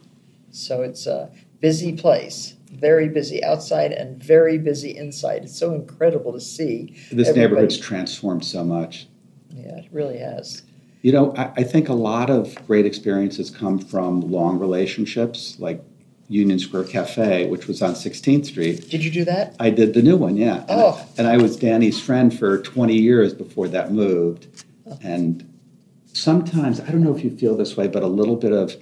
So 0.51 0.83
it's 0.83 1.07
a 1.07 1.31
busy 1.61 1.93
place, 1.93 2.53
very 2.71 3.09
busy 3.09 3.43
outside 3.43 3.91
and 3.91 4.23
very 4.23 4.59
busy 4.59 4.95
inside. 4.95 5.45
It's 5.45 5.57
so 5.57 5.73
incredible 5.73 6.31
to 6.31 6.39
see. 6.39 6.95
This 7.11 7.29
everybody. 7.29 7.39
neighborhood's 7.39 7.79
transformed 7.79 8.45
so 8.45 8.63
much. 8.63 9.07
Yeah, 9.49 9.77
it 9.77 9.87
really 9.91 10.19
has. 10.19 10.61
You 11.01 11.11
know, 11.11 11.33
I, 11.35 11.51
I, 11.57 11.63
think 11.63 11.89
a 11.89 11.93
lot 11.93 12.29
of 12.29 12.55
great 12.67 12.85
experiences 12.85 13.49
come 13.49 13.79
from 13.79 14.21
long 14.21 14.59
relationships, 14.59 15.57
like 15.59 15.83
Union 16.29 16.59
Square 16.59 16.85
Cafe, 16.85 17.47
which 17.47 17.67
was 17.67 17.81
on 17.81 17.93
16th 17.93 18.45
Street. 18.45 18.89
Did 18.89 19.03
you 19.03 19.09
do 19.09 19.25
that? 19.25 19.55
I 19.59 19.71
did 19.71 19.93
the 19.93 20.01
new 20.01 20.15
one, 20.15 20.37
yeah. 20.37 20.63
Oh. 20.69 20.71
And 20.71 20.79
I, 20.79 20.83
oh. 20.83 21.07
and 21.17 21.27
I 21.27 21.37
was 21.37 21.57
Danny's 21.57 21.99
friend 21.99 22.37
for 22.37 22.59
20 22.61 22.95
years 22.95 23.33
before 23.33 23.67
that 23.69 23.91
moved. 23.91 24.63
Oh. 24.85 24.99
And 25.03 25.51
sometimes, 26.13 26.79
I 26.79 26.89
don't 26.89 27.03
know 27.03 27.15
if 27.15 27.23
you 27.23 27.35
feel 27.35 27.57
this 27.57 27.75
way, 27.75 27.87
but 27.87 28.03
a 28.03 28.07
little 28.07 28.35
bit 28.35 28.53
of 28.53 28.75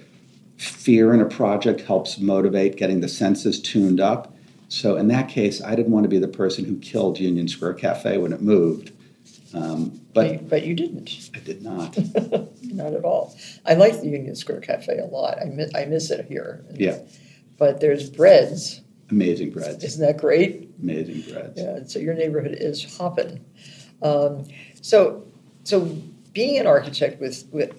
fear 0.58 1.14
in 1.14 1.20
a 1.20 1.26
project 1.26 1.80
helps 1.80 2.18
motivate 2.18 2.76
getting 2.76 3.00
the 3.00 3.08
senses 3.08 3.60
tuned 3.60 3.98
up. 3.98 4.34
So 4.68 4.96
in 4.96 5.08
that 5.08 5.28
case, 5.28 5.62
I 5.62 5.74
didn't 5.74 5.90
want 5.90 6.04
to 6.04 6.08
be 6.08 6.18
the 6.18 6.28
person 6.28 6.64
who 6.66 6.76
killed 6.78 7.18
Union 7.18 7.48
Square 7.48 7.74
Cafe 7.74 8.18
when 8.18 8.32
it 8.32 8.42
moved. 8.42 8.92
Um, 9.54 10.00
but, 10.12 10.48
but 10.48 10.64
you 10.64 10.74
didn't. 10.74 11.30
I 11.34 11.40
did 11.40 11.62
not. 11.62 11.96
not 12.62 12.94
at 12.94 13.04
all. 13.04 13.36
I 13.66 13.74
like 13.74 14.00
the 14.00 14.08
Union 14.08 14.34
Square 14.36 14.60
Cafe 14.60 14.96
a 14.98 15.06
lot. 15.06 15.38
I 15.40 15.46
miss, 15.46 15.74
I 15.74 15.84
miss 15.86 16.10
it 16.10 16.26
here. 16.26 16.64
Yeah. 16.72 16.98
But 17.58 17.80
there's 17.80 18.10
breads. 18.10 18.80
Amazing 19.10 19.50
breads. 19.50 19.82
Isn't 19.82 20.06
that 20.06 20.18
great? 20.18 20.70
Amazing 20.80 21.32
breads. 21.32 21.60
Yeah. 21.60 21.80
So 21.84 21.98
your 21.98 22.14
neighborhood 22.14 22.56
is 22.58 22.96
hopping. 22.96 23.44
Um, 24.02 24.46
so 24.80 25.26
so 25.64 25.80
being 26.32 26.58
an 26.58 26.66
architect 26.66 27.20
with 27.20 27.46
with 27.52 27.74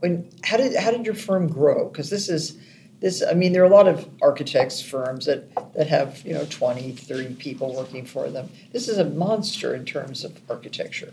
when 0.00 0.30
how 0.42 0.56
did 0.56 0.74
how 0.76 0.90
did 0.90 1.06
your 1.06 1.14
firm 1.14 1.48
grow? 1.48 1.88
Because 1.88 2.10
this 2.10 2.28
is 2.28 2.58
this 3.04 3.22
i 3.22 3.34
mean 3.34 3.52
there 3.52 3.62
are 3.62 3.66
a 3.66 3.76
lot 3.80 3.86
of 3.86 4.08
architects 4.22 4.80
firms 4.80 5.26
that 5.26 5.44
that 5.74 5.86
have 5.86 6.22
you 6.24 6.32
know 6.32 6.46
20 6.46 6.92
30 6.92 7.34
people 7.34 7.74
working 7.74 8.06
for 8.06 8.30
them. 8.30 8.48
This 8.72 8.88
is 8.88 8.98
a 8.98 9.04
monster 9.04 9.74
in 9.74 9.84
terms 9.84 10.24
of 10.24 10.40
architecture. 10.48 11.12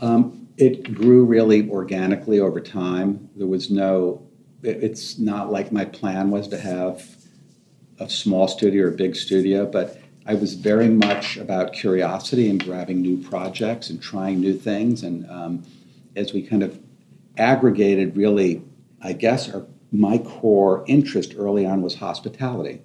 Um, 0.00 0.48
it 0.56 0.94
grew 0.94 1.24
really 1.24 1.68
organically 1.68 2.40
over 2.40 2.60
time. 2.60 3.28
There 3.36 3.46
was 3.46 3.70
no 3.70 4.22
it, 4.62 4.82
it's 4.82 5.18
not 5.18 5.50
like 5.50 5.70
my 5.70 5.84
plan 5.84 6.30
was 6.30 6.48
to 6.48 6.58
have 6.58 7.04
a 7.98 8.08
small 8.08 8.48
studio 8.48 8.84
or 8.84 8.88
a 8.88 8.92
big 8.92 9.14
studio 9.14 9.66
but 9.66 10.00
i 10.24 10.32
was 10.32 10.54
very 10.54 10.88
much 10.88 11.36
about 11.36 11.74
curiosity 11.74 12.48
and 12.48 12.64
grabbing 12.64 13.02
new 13.02 13.18
projects 13.28 13.90
and 13.90 14.00
trying 14.00 14.40
new 14.40 14.56
things. 14.56 15.02
And 15.02 15.30
um, 15.30 15.62
as 16.16 16.32
we 16.32 16.40
kind 16.42 16.62
of 16.62 16.78
aggregated 17.36 18.16
really 18.16 18.62
i 19.02 19.12
guess 19.12 19.48
our 19.50 19.64
my 19.92 20.18
core 20.18 20.84
interest 20.86 21.34
early 21.36 21.66
on 21.66 21.82
was 21.82 21.94
hospitality, 21.94 22.80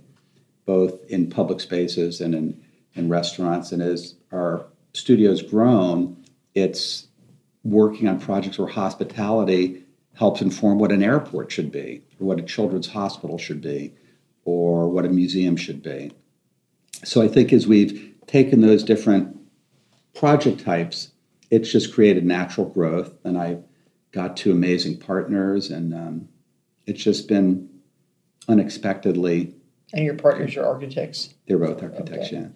both 0.65 1.03
in 1.09 1.29
public 1.29 1.59
spaces 1.59 2.21
and 2.21 2.33
in, 2.33 2.61
in 2.95 3.09
restaurants. 3.09 3.71
And 3.71 3.81
as 3.81 4.15
our 4.31 4.65
studio's 4.93 5.41
grown, 5.41 6.17
it's 6.55 7.07
working 7.63 8.07
on 8.07 8.19
projects 8.19 8.57
where 8.57 8.67
hospitality 8.67 9.83
helps 10.13 10.41
inform 10.41 10.79
what 10.79 10.91
an 10.91 11.03
airport 11.03 11.51
should 11.51 11.71
be, 11.71 12.01
or 12.19 12.27
what 12.27 12.39
a 12.39 12.43
children's 12.43 12.87
hospital 12.87 13.37
should 13.37 13.61
be, 13.61 13.93
or 14.45 14.89
what 14.89 15.05
a 15.05 15.09
museum 15.09 15.57
should 15.57 15.83
be. 15.83 16.11
So 17.03 17.21
I 17.21 17.27
think 17.27 17.51
as 17.51 17.67
we've 17.67 18.13
taken 18.25 18.61
those 18.61 18.83
different 18.83 19.37
project 20.15 20.63
types, 20.63 21.11
it's 21.51 21.71
just 21.71 21.93
created 21.93 22.25
natural 22.25 22.67
growth. 22.67 23.13
And 23.23 23.37
I 23.37 23.57
got 24.11 24.37
two 24.37 24.51
amazing 24.51 24.97
partners 24.97 25.69
and 25.69 25.93
um, 25.93 26.29
it's 26.85 27.03
just 27.03 27.27
been 27.27 27.69
unexpectedly. 28.47 29.53
And 29.93 30.05
your 30.05 30.15
partners 30.15 30.55
are 30.57 30.65
architects? 30.65 31.33
They're 31.47 31.57
both 31.57 31.81
architects, 31.81 32.27
okay. 32.27 32.37
yeah. 32.37 32.47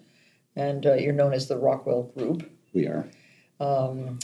And 0.56 0.86
uh, 0.86 0.94
you're 0.94 1.12
known 1.12 1.32
as 1.32 1.48
the 1.48 1.56
Rockwell 1.56 2.04
Group. 2.16 2.50
We 2.72 2.86
are. 2.86 3.08
Um, 3.60 4.18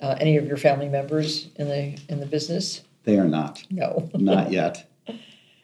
uh, 0.00 0.16
any 0.20 0.36
of 0.36 0.46
your 0.46 0.56
family 0.56 0.88
members 0.88 1.48
in 1.56 1.68
the 1.68 1.98
in 2.08 2.20
the 2.20 2.26
business? 2.26 2.82
They 3.04 3.18
are 3.18 3.26
not. 3.26 3.64
No, 3.70 4.10
not 4.14 4.50
yet. 4.50 4.90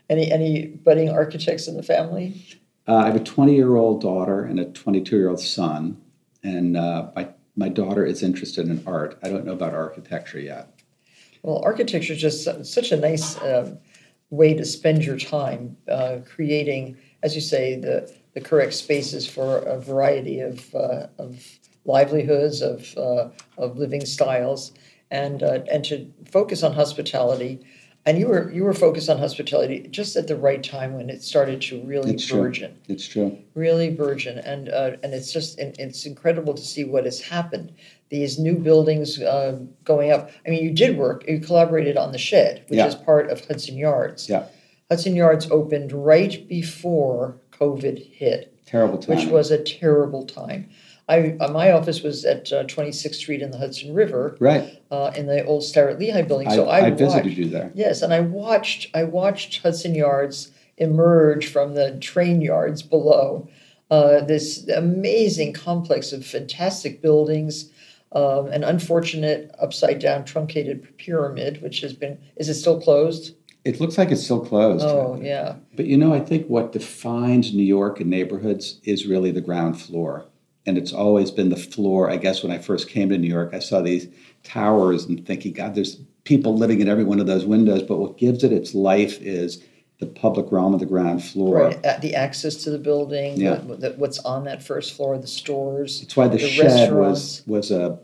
any 0.08 0.30
any 0.30 0.66
budding 0.66 1.10
architects 1.10 1.68
in 1.68 1.76
the 1.76 1.82
family? 1.82 2.42
Uh, 2.88 2.96
I 2.96 3.06
have 3.06 3.16
a 3.16 3.24
20 3.24 3.54
year 3.54 3.76
old 3.76 4.00
daughter 4.00 4.44
and 4.44 4.60
a 4.60 4.66
22 4.66 5.16
year 5.16 5.28
old 5.28 5.40
son, 5.40 6.00
and 6.42 6.76
uh, 6.76 7.10
my 7.14 7.28
my 7.56 7.68
daughter 7.68 8.04
is 8.04 8.22
interested 8.22 8.68
in 8.68 8.82
art. 8.86 9.18
I 9.22 9.28
don't 9.28 9.44
know 9.44 9.52
about 9.52 9.74
architecture 9.74 10.40
yet. 10.40 10.75
Well, 11.46 11.62
architecture 11.62 12.14
is 12.14 12.20
just 12.20 12.64
such 12.64 12.90
a 12.90 12.96
nice 12.96 13.36
uh, 13.36 13.76
way 14.30 14.52
to 14.54 14.64
spend 14.64 15.04
your 15.04 15.16
time 15.16 15.76
uh, 15.88 16.18
creating, 16.28 16.96
as 17.22 17.36
you 17.36 17.40
say, 17.40 17.76
the, 17.76 18.12
the 18.34 18.40
correct 18.40 18.74
spaces 18.74 19.28
for 19.28 19.58
a 19.58 19.78
variety 19.78 20.40
of, 20.40 20.74
uh, 20.74 21.06
of 21.20 21.40
livelihoods, 21.84 22.62
of, 22.62 22.92
uh, 22.96 23.28
of 23.58 23.78
living 23.78 24.04
styles, 24.04 24.72
and, 25.12 25.44
uh, 25.44 25.60
and 25.70 25.84
to 25.84 26.12
focus 26.32 26.64
on 26.64 26.72
hospitality. 26.72 27.64
And 28.06 28.18
you 28.18 28.28
were 28.28 28.50
you 28.52 28.62
were 28.62 28.72
focused 28.72 29.10
on 29.10 29.18
hospitality 29.18 29.88
just 29.90 30.14
at 30.14 30.28
the 30.28 30.36
right 30.36 30.62
time 30.62 30.94
when 30.94 31.10
it 31.10 31.24
started 31.24 31.60
to 31.62 31.82
really 31.82 32.14
it's 32.14 32.30
burgeon. 32.30 32.70
True. 32.70 32.94
It's 32.94 33.08
true. 33.08 33.36
Really 33.54 33.90
burgeon, 33.90 34.38
and 34.38 34.68
uh, 34.68 34.92
and 35.02 35.12
it's 35.12 35.32
just 35.32 35.58
it's 35.58 36.06
incredible 36.06 36.54
to 36.54 36.62
see 36.62 36.84
what 36.84 37.04
has 37.04 37.20
happened 37.20 37.72
these 38.08 38.38
new 38.38 38.56
buildings 38.56 39.20
uh, 39.20 39.58
going 39.84 40.12
up. 40.12 40.30
I 40.46 40.50
mean, 40.50 40.62
you 40.62 40.70
did 40.70 40.96
work, 40.96 41.24
you 41.28 41.40
collaborated 41.40 41.96
on 41.96 42.12
the 42.12 42.18
shed, 42.18 42.64
which 42.68 42.78
yeah. 42.78 42.86
is 42.86 42.94
part 42.94 43.30
of 43.30 43.44
Hudson 43.44 43.76
Yards. 43.76 44.28
Yeah. 44.28 44.46
Hudson 44.88 45.16
Yards 45.16 45.50
opened 45.50 45.92
right 45.92 46.46
before 46.48 47.36
COVID 47.52 48.12
hit. 48.12 48.52
Terrible 48.66 48.98
time. 48.98 49.16
Which 49.16 49.26
was 49.26 49.50
a 49.50 49.62
terrible 49.62 50.24
time. 50.24 50.68
I, 51.08 51.36
uh, 51.38 51.52
my 51.52 51.70
office 51.70 52.02
was 52.02 52.24
at 52.24 52.52
uh, 52.52 52.64
26th 52.64 53.14
Street 53.14 53.40
in 53.40 53.52
the 53.52 53.58
Hudson 53.58 53.94
River, 53.94 54.36
right, 54.40 54.82
uh, 54.90 55.12
in 55.16 55.26
the 55.26 55.44
old 55.44 55.62
Starrett 55.62 56.00
Lehigh 56.00 56.22
building. 56.22 56.50
So 56.50 56.68
I, 56.68 56.80
I, 56.80 56.86
I 56.86 56.90
visited 56.90 57.36
you 57.36 57.48
there. 57.48 57.70
Yes, 57.74 58.02
and 58.02 58.12
I 58.12 58.20
watched 58.20 58.90
I 58.94 59.04
watched 59.04 59.62
Hudson 59.62 59.94
Yards 59.94 60.50
emerge 60.78 61.46
from 61.46 61.74
the 61.74 61.96
train 61.98 62.40
yards 62.40 62.82
below. 62.82 63.48
Uh, 63.88 64.20
this 64.20 64.66
amazing 64.68 65.52
complex 65.52 66.12
of 66.12 66.26
fantastic 66.26 67.00
buildings, 67.00 67.70
um, 68.12 68.48
an 68.48 68.64
unfortunate 68.64 69.54
upside 69.60 70.00
down 70.00 70.24
truncated 70.24 70.98
pyramid, 70.98 71.62
which 71.62 71.82
has 71.82 71.92
been, 71.92 72.18
is 72.36 72.48
it 72.48 72.54
still 72.54 72.80
closed? 72.80 73.36
It 73.64 73.80
looks 73.80 73.96
like 73.96 74.10
it's 74.10 74.24
still 74.24 74.44
closed. 74.44 74.84
Oh, 74.84 75.20
yeah. 75.22 75.56
But 75.76 75.86
you 75.86 75.96
know, 75.96 76.12
I 76.12 76.20
think 76.20 76.48
what 76.48 76.72
defines 76.72 77.54
New 77.54 77.62
York 77.62 78.00
and 78.00 78.10
neighborhoods 78.10 78.80
is 78.82 79.06
really 79.06 79.30
the 79.30 79.40
ground 79.40 79.80
floor. 79.80 80.26
And 80.66 80.76
it's 80.76 80.92
always 80.92 81.30
been 81.30 81.48
the 81.48 81.56
floor. 81.56 82.10
I 82.10 82.16
guess 82.16 82.42
when 82.42 82.50
I 82.50 82.58
first 82.58 82.88
came 82.88 83.08
to 83.10 83.18
New 83.18 83.28
York, 83.28 83.50
I 83.54 83.60
saw 83.60 83.80
these 83.80 84.08
towers 84.42 85.04
and 85.04 85.24
thinking, 85.24 85.52
God, 85.52 85.74
there's 85.76 85.96
people 86.24 86.56
living 86.56 86.80
in 86.80 86.88
every 86.88 87.04
one 87.04 87.20
of 87.20 87.26
those 87.26 87.44
windows. 87.44 87.82
But 87.82 87.98
what 87.98 88.18
gives 88.18 88.42
it 88.42 88.52
its 88.52 88.74
life 88.74 89.20
is 89.22 89.62
the 90.00 90.06
public 90.06 90.50
realm 90.50 90.74
of 90.74 90.80
the 90.80 90.86
ground 90.86 91.24
floor. 91.24 91.56
Right, 91.68 92.00
the 92.02 92.14
access 92.16 92.56
to 92.64 92.70
the 92.70 92.78
building, 92.78 93.40
Yeah. 93.40 93.62
what- 93.64 93.80
what- 93.80 93.98
what's 93.98 94.18
on 94.20 94.44
that 94.44 94.62
first 94.62 94.92
floor, 94.92 95.16
the 95.16 95.26
stores. 95.28 96.00
That's 96.00 96.16
why 96.16 96.28
the, 96.28 96.38
shed 96.38 96.92
was 96.92 97.42
was 97.46 97.70
a 97.70 97.98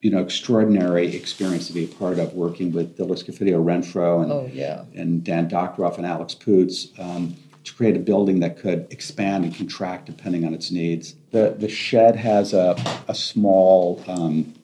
you 0.00 0.10
know 0.10 0.18
extraordinary 0.20 1.14
experience 1.14 1.66
to 1.68 1.72
be 1.72 1.84
a 1.84 1.88
part 1.88 2.18
of, 2.18 2.34
working 2.34 2.72
with 2.72 2.96
Diller 2.96 3.14
Scofidio 3.14 3.62
Renfro 3.64 4.22
and 4.22 4.32
Oh, 4.32 4.48
yeah. 4.52 4.82
and 4.94 5.22
Dan 5.22 5.48
Doctoroff 5.48 5.98
and 5.98 6.06
Alex 6.06 6.34
Poots 6.34 6.88
um, 6.98 7.36
to 7.66 7.74
create 7.74 7.96
a 7.96 8.00
building 8.00 8.40
that 8.40 8.58
could 8.58 8.86
expand 8.90 9.44
and 9.44 9.54
contract 9.54 10.06
depending 10.06 10.44
on 10.44 10.54
its 10.54 10.70
needs. 10.70 11.14
The 11.32 11.54
the 11.58 11.68
shed 11.68 12.16
has 12.16 12.54
a 12.54 12.76
a 13.08 13.14
small 13.14 14.02
um, 14.06 14.54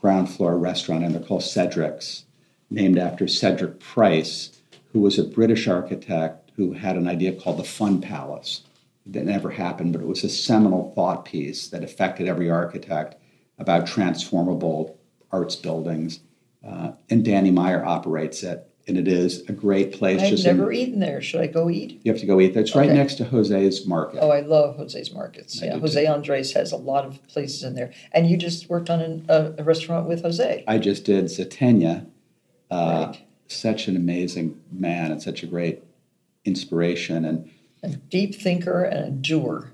ground 0.00 0.30
floor 0.30 0.56
restaurant, 0.58 1.02
and 1.02 1.14
they're 1.14 1.22
called 1.22 1.42
Cedric's, 1.42 2.26
named 2.70 2.98
after 2.98 3.26
Cedric 3.26 3.80
Price, 3.80 4.60
who 4.92 5.00
was 5.00 5.18
a 5.18 5.24
British 5.24 5.66
architect 5.66 6.50
who 6.56 6.74
had 6.74 6.96
an 6.96 7.08
idea 7.08 7.32
called 7.32 7.58
the 7.58 7.64
Fun 7.64 8.00
Palace. 8.00 8.62
That 9.06 9.24
never 9.24 9.50
happened, 9.50 9.92
but 9.92 10.02
it 10.02 10.06
was 10.06 10.24
a 10.24 10.28
seminal 10.28 10.92
thought 10.94 11.24
piece 11.24 11.68
that 11.68 11.84
affected 11.84 12.28
every 12.28 12.50
architect 12.50 13.16
about 13.58 13.86
transformable 13.86 14.98
arts 15.30 15.56
buildings. 15.56 16.20
Uh, 16.66 16.92
and 17.10 17.24
Danny 17.24 17.50
Meyer 17.50 17.84
operates 17.84 18.42
it, 18.42 18.70
and 18.86 18.98
it 18.98 19.08
is 19.08 19.42
a 19.48 19.52
great 19.52 19.92
place. 19.92 20.20
I've 20.20 20.28
just 20.30 20.46
in- 20.46 20.56
never 20.56 20.70
eaten 20.72 21.00
there. 21.00 21.20
Should 21.22 21.40
I 21.40 21.46
go 21.46 21.70
eat? 21.70 22.00
you 22.04 22.12
have 22.12 22.20
to 22.20 22.26
go 22.26 22.40
eat 22.40 22.54
there. 22.54 22.62
It's 22.62 22.74
right 22.74 22.90
next 22.90 23.14
to 23.16 23.24
Jose's 23.24 23.86
Market. 23.86 24.18
Oh, 24.20 24.30
I 24.30 24.40
love 24.40 24.76
Jose's 24.76 25.12
Markets. 25.12 25.62
I 25.62 25.66
Yeah, 25.66 25.78
Jose 25.78 26.06
Andres 26.06 26.52
has 26.52 26.72
a 26.72 26.76
lot 26.76 27.04
of 27.04 27.26
places 27.28 27.62
in 27.62 27.74
there. 27.74 27.92
And 28.12 28.28
you 28.28 28.36
just 28.36 28.68
worked 28.68 28.90
on 28.90 29.00
an, 29.00 29.26
a, 29.28 29.54
a 29.58 29.64
restaurant 29.64 30.06
with 30.08 30.22
Jose. 30.22 30.64
I 30.66 30.78
just 30.78 31.04
did 31.04 31.24
Zaytinya. 31.26 32.06
Uh, 32.70 33.12
Such 33.46 33.88
an 33.88 33.96
amazing 33.96 34.60
man 34.72 35.12
and 35.12 35.22
such 35.22 35.42
a 35.42 35.46
great 35.46 35.82
inspiration, 36.44 37.24
and 37.24 37.50
A 37.82 37.88
deep 37.90 38.34
thinker 38.34 38.82
and 38.82 39.04
a 39.06 39.10
doer. 39.10 39.70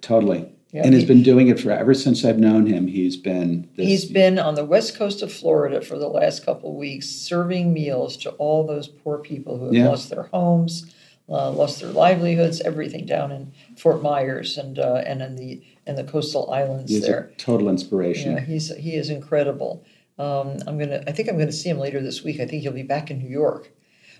totally. 0.00 0.50
Yeah, 0.74 0.82
and 0.82 0.92
he, 0.92 0.98
has 0.98 1.06
been 1.06 1.22
doing 1.22 1.46
it 1.46 1.60
for 1.60 1.70
ever 1.70 1.94
since 1.94 2.24
I've 2.24 2.40
known 2.40 2.66
him. 2.66 2.88
He's 2.88 3.16
been 3.16 3.68
this, 3.76 3.86
He's 3.86 4.04
been 4.06 4.40
on 4.40 4.56
the 4.56 4.64
west 4.64 4.96
coast 4.96 5.22
of 5.22 5.32
Florida 5.32 5.80
for 5.80 5.96
the 5.96 6.08
last 6.08 6.44
couple 6.44 6.70
of 6.70 6.76
weeks, 6.76 7.08
serving 7.08 7.72
meals 7.72 8.16
to 8.18 8.30
all 8.32 8.66
those 8.66 8.88
poor 8.88 9.18
people 9.18 9.56
who 9.56 9.66
have 9.66 9.74
Yeah. 9.74 9.88
lost 9.88 10.10
their 10.10 10.24
homes, 10.24 10.92
uh, 11.28 11.52
lost 11.52 11.80
their 11.80 11.92
livelihoods, 11.92 12.60
everything 12.62 13.06
down 13.06 13.30
in 13.30 13.52
Fort 13.76 14.02
Myers 14.02 14.58
and 14.58 14.80
uh, 14.80 15.04
and 15.06 15.22
in 15.22 15.36
the 15.36 15.62
in 15.86 15.94
the 15.94 16.02
coastal 16.02 16.50
islands 16.50 16.90
he's 16.90 17.06
there. 17.06 17.30
a 17.32 17.36
total 17.36 17.68
inspiration. 17.68 18.32
Yeah, 18.32 18.40
he's 18.40 18.74
he 18.74 18.96
is 18.96 19.10
incredible. 19.10 19.84
Um, 20.18 20.58
I'm 20.66 20.76
gonna. 20.76 21.04
I 21.06 21.12
think 21.12 21.28
I'm 21.28 21.38
gonna 21.38 21.52
see 21.52 21.68
him 21.68 21.78
later 21.78 22.02
this 22.02 22.24
week. 22.24 22.40
I 22.40 22.46
think 22.46 22.62
he'll 22.62 22.72
be 22.72 22.82
back 22.82 23.12
in 23.12 23.20
New 23.20 23.30
York. 23.30 23.70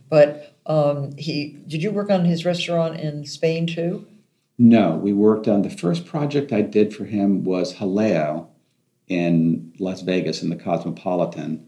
But 0.09 0.55
um, 0.67 1.17
he 1.17 1.59
did 1.67 1.83
you 1.83 1.91
work 1.91 2.11
on 2.11 2.25
his 2.25 2.45
restaurant 2.45 3.01
in 3.01 3.25
Spain 3.25 3.67
too? 3.67 4.07
No, 4.59 4.95
we 4.97 5.13
worked 5.13 5.49
on 5.49 5.63
the 5.63 5.71
first 5.71 6.07
project 6.07 6.53
I 6.53 6.63
did 6.63 6.95
for 6.95 7.05
him 7.05 7.45
was 7.45 7.75
Jaleo 7.75 8.47
in 9.09 9.73
Las 9.79 10.01
Vegas 10.03 10.43
in 10.43 10.49
the 10.51 10.57
Cosmopolitan, 10.57 11.67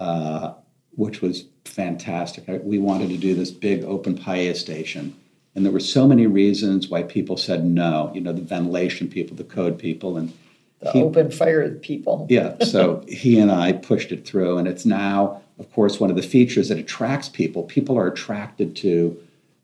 uh, 0.00 0.54
which 0.96 1.22
was 1.22 1.44
fantastic. 1.64 2.48
I, 2.48 2.56
we 2.58 2.78
wanted 2.78 3.10
to 3.10 3.16
do 3.16 3.34
this 3.34 3.50
big 3.50 3.84
open 3.84 4.18
paella 4.18 4.56
station, 4.56 5.14
and 5.54 5.64
there 5.64 5.72
were 5.72 5.80
so 5.80 6.08
many 6.08 6.26
reasons 6.26 6.88
why 6.88 7.04
people 7.04 7.36
said 7.36 7.64
no. 7.64 8.10
You 8.14 8.20
know, 8.20 8.32
the 8.32 8.42
ventilation 8.42 9.08
people, 9.08 9.36
the 9.36 9.44
code 9.44 9.78
people, 9.78 10.16
and 10.16 10.32
The 10.80 10.90
he- 10.90 11.02
open 11.02 11.30
fire 11.30 11.70
people. 11.70 12.26
yeah, 12.28 12.56
so 12.64 13.04
he 13.08 13.38
and 13.38 13.50
I 13.52 13.72
pushed 13.72 14.10
it 14.10 14.26
through, 14.26 14.58
and 14.58 14.66
it's 14.66 14.84
now, 14.84 15.40
of 15.60 15.72
course, 15.72 16.00
one 16.00 16.10
of 16.10 16.16
the 16.16 16.22
features 16.22 16.68
that 16.68 16.78
attracts 16.78 17.28
people. 17.28 17.62
People 17.62 17.96
are 17.96 18.08
attracted 18.08 18.74
to 18.76 19.16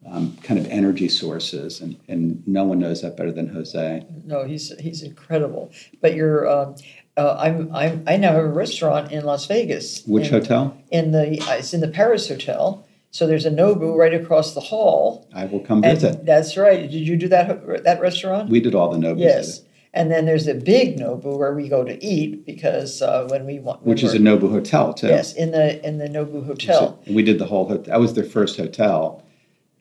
um, 0.06 0.36
kind 0.42 0.58
of 0.58 0.66
energy 0.68 1.08
sources, 1.08 1.80
and, 1.80 1.98
and 2.08 2.46
no 2.46 2.64
one 2.64 2.78
knows 2.78 3.02
that 3.02 3.16
better 3.16 3.32
than 3.32 3.48
Jose. 3.48 4.06
No, 4.24 4.44
he's 4.44 4.72
he's 4.78 5.02
incredible. 5.02 5.70
But 6.00 6.14
you're, 6.14 6.48
um, 6.48 6.74
uh, 7.16 7.36
I'm 7.38 7.74
I'm 7.74 8.04
I 8.06 8.16
now 8.16 8.32
have 8.32 8.44
a 8.44 8.48
restaurant 8.48 9.12
in 9.12 9.24
Las 9.24 9.46
Vegas. 9.46 10.02
Which 10.06 10.28
in, 10.28 10.32
hotel? 10.32 10.76
In 10.90 11.12
the 11.12 11.40
uh, 11.42 11.56
it's 11.56 11.74
in 11.74 11.80
the 11.80 11.88
Paris 11.88 12.28
Hotel. 12.28 12.86
So 13.12 13.26
there's 13.26 13.44
a 13.44 13.50
Nobu 13.50 13.96
right 13.96 14.14
across 14.14 14.54
the 14.54 14.60
hall. 14.60 15.28
I 15.34 15.44
will 15.46 15.60
come 15.60 15.82
visit. 15.82 16.24
that's 16.24 16.56
right. 16.56 16.88
Did 16.88 17.06
you 17.08 17.16
do 17.16 17.28
that 17.28 17.84
that 17.84 18.00
restaurant? 18.00 18.50
We 18.50 18.60
did 18.60 18.74
all 18.74 18.90
the 18.90 18.98
Nobus, 18.98 19.20
Yes. 19.20 19.62
And 19.92 20.12
then 20.12 20.24
there's 20.24 20.46
a 20.46 20.54
big 20.54 20.98
Nobu 20.98 21.36
where 21.36 21.52
we 21.52 21.68
go 21.68 21.82
to 21.82 22.04
eat 22.04 22.46
because 22.46 23.02
uh, 23.02 23.26
when 23.28 23.44
we 23.44 23.58
want, 23.58 23.82
which 23.84 24.04
is 24.04 24.14
a 24.14 24.18
Nobu 24.18 24.48
hotel 24.50 24.94
too. 24.94 25.08
yes 25.08 25.32
in 25.34 25.50
the 25.50 25.84
in 25.86 25.98
the 25.98 26.06
Nobu 26.08 26.46
Hotel. 26.46 27.00
And 27.06 27.16
we 27.16 27.22
did 27.22 27.38
the 27.38 27.46
whole. 27.46 27.66
hotel. 27.68 27.84
That 27.84 28.00
was 28.00 28.14
their 28.14 28.24
first 28.24 28.56
hotel, 28.56 29.24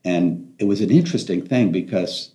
and 0.04 0.54
it 0.60 0.66
was 0.66 0.82
an 0.82 0.92
interesting 0.92 1.42
thing 1.46 1.72
because 1.72 2.32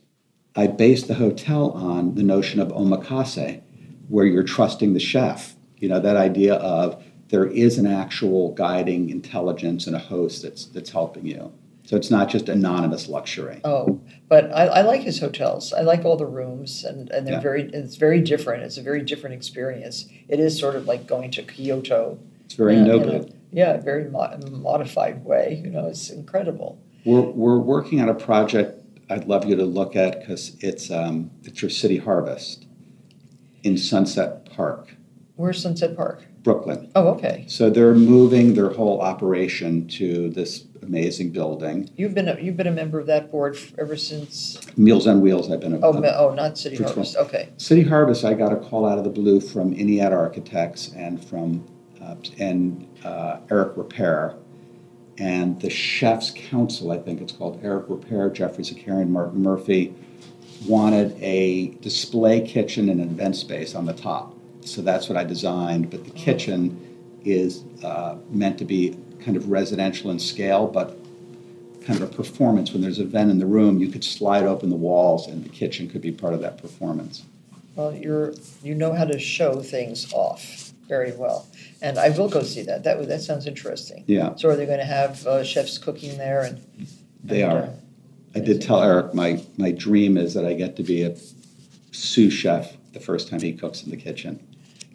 I 0.57 0.67
based 0.67 1.09
the 1.09 1.15
hotel 1.15 1.71
on 1.73 2.15
the 2.15 2.23
notion 2.23 2.61
of 2.61 2.69
omakase, 2.69 3.61
where 4.09 4.27
you're 4.27 4.43
trusting 4.43 4.93
the 4.95 5.01
chef. 5.01 5.57
You 5.79 5.89
know 5.89 6.01
that 6.01 6.17
idea 6.17 6.55
of 6.55 7.03
there 7.29 7.47
is 7.47 7.79
an 7.79 7.87
actual 7.87 8.53
guiding 8.53 9.11
intelligence 9.11 9.87
and 9.87 9.97
a 9.97 9.99
host 9.99 10.43
that's 10.43 10.67
that's 10.67 10.91
helping 10.91 11.27
you. 11.27 11.53
So 11.87 11.97
it's 11.97 12.11
not 12.11 12.31
just 12.31 12.49
anonymous 12.49 13.09
luxury. 13.09 13.61
Oh, 13.63 14.01
but 14.29 14.51
I, 14.55 14.67
I 14.67 14.81
like 14.83 15.03
his 15.03 15.21
hotels. 15.21 15.75
I 15.75 15.83
like 15.83 16.03
all 16.07 16.17
the 16.17 16.25
rooms, 16.25 16.83
and, 16.83 17.11
and 17.11 17.27
they're 17.27 17.35
Yeah. 17.35 17.41
very. 17.41 17.63
It's 17.65 17.97
very 17.97 18.21
different. 18.23 18.63
It's 18.63 18.79
a 18.79 18.83
very 18.83 19.03
different 19.03 19.35
experience. 19.35 20.07
It 20.29 20.41
is 20.41 20.59
sort 20.59 20.77
of 20.77 20.87
like 20.87 21.07
going 21.07 21.31
to 21.33 21.43
Kyoto. 21.43 22.19
It's 22.47 22.55
very 22.55 22.77
in 22.77 22.89
a- 22.89 22.97
in 22.97 23.09
a- 23.23 23.27
yeah, 23.53 23.77
very 23.79 24.09
mo- 24.11 24.39
modified 24.51 25.25
way. 25.25 25.61
You 25.63 25.71
know, 25.71 25.87
it's 25.89 26.09
incredible. 26.11 26.79
We're, 27.05 27.21
we're 27.21 27.59
working 27.59 28.01
on 28.01 28.09
a 28.09 28.15
project 28.15 28.81
I'd 29.11 29.27
love 29.27 29.45
you 29.45 29.55
to 29.57 29.65
look 29.65 29.97
at 29.97 30.21
because 30.21 30.57
it's, 30.61 30.91
um, 30.91 31.31
it's 31.43 31.61
your 31.61 31.71
city 31.71 31.99
harvest 31.99 32.67
in 33.63 33.77
Sunset 33.79 34.51
Park, 34.51 34.95
Where's 35.37 35.61
Sunset 35.61 35.97
Park? 35.97 36.23
Brooklyn. 36.43 36.91
Oh, 36.95 37.09
okay. 37.09 37.45
So 37.49 37.71
they're 37.71 37.95
moving 37.95 38.55
their 38.55 38.69
whole 38.71 39.01
operation 39.01 39.89
to 39.89 40.29
this 40.31 40.65
amazing 40.83 41.31
building. 41.33 41.89
You've 41.97 42.15
been 42.15 42.29
a, 42.29 42.39
you've 42.39 42.57
been 42.59 42.67
a 42.67 42.71
member 42.73 43.01
of 43.01 43.07
that 43.07 43.31
board 43.33 43.57
f- 43.57 43.73
ever 43.79 43.97
since. 43.97 44.59
Meals 44.77 45.07
on 45.07 45.23
Wheels, 45.23 45.51
I've 45.51 45.61
been 45.61 45.73
a, 45.75 45.81
Oh, 45.81 45.93
me- 45.95 46.09
oh, 46.15 46.35
not 46.35 46.57
City 46.59 46.77
Harvest. 46.77 47.17
Okay. 47.17 47.49
City 47.57 47.83
Harvest, 47.83 48.25
I 48.25 48.35
got 48.35 48.53
a 48.53 48.57
call 48.57 48.87
out 48.87 48.99
of 48.99 49.05
the 49.05 49.11
blue 49.11 49.41
from 49.41 49.75
Ennead 49.75 50.13
Architects 50.13 50.93
and 50.95 51.23
from 51.25 51.67
uh, 52.03 52.17
and 52.39 52.87
uh, 53.05 53.41
Eric 53.51 53.77
Ripert, 53.77 54.37
and 55.19 55.61
the 55.61 55.71
Chefs 55.71 56.33
Council, 56.35 56.91
I 56.91 56.99
think 56.99 57.21
it's 57.21 57.33
called 57.33 57.61
Eric 57.63 57.87
Ripert, 57.87 58.35
Geoffrey 58.35 58.65
Zakarian, 58.65 59.09
Martin 59.09 59.43
Murphy, 59.43 59.95
wanted 60.67 61.17
a 61.23 61.69
display 61.81 62.41
kitchen 62.41 62.89
and 62.89 63.01
an 63.01 63.09
event 63.09 63.37
space 63.37 63.75
on 63.75 63.87
the 63.87 63.93
top. 63.93 64.35
So 64.63 64.83
that's 64.83 65.09
what 65.09 65.19
I 65.19 65.25
designed. 65.25 65.91
But 65.91 66.05
the 66.05 66.11
kitchen 66.11 66.81
is 67.25 67.65
uh, 67.83 68.17
meant 68.31 68.59
to 68.59 68.65
be 68.65 68.99
kind 69.21 69.37
of 69.37 69.51
residential 69.51 70.11
in 70.11 70.19
scale, 70.19 70.67
but 70.67 70.99
kind 71.85 72.01
of 72.01 72.11
a 72.11 72.15
performance. 72.15 72.73
When 72.73 72.83
there's 72.83 72.99
a 72.99 73.03
event 73.03 73.31
in 73.31 73.39
the 73.39 73.47
room, 73.47 73.79
you 73.79 73.89
could 73.89 74.05
slide 74.05 74.45
open 74.45 74.71
the 74.71 74.77
walls, 74.77 75.29
and 75.29 75.45
the 75.45 75.49
kitchen 75.49 75.89
could 75.89 76.01
be 76.01 76.13
part 76.13 76.35
of 76.35 76.41
that 76.41 76.61
performance. 76.61 77.25
Well, 77.77 77.95
you're 77.95 78.35
you 78.63 78.75
know 78.75 78.93
how 78.93 79.05
to 79.05 79.19
show 79.19 79.61
things 79.61 80.13
off 80.13 80.73
very 80.89 81.13
well, 81.13 81.47
and 81.85 81.99
I 81.99 82.09
will 82.09 82.29
go 82.31 82.43
see 82.43 82.63
that. 82.63 82.83
That 82.85 82.99
would- 82.99 83.09
that 83.09 83.21
sounds 83.21 83.47
interesting. 83.47 84.05
Yeah. 84.07 84.35
So 84.37 84.49
are 84.49 84.57
they 84.57 84.65
going 84.67 84.79
to 84.79 84.85
have 84.87 85.25
uh, 85.27 85.45
chefs 85.45 85.77
cooking 85.79 86.17
there 86.17 86.41
and? 86.43 86.61
They 87.23 87.43
and, 87.43 87.53
are. 87.53 87.59
uh, 87.65 87.71
I 88.35 88.41
did 88.41 88.61
tell 88.63 88.83
Eric 88.83 89.15
my 89.15 89.43
my 89.57 89.71
dream 89.71 90.17
is 90.17 90.35
that 90.35 90.45
I 90.45 90.55
get 90.55 90.77
to 90.77 90.83
be 90.83 91.03
a 91.03 91.15
sous 91.93 92.33
chef 92.33 92.77
the 92.93 93.01
first 93.01 93.29
time 93.29 93.41
he 93.41 93.53
cooks 93.53 93.83
in 93.85 93.91
the 93.91 93.97
kitchen. 93.97 94.41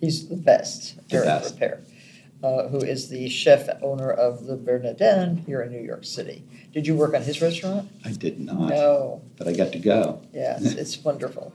He's 0.02 0.28
the 0.28 0.36
best, 0.36 0.96
The 1.10 1.18
Eric 1.18 1.26
best. 1.28 1.60
Ripert, 1.60 1.80
uh, 2.44 2.68
who 2.70 2.78
is 2.80 3.10
the 3.10 3.30
chef 3.30 3.68
owner 3.82 4.10
of 4.12 4.46
the 4.46 4.56
Bernardin 4.56 5.38
here 5.46 5.62
in 5.62 5.72
New 5.72 5.82
York 5.82 6.06
City. 6.06 6.44
Did 6.74 6.88
you 6.88 6.96
work 6.96 7.14
on 7.14 7.22
his 7.24 7.42
restaurant? 7.42 7.90
I 8.06 8.12
did 8.12 8.40
not, 8.40 8.70
No. 8.70 9.22
but 9.38 9.48
I 9.48 9.54
got 9.54 9.72
to 9.74 9.80
go. 9.80 10.22
Yeah, 10.34 10.58
it's, 10.62 10.74
it's 10.74 11.04
wonderful. 11.10 11.54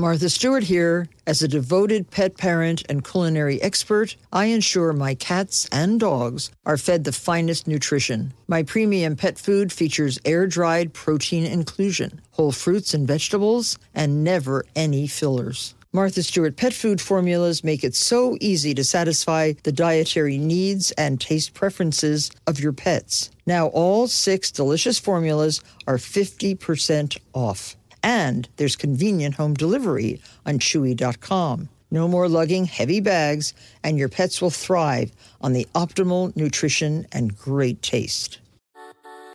Martha 0.00 0.30
Stewart 0.30 0.62
here. 0.62 1.08
As 1.26 1.42
a 1.42 1.48
devoted 1.48 2.08
pet 2.08 2.36
parent 2.36 2.84
and 2.88 3.04
culinary 3.04 3.60
expert, 3.60 4.14
I 4.32 4.44
ensure 4.44 4.92
my 4.92 5.16
cats 5.16 5.68
and 5.72 5.98
dogs 5.98 6.52
are 6.64 6.76
fed 6.76 7.02
the 7.02 7.10
finest 7.10 7.66
nutrition. 7.66 8.32
My 8.46 8.62
premium 8.62 9.16
pet 9.16 9.40
food 9.40 9.72
features 9.72 10.20
air 10.24 10.46
dried 10.46 10.94
protein 10.94 11.44
inclusion, 11.44 12.20
whole 12.30 12.52
fruits 12.52 12.94
and 12.94 13.08
vegetables, 13.08 13.76
and 13.92 14.22
never 14.22 14.64
any 14.76 15.08
fillers. 15.08 15.74
Martha 15.92 16.22
Stewart 16.22 16.56
pet 16.56 16.74
food 16.74 17.00
formulas 17.00 17.64
make 17.64 17.82
it 17.82 17.96
so 17.96 18.36
easy 18.40 18.74
to 18.74 18.84
satisfy 18.84 19.54
the 19.64 19.72
dietary 19.72 20.38
needs 20.38 20.92
and 20.92 21.20
taste 21.20 21.54
preferences 21.54 22.30
of 22.46 22.60
your 22.60 22.72
pets. 22.72 23.32
Now, 23.46 23.66
all 23.66 24.06
six 24.06 24.52
delicious 24.52 25.00
formulas 25.00 25.60
are 25.88 25.96
50% 25.96 27.18
off. 27.34 27.74
And 28.08 28.48
there's 28.56 28.74
convenient 28.74 29.34
home 29.34 29.52
delivery 29.52 30.18
on 30.46 30.60
Chewy.com. 30.60 31.68
No 31.90 32.08
more 32.08 32.26
lugging 32.26 32.64
heavy 32.64 33.00
bags, 33.00 33.52
and 33.84 33.98
your 33.98 34.08
pets 34.08 34.40
will 34.40 34.48
thrive 34.48 35.12
on 35.42 35.52
the 35.52 35.66
optimal 35.74 36.34
nutrition 36.34 37.06
and 37.12 37.36
great 37.36 37.82
taste. 37.82 38.38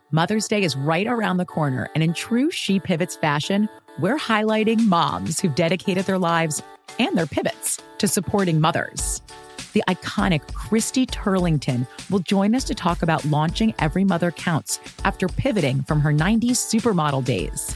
Mother's 0.09 0.47
Day 0.47 0.63
is 0.63 0.76
right 0.76 1.05
around 1.05 1.38
the 1.38 1.45
corner, 1.45 1.88
and 1.93 2.03
in 2.03 2.15
true 2.15 2.49
She 2.49 2.80
Pivots 2.80 3.15
fashion, 3.15 3.69
we're 3.99 4.17
highlighting 4.17 4.88
moms 4.88 5.39
who've 5.39 5.53
dedicated 5.53 6.05
their 6.05 6.17
lives 6.17 6.63
and 6.97 7.15
their 7.15 7.28
pivots 7.28 7.80
to 7.99 8.07
supporting 8.07 8.59
mothers. 8.59 9.21
The 9.74 9.84
iconic 9.88 10.51
Christy 10.51 11.05
Turlington 11.05 11.88
will 12.09 12.19
join 12.19 12.55
us 12.55 12.63
to 12.63 12.74
talk 12.74 13.03
about 13.03 13.24
launching 13.26 13.76
Every 13.78 14.03
Mother 14.03 14.32
Counts 14.32 14.80
after 15.05 15.28
pivoting 15.28 15.84
from 15.84 15.99
her 16.01 16.11
90s 16.11 16.57
supermodel 16.57 17.24
days. 17.24 17.76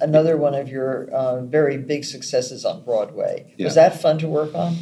another 0.00 0.36
one 0.36 0.54
of 0.54 0.68
your 0.68 1.08
uh, 1.10 1.42
very 1.42 1.76
big 1.78 2.04
successes 2.04 2.64
on 2.64 2.84
Broadway. 2.84 3.52
Yeah. 3.56 3.66
Was 3.66 3.74
that 3.74 4.00
fun 4.00 4.18
to 4.18 4.28
work 4.28 4.54
on? 4.54 4.76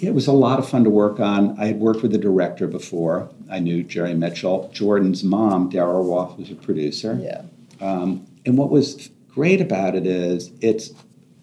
It 0.00 0.14
was 0.14 0.28
a 0.28 0.32
lot 0.32 0.58
of 0.58 0.68
fun 0.68 0.84
to 0.84 0.90
work 0.90 1.18
on. 1.18 1.58
I 1.58 1.66
had 1.66 1.80
worked 1.80 2.02
with 2.02 2.12
the 2.12 2.18
director 2.18 2.68
before. 2.68 3.28
I 3.50 3.58
knew 3.58 3.82
Jerry 3.82 4.14
Mitchell. 4.14 4.70
Jordan's 4.72 5.24
mom, 5.24 5.70
Daryl 5.70 6.08
Roth, 6.08 6.38
was 6.38 6.50
a 6.50 6.54
producer. 6.54 7.18
Yeah. 7.20 7.42
Um, 7.80 8.24
and 8.46 8.56
what 8.56 8.70
was 8.70 9.10
great 9.28 9.60
about 9.60 9.96
it 9.96 10.06
is 10.06 10.52
it's 10.60 10.92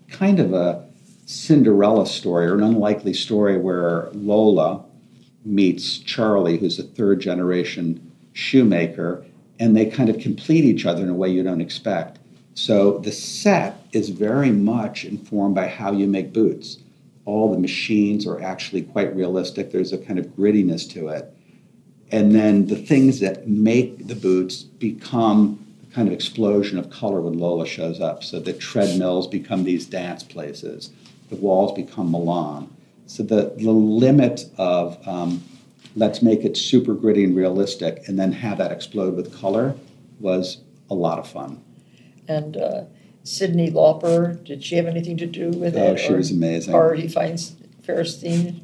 kind 0.10 0.40
of 0.40 0.54
a 0.54 0.88
Cinderella 1.26 2.06
story 2.06 2.46
or 2.46 2.56
an 2.56 2.64
unlikely 2.64 3.14
story 3.14 3.58
where 3.58 4.10
Lola 4.14 4.86
meets 5.44 5.98
Charlie, 5.98 6.58
who's 6.58 6.80
a 6.80 6.84
third 6.84 7.20
generation 7.20 8.12
shoemaker, 8.34 9.26
and 9.60 9.76
they 9.76 9.86
kind 9.86 10.10
of 10.10 10.20
complete 10.20 10.66
each 10.66 10.86
other 10.86 11.04
in 11.04 11.10
a 11.10 11.14
way 11.14 11.30
you 11.30 11.44
don't 11.44 11.62
expect. 11.62 12.20
So 12.56 12.99
the 12.99 13.12
set 13.12 13.86
is 13.91 14.10
very 14.10 14.49
much 14.49 15.03
informed 15.03 15.56
by 15.56 15.68
how 15.68 15.91
you 15.91 16.08
make 16.08 16.32
boots. 16.32 16.78
All 17.26 17.51
the 17.51 17.60
machines 17.60 18.26
are 18.26 18.41
actually 18.41 18.84
quite 18.84 19.14
realistic. 19.14 19.72
There's 19.72 19.91
a 19.91 19.97
kind 19.97 20.18
of 20.18 20.28
grittiness 20.28 20.89
to 20.93 21.10
it. 21.10 21.36
And 22.12 22.34
then 22.34 22.68
the 22.68 22.78
things 22.78 23.20
that 23.20 23.47
make 23.47 24.08
the 24.08 24.16
boots 24.16 24.64
become 24.64 25.60
a 25.89 25.93
kind 25.93 26.08
of 26.08 26.14
explosion 26.14 26.78
of 26.80 26.89
color 26.89 27.20
when 27.20 27.38
Lola 27.38 27.68
shows 27.68 27.99
up. 27.99 28.24
So 28.24 28.39
the 28.39 28.53
treadmills 28.53 29.28
become 29.28 29.66
these 29.66 29.86
dance 29.86 30.24
places, 30.24 30.91
the 31.30 31.36
walls 31.36 31.74
become 31.74 32.10
Milan. 32.10 32.74
So 33.08 33.24
the, 33.24 33.53
the 33.58 33.72
limit 33.72 34.45
of 34.58 35.06
um, 35.06 35.43
let's 35.95 36.22
make 36.22 36.45
it 36.45 36.56
super 36.56 36.93
gritty 36.93 37.26
and 37.26 37.36
realistic 37.36 38.08
and 38.08 38.18
then 38.18 38.32
have 38.32 38.60
that 38.60 38.72
explode 38.72 39.16
with 39.16 39.38
color 39.38 39.76
was 40.22 40.60
a 40.89 40.95
lot 40.95 41.20
of 41.20 41.28
fun. 41.28 41.62
And 42.28 42.57
uh, 42.57 42.86
Cyndi 43.23 43.71
Lauper, 43.71 44.43
did 44.43 44.63
she 44.63 44.76
have 44.76 44.86
anything 44.86 45.17
to 45.17 45.26
do 45.26 45.49
with 45.49 45.76
oh, 45.76 45.93
it? 45.93 45.99
she 45.99 46.13
was 46.13 46.32
amazing. 46.32 46.73
Harvey 46.73 47.07
finds 47.07 47.55
Fierstein. 47.82 48.61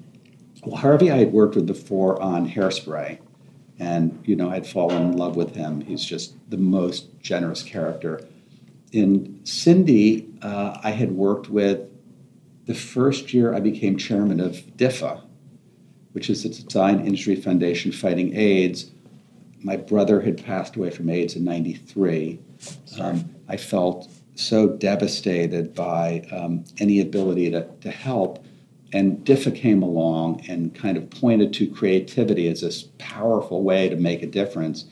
Well, 0.64 0.78
Harvey, 0.78 1.10
I 1.10 1.18
had 1.18 1.34
worked 1.34 1.56
with 1.56 1.66
before 1.66 2.22
on 2.22 2.48
Hairspray, 2.48 3.20
and 3.80 4.22
you 4.26 4.36
know, 4.36 4.52
I'd 4.52 4.68
fallen 4.68 5.02
in 5.02 5.18
love 5.18 5.36
with 5.36 5.56
him. 5.56 5.82
He's 5.82 6.06
just 6.06 6.36
the 6.50 6.58
most 6.58 7.20
generous 7.22 7.64
character. 7.64 8.22
In 8.92 9.40
Cyndi, 9.44 10.28
uh, 10.44 10.80
I 10.84 10.92
had 10.92 11.14
worked 11.14 11.50
with 11.50 11.90
the 12.66 12.76
first 12.76 13.34
year 13.34 13.54
I 13.54 13.60
became 13.60 13.98
chairman 13.98 14.40
of 14.40 14.58
DIFFA, 14.78 15.24
which 16.12 16.30
is 16.30 16.44
the 16.44 16.50
Design 16.50 17.00
Industry 17.00 17.36
Foundation 17.36 17.92
Fighting 17.92 18.36
AIDS. 18.36 18.92
My 19.64 19.78
brother 19.78 20.22
had 20.22 20.44
passed 20.44 20.76
away 20.76 20.92
from 20.92 21.10
AIDS 21.10 21.36
in 21.36 21.44
'93. 21.44 22.40
Um, 23.00 23.34
I 23.48 23.58
felt 23.58 24.10
so 24.36 24.68
devastated 24.68 25.74
by 25.76 26.26
um, 26.32 26.64
any 26.78 27.00
ability 27.00 27.52
to, 27.52 27.68
to 27.82 27.92
help. 27.92 28.46
And 28.94 29.26
DIFFA 29.26 29.56
came 29.56 29.82
along 29.82 30.46
and 30.50 30.76
kind 30.76 30.98
of 30.98 31.10
pointed 31.10 31.54
to 31.54 31.68
creativity 31.68 32.48
as 32.48 32.62
this 32.62 32.90
powerful 32.98 33.64
way 33.64 33.88
to 33.90 33.96
make 33.96 34.22
a 34.22 34.28
difference. 34.28 34.86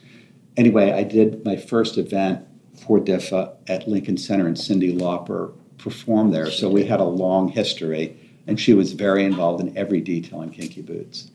Anyway, 0.56 0.92
I 0.92 1.04
did 1.04 1.44
my 1.44 1.58
first 1.58 1.98
event 1.98 2.46
for 2.86 3.00
DIFFA 3.00 3.56
at 3.68 3.88
Lincoln 3.88 4.18
Center, 4.18 4.48
and 4.48 4.56
Cyndi 4.56 4.98
Lauper 4.98 5.54
performed 5.78 6.34
there. 6.34 6.50
So 6.50 6.70
we 6.70 6.86
had 6.86 7.00
a 7.00 7.06
long 7.06 7.50
history, 7.50 8.18
and 8.48 8.60
she 8.60 8.74
was 8.74 8.94
very 8.94 9.26
involved 9.26 9.62
in 9.62 9.78
every 9.78 10.02
detail 10.02 10.42
in 10.42 10.52
Kinky 10.52 10.82
Boots. 10.82 11.32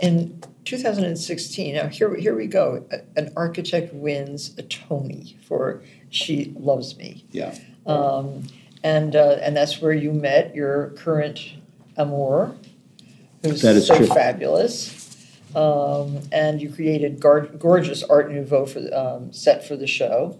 In 0.00 0.42
2016, 0.64 1.74
now 1.74 1.88
here, 1.88 2.14
here 2.14 2.34
we 2.34 2.46
go. 2.46 2.84
An 3.16 3.32
architect 3.36 3.92
wins 3.92 4.56
a 4.58 4.62
Tony 4.62 5.36
for 5.46 5.82
she 6.10 6.54
loves 6.58 6.96
me. 6.96 7.26
Yeah. 7.30 7.56
Um, 7.86 8.46
and 8.82 9.14
uh, 9.14 9.38
and 9.42 9.56
that's 9.56 9.80
where 9.80 9.92
you 9.92 10.12
met 10.12 10.54
your 10.54 10.90
current 10.90 11.54
amour, 11.96 12.54
who's 13.42 13.60
so 13.60 13.96
true. 13.96 14.06
fabulous. 14.06 14.96
Um, 15.54 16.20
and 16.30 16.62
you 16.62 16.72
created 16.72 17.18
gar- 17.20 17.46
gorgeous 17.46 18.02
Art 18.04 18.30
Nouveau 18.30 18.66
for 18.66 18.80
um, 18.94 19.32
set 19.32 19.66
for 19.66 19.76
the 19.76 19.86
show. 19.86 20.38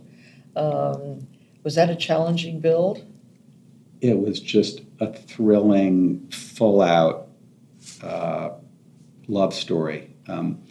Um, 0.54 1.26
was 1.64 1.74
that 1.74 1.90
a 1.90 1.96
challenging 1.96 2.60
build? 2.60 3.04
it 4.00 4.18
was 4.18 4.40
just 4.40 4.80
a 4.98 5.12
thrilling, 5.12 6.26
full 6.30 6.80
out 6.80 7.28
uh, 8.02 8.50
love 9.30 9.54
story. 9.54 10.14
Um, 10.28 10.62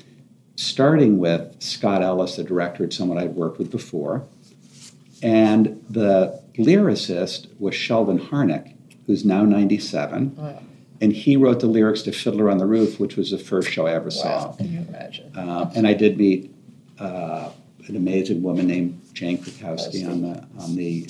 starting 0.56 1.20
with 1.20 1.62
Scott 1.62 2.02
Ellis, 2.02 2.36
the 2.36 2.44
director, 2.44 2.84
and 2.84 2.94
someone 2.94 3.18
I'd 3.18 3.36
worked 3.36 3.58
with 3.60 3.72
before. 3.72 4.28
And 5.24 5.84
the 5.90 6.42
lyricist 6.58 7.48
was 7.60 7.76
Sheldon 7.76 8.20
Harnick, 8.20 8.76
who's 9.08 9.24
now 9.24 9.44
97. 9.44 10.36
Wow. 10.36 10.62
And 11.02 11.14
he 11.14 11.38
wrote 11.38 11.62
the 11.62 11.68
lyrics 11.68 12.02
to 12.04 12.12
Fiddler 12.12 12.50
on 12.50 12.58
the 12.58 12.66
Roof, 12.66 13.00
which 13.00 13.16
was 13.16 13.32
the 13.32 13.38
first 13.38 13.70
show 13.70 13.88
I 13.88 13.94
ever 13.94 14.06
wow. 14.06 14.10
saw. 14.10 14.52
Can 14.54 14.72
you 14.74 14.80
imagine? 14.80 15.36
Uh, 15.36 15.72
and 15.76 15.88
I 15.88 15.94
did 15.94 16.18
meet 16.18 16.54
uh, 17.00 17.52
an 17.88 17.96
amazing 17.96 18.44
woman 18.44 18.68
named 18.68 19.02
Jane 19.14 19.38
Krakowski 19.38 20.06
on 20.06 20.22
the, 20.22 20.46
on 20.62 20.76
the 20.76 21.10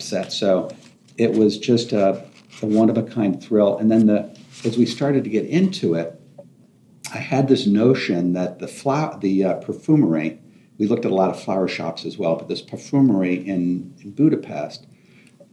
set. 0.00 0.32
So 0.32 0.74
it 1.16 1.32
was 1.32 1.58
just 1.58 1.92
a, 1.92 2.24
a 2.60 2.66
one 2.66 2.90
of 2.90 2.98
a 2.98 3.04
kind 3.04 3.40
thrill. 3.40 3.78
And 3.78 3.88
then 3.88 4.06
the, 4.06 4.36
as 4.64 4.76
we 4.76 4.84
started 4.84 5.22
to 5.22 5.30
get 5.30 5.46
into 5.46 5.94
it, 5.94 6.19
I 7.12 7.18
had 7.18 7.48
this 7.48 7.66
notion 7.66 8.32
that 8.34 8.58
the 8.58 8.68
flower, 8.68 9.18
the 9.18 9.44
uh, 9.44 9.54
perfumery, 9.54 10.38
we 10.78 10.86
looked 10.86 11.04
at 11.04 11.10
a 11.10 11.14
lot 11.14 11.30
of 11.30 11.42
flower 11.42 11.68
shops 11.68 12.04
as 12.04 12.16
well, 12.16 12.36
but 12.36 12.48
this 12.48 12.62
perfumery 12.62 13.34
in, 13.34 13.94
in 14.02 14.12
Budapest 14.12 14.86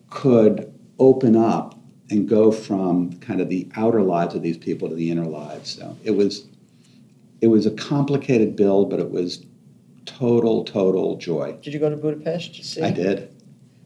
could 0.09 0.73
open 0.99 1.35
up 1.35 1.79
and 2.09 2.27
go 2.27 2.51
from 2.51 3.13
kind 3.19 3.41
of 3.41 3.49
the 3.49 3.67
outer 3.75 4.01
lives 4.01 4.35
of 4.35 4.41
these 4.41 4.57
people 4.57 4.87
to 4.87 4.95
the 4.95 5.11
inner 5.11 5.25
lives. 5.25 5.75
So 5.75 5.97
it 6.03 6.11
was 6.11 6.45
it 7.41 7.47
was 7.47 7.65
a 7.65 7.71
complicated 7.71 8.55
build, 8.55 8.89
but 8.89 8.99
it 8.99 9.11
was 9.11 9.45
total, 10.05 10.63
total 10.63 11.17
joy. 11.17 11.57
Did 11.61 11.73
you 11.73 11.79
go 11.79 11.89
to 11.89 11.97
Budapest 11.97 12.55
to 12.55 12.63
see? 12.63 12.81
I 12.81 12.91
did. 12.91 13.35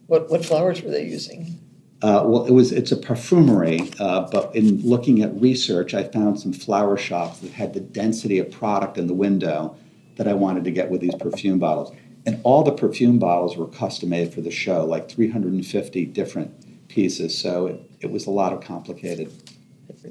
What 0.08 0.30
what 0.30 0.46
flowers 0.46 0.82
were 0.82 0.92
they 0.92 1.06
using? 1.06 1.60
Uh, 2.02 2.24
well, 2.26 2.46
it 2.46 2.52
was 2.52 2.72
it's 2.72 2.92
a 2.92 2.98
perfumery, 2.98 3.92
uh, 4.00 4.28
but 4.32 4.56
in 4.56 4.82
looking 4.82 5.22
at 5.22 5.40
research, 5.40 5.94
I 5.94 6.04
found 6.04 6.40
some 6.40 6.52
flower 6.52 6.98
shops 6.98 7.40
that 7.40 7.52
had 7.52 7.74
the 7.74 7.80
density 7.80 8.40
of 8.40 8.50
product 8.50 8.98
in 8.98 9.06
the 9.06 9.14
window 9.14 9.76
that 10.16 10.28
I 10.28 10.34
wanted 10.34 10.64
to 10.64 10.72
get 10.72 10.90
with 10.90 11.02
these 11.02 11.16
perfume 11.16 11.60
bottles. 11.60 11.96
And 12.26 12.40
all 12.44 12.64
the 12.64 12.72
perfume 12.72 13.20
bottles 13.20 13.56
were 13.56 13.68
custom 13.68 14.10
made 14.10 14.34
for 14.34 14.42
the 14.42 14.52
show, 14.52 14.86
like 14.86 15.10
350 15.10 16.06
different 16.06 16.88
pieces. 16.88 17.38
So 17.38 17.68
it, 17.68 17.92
it 18.02 18.12
was 18.12 18.26
a 18.26 18.32
lot 18.32 18.54
of 18.54 18.62
complicated 18.62 19.32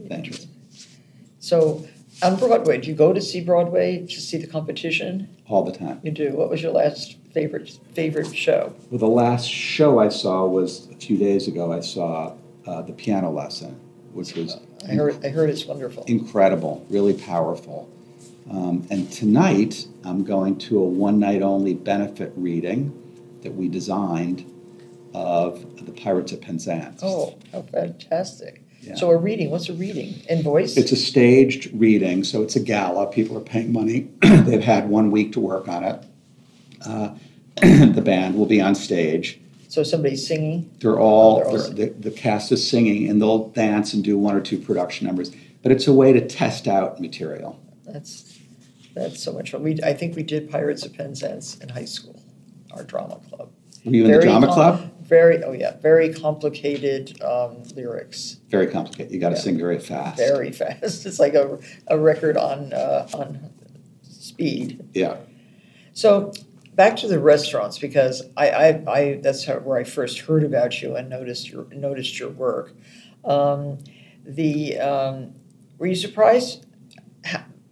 things. 0.09 0.47
So 1.39 1.87
on 2.23 2.37
Broadway, 2.37 2.79
do 2.79 2.89
you 2.89 2.95
go 2.95 3.13
to 3.13 3.21
see 3.21 3.41
Broadway 3.41 4.07
to 4.07 4.21
see 4.21 4.39
the 4.39 4.47
competition? 4.47 5.29
All 5.47 5.65
the 5.65 5.73
time. 5.73 6.01
You 6.03 6.11
do. 6.11 6.33
What 6.33 6.51
was 6.51 6.63
your 6.63 6.73
last 6.73 7.17
favorite 7.33 7.79
favorite 7.93 8.35
show? 8.35 8.75
Well, 8.91 8.99
the 8.99 9.07
last 9.07 9.49
show 9.49 9.99
I 9.99 10.09
saw 10.09 10.47
was 10.47 10.89
a 10.91 10.97
few 10.97 11.17
days 11.17 11.49
ago. 11.49 11.73
I 11.73 11.81
saw 11.81 12.35
uh, 12.67 12.83
the 12.83 12.93
piano 12.93 13.31
lesson, 13.31 13.79
which 14.13 14.35
was 14.35 14.59
I 14.89 14.95
heard 14.95 15.25
I 15.25 15.29
heard 15.29 15.51
it's 15.51 15.65
wonderful, 15.67 16.05
incredible, 16.05 16.85
really 16.89 17.15
powerful. 17.15 17.91
Um, 18.51 18.87
and 18.91 19.11
tonight 19.13 19.87
I'm 20.05 20.25
going 20.25 20.59
to 20.59 20.79
a 20.79 20.85
one 20.85 21.21
night 21.21 21.43
only 21.43 21.75
benefit 21.75 22.33
reading 22.37 22.97
that 23.43 23.55
we 23.55 23.69
designed 23.69 24.45
of 25.15 25.85
the 25.85 25.93
Pirates 25.93 26.33
of 26.33 26.41
Penzance. 26.41 27.01
Oh, 27.03 27.39
how 27.53 27.63
fantastic! 27.63 28.65
Yeah. 28.81 28.95
So 28.95 29.11
a 29.11 29.17
reading, 29.17 29.51
what's 29.51 29.69
a 29.69 29.75
reading 29.75 30.23
in 30.29 30.43
voice? 30.43 30.77
It's 30.77 30.93
a 30.93 30.97
staged 30.97 31.71
reading, 31.75 32.25
so 32.25 32.43
it's 32.43 32.57
a 32.57 32.61
gala. 32.61 33.07
People 33.09 33.37
are 33.37 33.43
paying 33.43 33.73
money. 33.73 34.09
They've 34.23 34.65
had 34.65 34.89
one 34.89 35.11
week 35.11 35.33
to 35.33 35.41
work 35.41 35.69
on 35.69 35.85
it. 35.85 36.03
Uh, 36.85 37.15
the 37.61 38.03
band 38.03 38.37
will 38.37 38.47
be 38.47 38.61
on 38.61 38.75
stage. 38.75 39.41
So 39.69 39.83
somebody's 39.83 40.27
singing. 40.27 40.71
They're 40.81 40.99
all, 40.99 41.37
they're 41.37 41.47
all 41.47 41.71
they're, 41.71 41.87
the, 41.89 41.95
the 41.95 42.11
cast 42.11 42.51
is 42.51 42.69
singing, 42.69 43.09
and 43.09 43.21
they'll 43.21 43.49
dance 43.51 43.95
and 43.95 44.03
do 44.03 44.19
one 44.19 44.35
or 44.35 44.41
two 44.41 44.59
production 44.59 45.07
numbers. 45.07 45.31
But 45.63 45.73
it's 45.73 45.87
a 45.87 45.93
way 45.93 46.13
to 46.13 46.27
test 46.27 46.67
out 46.67 47.01
material. 47.01 47.61
That's 47.87 48.39
that's 48.95 49.23
so 49.23 49.33
much 49.33 49.53
fun. 49.53 49.63
We 49.63 49.79
I 49.83 49.95
think 49.95 50.17
we 50.17 50.23
did 50.23 50.51
Pirates 50.51 50.85
of 50.85 50.93
Penzance 50.95 51.59
in 51.59 51.69
high 51.69 51.85
school, 51.85 52.21
our 52.73 52.83
drama 52.83 53.21
club. 53.29 53.53
Were 53.85 53.93
you 53.93 54.05
in 54.05 54.11
the 54.11 54.21
drama 54.21 54.47
com- 54.47 54.55
club? 54.55 54.93
Very 55.03 55.43
oh 55.43 55.53
yeah, 55.53 55.77
very 55.79 56.13
complicated 56.13 57.21
um, 57.23 57.63
lyrics. 57.75 58.39
Very 58.49 58.67
complicated. 58.67 59.13
You 59.13 59.21
got 59.21 59.31
to 59.31 59.37
yeah. 59.37 59.41
sing 59.41 59.59
very 59.59 59.79
fast. 59.79 60.19
Very 60.19 60.53
fast. 60.63 61.07
It's 61.07 61.19
like 61.19 61.35
a, 61.35 61.59
a 61.87 61.99
record 61.99 62.37
on 62.37 62.73
uh, 62.73 63.09
on 63.15 63.51
speed. 64.03 64.89
Yeah. 64.95 65.17
So 65.93 66.33
back 66.75 66.97
to 66.97 67.09
the 67.09 67.19
restaurants 67.19 67.79
because 67.79 68.23
I, 68.37 68.51
I, 68.51 68.93
I 68.93 69.21
that's 69.23 69.45
how, 69.45 69.59
where 69.59 69.79
I 69.79 69.85
first 69.85 70.21
heard 70.21 70.45
about 70.45 70.81
you 70.83 70.97
and 70.97 71.09
noticed 71.09 71.49
your 71.49 71.67
noticed 71.73 72.19
your 72.19 72.31
work. 72.31 72.73
Um, 73.25 73.79
the 74.25 74.79
um, 74.79 75.35
were 75.79 75.87
you 75.87 75.97
surprised? 75.97 76.67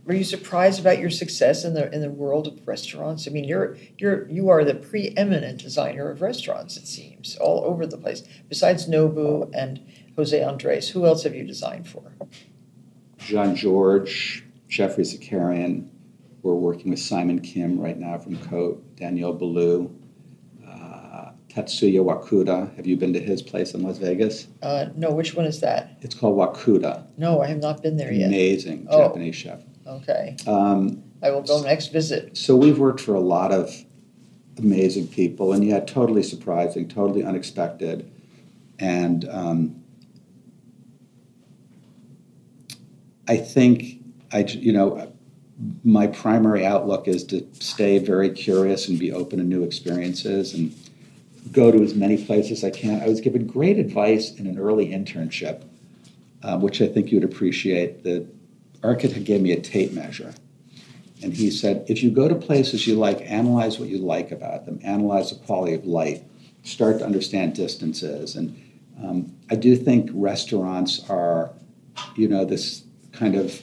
Were 0.04 0.14
you 0.14 0.24
surprised 0.24 0.80
about 0.80 0.98
your 0.98 1.10
success 1.10 1.66
in 1.66 1.74
the 1.74 1.92
in 1.92 2.00
the 2.00 2.10
world 2.10 2.46
of 2.46 2.66
restaurants? 2.66 3.28
I 3.28 3.30
mean, 3.30 3.44
you're 3.44 3.76
you're 3.98 4.26
you 4.30 4.48
are 4.48 4.64
the 4.64 4.74
preeminent 4.74 5.60
designer 5.60 6.10
of 6.10 6.22
restaurants. 6.22 6.78
It 6.78 6.86
seems 6.86 7.36
all 7.36 7.62
over 7.64 7.86
the 7.86 7.98
place. 7.98 8.22
Besides 8.48 8.88
Nobu 8.88 9.50
and 9.54 9.86
Jose 10.16 10.42
Andres, 10.42 10.88
who 10.88 11.04
else 11.04 11.24
have 11.24 11.34
you 11.34 11.44
designed 11.44 11.86
for? 11.86 12.12
Jean 13.18 13.54
George, 13.54 14.44
Geoffrey 14.68 15.04
Zakarian. 15.04 15.88
We're 16.42 16.54
working 16.54 16.90
with 16.90 17.00
Simon 17.00 17.40
Kim 17.40 17.80
right 17.80 17.98
now 17.98 18.18
from 18.18 18.36
Cote, 18.36 18.96
Daniel 18.96 19.36
Boulud, 19.36 19.92
uh, 20.66 21.32
Tetsuya 21.48 22.04
Wakuda. 22.04 22.74
Have 22.76 22.86
you 22.86 22.96
been 22.96 23.12
to 23.12 23.20
his 23.20 23.42
place 23.42 23.74
in 23.74 23.82
Las 23.82 23.98
Vegas? 23.98 24.46
Uh, 24.62 24.86
no, 24.94 25.10
which 25.10 25.34
one 25.34 25.46
is 25.46 25.60
that? 25.60 25.98
It's 26.00 26.14
called 26.14 26.36
Wakuda. 26.36 27.06
No, 27.16 27.40
I 27.40 27.48
have 27.48 27.60
not 27.60 27.82
been 27.82 27.96
there 27.96 28.12
yet. 28.12 28.28
Amazing 28.28 28.86
oh. 28.88 29.08
Japanese 29.08 29.34
chef. 29.34 29.60
Okay. 29.86 30.36
Um, 30.46 31.02
I 31.22 31.30
will 31.30 31.42
go 31.42 31.60
next 31.62 31.88
visit. 31.88 32.36
So 32.36 32.54
we've 32.54 32.78
worked 32.78 33.00
for 33.00 33.14
a 33.14 33.20
lot 33.20 33.50
of 33.50 33.74
amazing 34.58 35.08
people, 35.08 35.52
and 35.52 35.64
yet 35.64 35.88
totally 35.88 36.22
surprising, 36.22 36.88
totally 36.88 37.24
unexpected, 37.24 38.10
and 38.78 39.28
um, 39.28 39.82
I 43.26 43.36
think 43.36 44.02
I, 44.32 44.40
you 44.40 44.72
know, 44.72 45.12
my 45.82 46.06
primary 46.06 46.64
outlook 46.64 47.08
is 47.08 47.24
to 47.24 47.46
stay 47.54 47.98
very 47.98 48.30
curious 48.30 48.88
and 48.88 48.98
be 48.98 49.12
open 49.12 49.38
to 49.38 49.44
new 49.44 49.64
experiences 49.64 50.54
and 50.54 50.74
go 51.52 51.72
to 51.72 51.82
as 51.82 51.94
many 51.94 52.22
places 52.24 52.62
as 52.62 52.64
I 52.64 52.70
can. 52.70 53.02
I 53.02 53.08
was 53.08 53.20
given 53.20 53.46
great 53.46 53.78
advice 53.78 54.32
in 54.34 54.46
an 54.46 54.58
early 54.58 54.88
internship, 54.88 55.64
uh, 56.42 56.58
which 56.58 56.80
I 56.80 56.86
think 56.86 57.10
you 57.10 57.20
would 57.20 57.30
appreciate. 57.30 58.04
The 58.04 58.26
architect 58.82 59.24
gave 59.24 59.40
me 59.40 59.52
a 59.52 59.60
tape 59.60 59.92
measure. 59.92 60.34
And 61.22 61.34
he 61.34 61.50
said, 61.50 61.84
if 61.88 62.02
you 62.02 62.10
go 62.10 62.28
to 62.28 62.34
places 62.36 62.86
you 62.86 62.94
like, 62.94 63.20
analyze 63.22 63.80
what 63.80 63.88
you 63.88 63.98
like 63.98 64.30
about 64.30 64.66
them, 64.66 64.78
analyze 64.84 65.30
the 65.30 65.44
quality 65.44 65.74
of 65.74 65.84
light, 65.84 66.22
start 66.62 67.00
to 67.00 67.04
understand 67.04 67.54
distances. 67.54 68.36
And 68.36 68.60
um, 69.02 69.34
I 69.50 69.56
do 69.56 69.74
think 69.74 70.10
restaurants 70.12 71.08
are, 71.10 71.50
you 72.14 72.28
know, 72.28 72.44
this 72.44 72.84
kind 73.10 73.34
of 73.34 73.60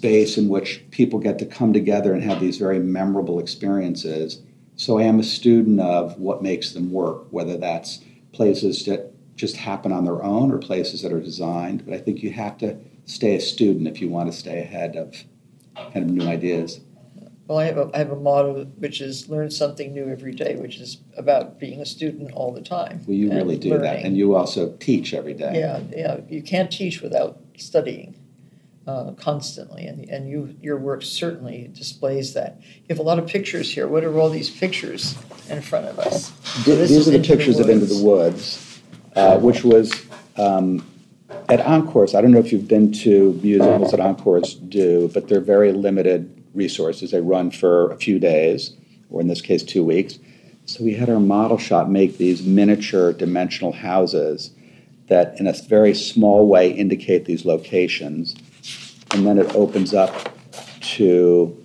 space 0.00 0.38
in 0.38 0.48
which 0.48 0.82
people 0.90 1.18
get 1.18 1.38
to 1.38 1.44
come 1.44 1.74
together 1.74 2.14
and 2.14 2.22
have 2.22 2.40
these 2.40 2.56
very 2.56 2.78
memorable 2.78 3.38
experiences. 3.38 4.40
So 4.76 4.98
I 4.98 5.02
am 5.02 5.20
a 5.20 5.22
student 5.22 5.78
of 5.78 6.18
what 6.18 6.42
makes 6.42 6.72
them 6.72 6.90
work, 6.90 7.26
whether 7.30 7.58
that's 7.58 8.02
places 8.32 8.86
that 8.86 9.12
just 9.36 9.58
happen 9.58 9.92
on 9.92 10.06
their 10.06 10.22
own 10.22 10.52
or 10.52 10.56
places 10.56 11.02
that 11.02 11.12
are 11.12 11.20
designed. 11.20 11.84
But 11.84 11.92
I 11.92 11.98
think 11.98 12.22
you 12.22 12.30
have 12.30 12.56
to 12.58 12.78
stay 13.04 13.36
a 13.36 13.40
student 13.40 13.88
if 13.88 14.00
you 14.00 14.08
want 14.08 14.32
to 14.32 14.38
stay 14.38 14.62
ahead 14.62 14.96
of 14.96 15.14
kind 15.92 16.06
of 16.06 16.10
new 16.10 16.26
ideas. 16.26 16.80
Well, 17.46 17.58
I 17.58 17.64
have 17.64 17.76
a, 17.76 17.90
I 17.92 17.98
have 17.98 18.10
a 18.10 18.16
motto 18.16 18.64
which 18.78 19.02
is 19.02 19.28
learn 19.28 19.50
something 19.50 19.92
new 19.92 20.08
every 20.08 20.32
day, 20.32 20.56
which 20.56 20.78
is 20.78 21.02
about 21.18 21.60
being 21.60 21.82
a 21.82 21.86
student 21.86 22.32
all 22.32 22.54
the 22.54 22.62
time. 22.62 23.02
Well, 23.06 23.16
you 23.16 23.30
really 23.30 23.58
do 23.58 23.70
learning. 23.70 23.84
that, 23.84 24.04
and 24.06 24.16
you 24.16 24.34
also 24.34 24.74
teach 24.80 25.12
every 25.12 25.34
day. 25.34 25.60
Yeah, 25.60 25.82
yeah. 25.94 26.20
You 26.26 26.42
can't 26.42 26.72
teach 26.72 27.02
without 27.02 27.38
studying 27.58 28.14
uh, 28.86 29.12
constantly, 29.12 29.86
and, 29.86 30.08
and 30.08 30.28
you 30.28 30.56
your 30.60 30.76
work 30.76 31.02
certainly 31.02 31.70
displays 31.74 32.34
that. 32.34 32.60
You 32.60 32.86
have 32.88 32.98
a 32.98 33.02
lot 33.02 33.18
of 33.18 33.26
pictures 33.26 33.72
here. 33.72 33.86
What 33.86 34.04
are 34.04 34.18
all 34.18 34.30
these 34.30 34.50
pictures 34.50 35.16
in 35.48 35.60
front 35.62 35.86
of 35.86 35.98
us? 35.98 36.32
So 36.64 36.76
these 36.76 37.06
are 37.06 37.10
the 37.10 37.22
pictures 37.22 37.58
the 37.58 37.64
of 37.64 37.68
Into 37.68 37.86
the 37.86 38.02
Woods, 38.02 38.80
uh, 39.14 39.38
which 39.38 39.64
was 39.64 39.92
um, 40.36 40.84
at 41.48 41.60
Encores. 41.60 42.14
I 42.14 42.20
don't 42.20 42.32
know 42.32 42.38
if 42.38 42.52
you've 42.52 42.68
been 42.68 42.92
to 42.92 43.38
musicals 43.42 43.90
that 43.90 44.00
Encores 44.00 44.54
do, 44.54 45.10
but 45.12 45.28
they're 45.28 45.40
very 45.40 45.72
limited 45.72 46.42
resources. 46.54 47.10
They 47.10 47.20
run 47.20 47.50
for 47.50 47.92
a 47.92 47.96
few 47.96 48.18
days, 48.18 48.74
or 49.10 49.20
in 49.20 49.28
this 49.28 49.42
case, 49.42 49.62
two 49.62 49.84
weeks. 49.84 50.18
So 50.64 50.84
we 50.84 50.94
had 50.94 51.10
our 51.10 51.20
model 51.20 51.58
shop 51.58 51.88
make 51.88 52.16
these 52.18 52.42
miniature 52.42 53.12
dimensional 53.12 53.72
houses 53.72 54.52
that, 55.08 55.38
in 55.38 55.46
a 55.46 55.52
very 55.52 55.94
small 55.94 56.46
way, 56.46 56.70
indicate 56.70 57.24
these 57.24 57.44
locations 57.44 58.36
and 59.12 59.26
then 59.26 59.38
it 59.38 59.54
opens 59.54 59.94
up 59.94 60.32
to 60.80 61.56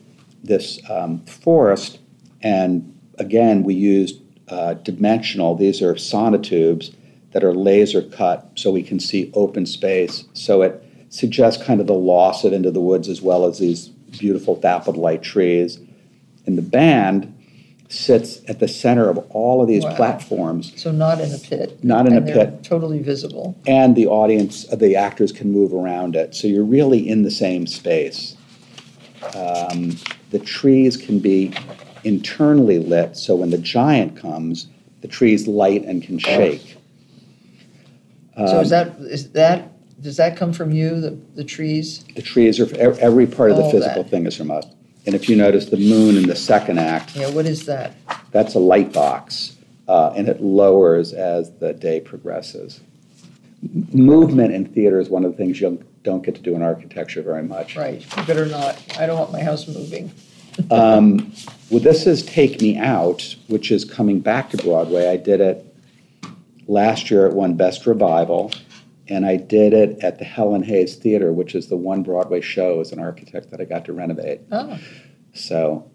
this 0.44 0.80
um, 0.90 1.20
forest. 1.26 2.00
And 2.42 2.98
again, 3.18 3.64
we 3.64 3.74
used 3.74 4.22
uh, 4.48 4.76
dimensional, 4.76 5.56
these 5.56 5.82
are 5.82 5.96
sonotubes 5.96 6.96
that 7.32 7.44
are 7.44 7.54
laser 7.54 8.02
cut 8.02 8.50
so 8.56 8.72
we 8.72 8.84
can 8.84 9.00
see 9.00 9.32
open 9.34 9.66
space. 9.66 10.26
So 10.34 10.62
it 10.62 10.84
suggests 11.10 11.64
kind 11.64 11.82
of 11.82 11.88
the 11.88 11.94
loss 11.94 12.44
of 12.44 12.54
Into 12.54 12.72
the 12.72 12.82
Woods 12.82 13.10
as 13.10 13.22
well 13.22 13.46
as 13.46 13.60
these 13.60 13.90
beautiful 13.90 14.56
dappled 14.56 14.98
light 14.98 15.24
trees. 15.24 15.80
In 16.46 16.56
the 16.56 16.62
band 16.62 17.35
sits 17.90 18.42
at 18.48 18.60
the 18.60 18.68
center 18.68 19.10
of 19.10 19.18
all 19.30 19.62
of 19.62 19.68
these 19.68 19.84
Wow. 19.84 19.96
platforms, 19.96 20.74
So 20.76 20.92
not 20.92 21.22
in 21.22 21.32
a 21.34 21.38
pit. 21.38 21.84
Not 21.84 22.08
in 22.08 22.14
a 22.14 22.18
and 22.18 22.28
they're 22.28 22.46
pit. 22.48 22.64
Totally 22.64 23.00
visible. 23.00 23.56
and 23.68 23.96
the 23.96 24.08
audience, 24.08 24.66
uh, 24.72 24.76
the 24.76 24.96
actors 24.96 25.32
can 25.32 25.52
move 25.52 25.74
around 25.74 26.16
it. 26.16 26.34
So 26.36 26.48
you're 26.48 26.64
really 26.64 27.08
in 27.08 27.22
the 27.24 27.32
same 27.32 27.68
space. 27.68 28.36
Um, 29.36 29.96
the 30.32 30.40
trees 30.40 30.98
can 30.98 31.20
be 31.20 31.54
internally 32.04 32.80
lit, 32.80 33.18
so 33.18 33.36
when 33.36 33.50
the 33.50 33.58
giant 33.58 34.16
comes, 34.16 34.68
the 35.02 35.08
trees 35.08 35.48
light 35.48 35.84
and 35.86 36.02
can 36.02 36.18
shake. 36.20 36.78
So 38.38 38.60
is 38.60 38.72
Um, 38.72 38.88
that, 38.88 39.00
is 39.00 39.30
that, 39.32 39.72
does 40.02 40.18
that 40.18 40.36
come 40.36 40.52
from 40.54 40.72
you, 40.72 41.00
the, 41.00 41.18
the 41.36 41.44
trees? 41.44 42.04
The 42.16 42.22
trees 42.22 42.60
are, 42.60 42.76
every 43.00 43.26
part 43.28 43.52
of 43.52 43.58
the 43.58 43.64
physical 43.70 44.04
that. 44.04 44.10
thing 44.10 44.26
is 44.26 44.36
from 44.36 44.52
us. 44.52 44.66
And 45.06 45.14
if 45.14 45.30
you 45.30 45.36
notice 45.36 45.66
the 45.66 45.78
moon 45.78 46.18
in 46.18 46.28
the 46.28 46.36
second 46.36 46.80
act, 46.80 47.16
Yeah, 47.16 47.30
what 47.30 47.46
is 47.46 47.66
that? 47.66 47.94
that's 48.32 48.56
a 48.56 48.60
light 48.60 48.92
box, 48.92 49.56
uh, 49.88 50.14
and 50.16 50.28
it 50.28 50.42
lowers 50.42 51.14
as 51.14 51.52
the 51.60 51.74
day 51.74 52.00
progresses. 52.00 52.80
M- 53.64 53.88
Movement 53.94 54.54
in 54.54 54.66
theater 54.66 55.00
is 55.00 55.10
one 55.10 55.24
of 55.24 55.32
the 55.32 55.38
things 55.38 55.62
you 55.62 55.84
don't 56.04 56.24
get 56.24 56.36
to 56.36 56.42
do 56.42 56.56
in 56.56 56.62
architecture 56.64 57.22
very 57.22 57.44
much. 57.44 57.76
Right, 57.76 58.04
you 58.18 58.24
better 58.24 58.46
not. 58.48 58.82
I 59.00 59.06
don't 59.06 59.18
want 59.20 59.32
my 59.32 59.42
house 59.42 59.68
moving. 59.68 60.12
Um, 60.72 61.34
well, 61.70 61.82
this 61.82 62.08
is 62.08 62.24
Take 62.24 62.62
Me 62.62 62.78
Out, 62.78 63.36
which 63.48 63.72
is 63.72 63.84
coming 63.84 64.22
back 64.22 64.52
to 64.52 64.58
Broadway. 64.58 65.10
I 65.10 65.18
did 65.18 65.42
it 65.42 65.66
last 66.70 67.12
year. 67.12 67.26
It 67.28 67.34
won 67.34 67.56
Best 67.56 67.86
Revival, 67.86 68.54
and 69.08 69.26
I 69.26 69.38
did 69.38 69.74
it 69.74 70.00
at 70.04 70.20
the 70.20 70.26
Helen 70.26 70.64
Hayes 70.64 70.96
Theater, 70.96 71.32
which 71.32 71.56
is 71.56 71.68
the 71.68 71.78
one 71.78 72.04
Broadway 72.04 72.42
show 72.42 72.80
as 72.80 72.92
an 72.92 73.00
architect 73.00 73.52
that 73.52 73.62
I 73.62 73.66
got 73.66 73.86
to 73.86 73.94
renovate. 73.94 74.42
Oh, 74.52 74.80
So 75.34 75.90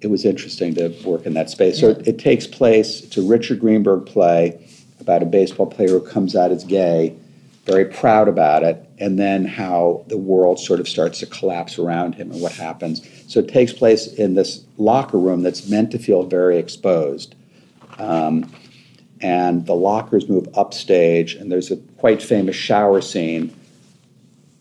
it 0.00 0.08
was 0.08 0.24
interesting 0.24 0.74
to 0.74 0.94
work 1.04 1.24
in 1.24 1.34
that 1.34 1.50
space. 1.50 1.80
So 1.80 1.90
it, 1.90 2.06
it 2.06 2.18
takes 2.18 2.46
place, 2.46 3.02
it's 3.02 3.16
a 3.16 3.22
Richard 3.22 3.60
Greenberg 3.60 4.06
play 4.06 4.68
about 5.00 5.22
a 5.22 5.26
baseball 5.26 5.66
player 5.66 5.88
who 5.88 6.00
comes 6.00 6.36
out 6.36 6.50
as 6.50 6.64
gay, 6.64 7.16
very 7.64 7.86
proud 7.86 8.28
about 8.28 8.62
it, 8.62 8.86
and 8.98 9.18
then 9.18 9.44
how 9.44 10.04
the 10.08 10.16
world 10.16 10.60
sort 10.60 10.80
of 10.80 10.88
starts 10.88 11.20
to 11.20 11.26
collapse 11.26 11.78
around 11.78 12.14
him 12.14 12.30
and 12.30 12.40
what 12.40 12.52
happens. 12.52 13.02
So 13.28 13.40
it 13.40 13.48
takes 13.48 13.72
place 13.72 14.06
in 14.06 14.34
this 14.34 14.64
locker 14.76 15.18
room 15.18 15.42
that's 15.42 15.68
meant 15.68 15.90
to 15.92 15.98
feel 15.98 16.22
very 16.24 16.58
exposed. 16.58 17.34
Um, 17.98 18.50
and 19.26 19.66
the 19.66 19.74
lockers 19.74 20.28
move 20.28 20.46
upstage, 20.54 21.34
and 21.34 21.50
there's 21.50 21.72
a 21.72 21.76
quite 21.98 22.22
famous 22.22 22.54
shower 22.54 23.00
scene 23.00 23.52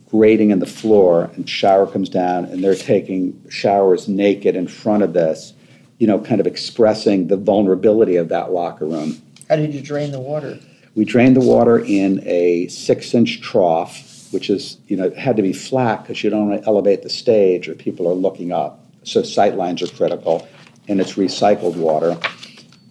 grating 0.10 0.50
in 0.50 0.58
the 0.58 0.66
floor 0.66 1.30
and 1.36 1.48
shower 1.48 1.86
comes 1.86 2.10
down 2.10 2.46
and 2.46 2.64
they're 2.64 2.76
taking 2.76 3.40
showers 3.50 4.08
naked 4.08 4.56
in 4.56 4.68
front 4.68 5.04
of 5.04 5.14
this 5.14 5.54
you 5.98 6.08
know 6.08 6.20
kind 6.20 6.40
of 6.40 6.48
expressing 6.48 7.28
the 7.28 7.36
vulnerability 7.36 8.16
of 8.16 8.30
that 8.30 8.52
locker 8.52 8.86
room. 8.86 9.22
How 9.50 9.56
did 9.56 9.74
you 9.74 9.82
drain 9.82 10.12
the 10.12 10.20
water? 10.20 10.60
we 10.96 11.04
drained 11.04 11.36
the 11.36 11.48
water 11.56 11.78
in 11.80 12.22
a 12.26 12.68
six 12.70 13.14
inch 13.14 13.42
trough 13.42 14.32
which 14.32 14.50
is 14.50 14.78
you 14.88 14.98
know 14.98 15.06
it 15.06 15.18
had 15.18 15.36
to 15.36 15.44
be 15.44 15.54
flat 15.54 16.02
because 16.02 16.24
you 16.24 16.30
don't 16.30 16.50
want 16.50 16.62
to 16.62 16.68
elevate 16.68 17.04
the 17.04 17.10
stage 17.10 17.68
or 17.70 17.76
people 17.76 18.08
are 18.08 18.16
looking 18.16 18.52
up. 18.52 18.80
So 19.04 19.22
sight 19.22 19.56
lines 19.56 19.84
are 19.84 19.88
critical 19.88 20.48
and 20.88 21.00
it's 21.00 21.14
recycled 21.14 21.76
water. 21.76 22.18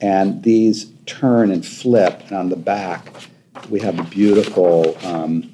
And 0.00 0.42
these 0.42 0.93
turn 1.06 1.50
and 1.50 1.64
flip 1.66 2.22
and 2.28 2.32
on 2.36 2.48
the 2.48 2.56
back 2.56 3.06
we 3.70 3.80
have 3.80 3.98
a 3.98 4.04
beautiful 4.04 4.96
um, 5.06 5.50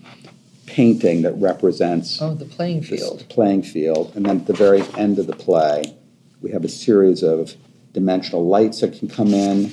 painting 0.66 1.22
that 1.22 1.32
represents 1.34 2.20
Oh, 2.22 2.34
the 2.34 2.44
playing 2.44 2.82
field. 2.82 3.24
playing 3.28 3.62
field. 3.62 4.12
And 4.16 4.26
then 4.26 4.38
at 4.38 4.46
the 4.46 4.52
very 4.52 4.82
end 4.96 5.18
of 5.18 5.26
the 5.26 5.34
play, 5.36 5.96
we 6.40 6.50
have 6.52 6.64
a 6.64 6.68
series 6.68 7.22
of 7.22 7.54
dimensional 7.92 8.46
lights 8.46 8.80
that 8.80 8.98
can 8.98 9.08
come 9.08 9.34
in, 9.34 9.70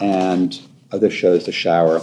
and 0.00 0.60
other 0.92 1.10
shows 1.10 1.46
the 1.46 1.52
shower. 1.52 2.00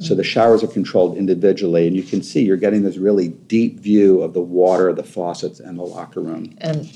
So 0.00 0.14
the 0.14 0.24
showers 0.24 0.62
are 0.62 0.68
controlled 0.68 1.16
individually, 1.16 1.86
and 1.86 1.96
you 1.96 2.02
can 2.02 2.22
see 2.22 2.42
you're 2.44 2.56
getting 2.58 2.82
this 2.82 2.96
really 2.98 3.28
deep 3.28 3.78
view 3.80 4.20
of 4.22 4.34
the 4.34 4.40
water, 4.42 4.92
the 4.92 5.02
faucets, 5.04 5.60
and 5.60 5.78
the 5.78 5.82
locker 5.84 6.20
room. 6.20 6.54
And 6.58 6.90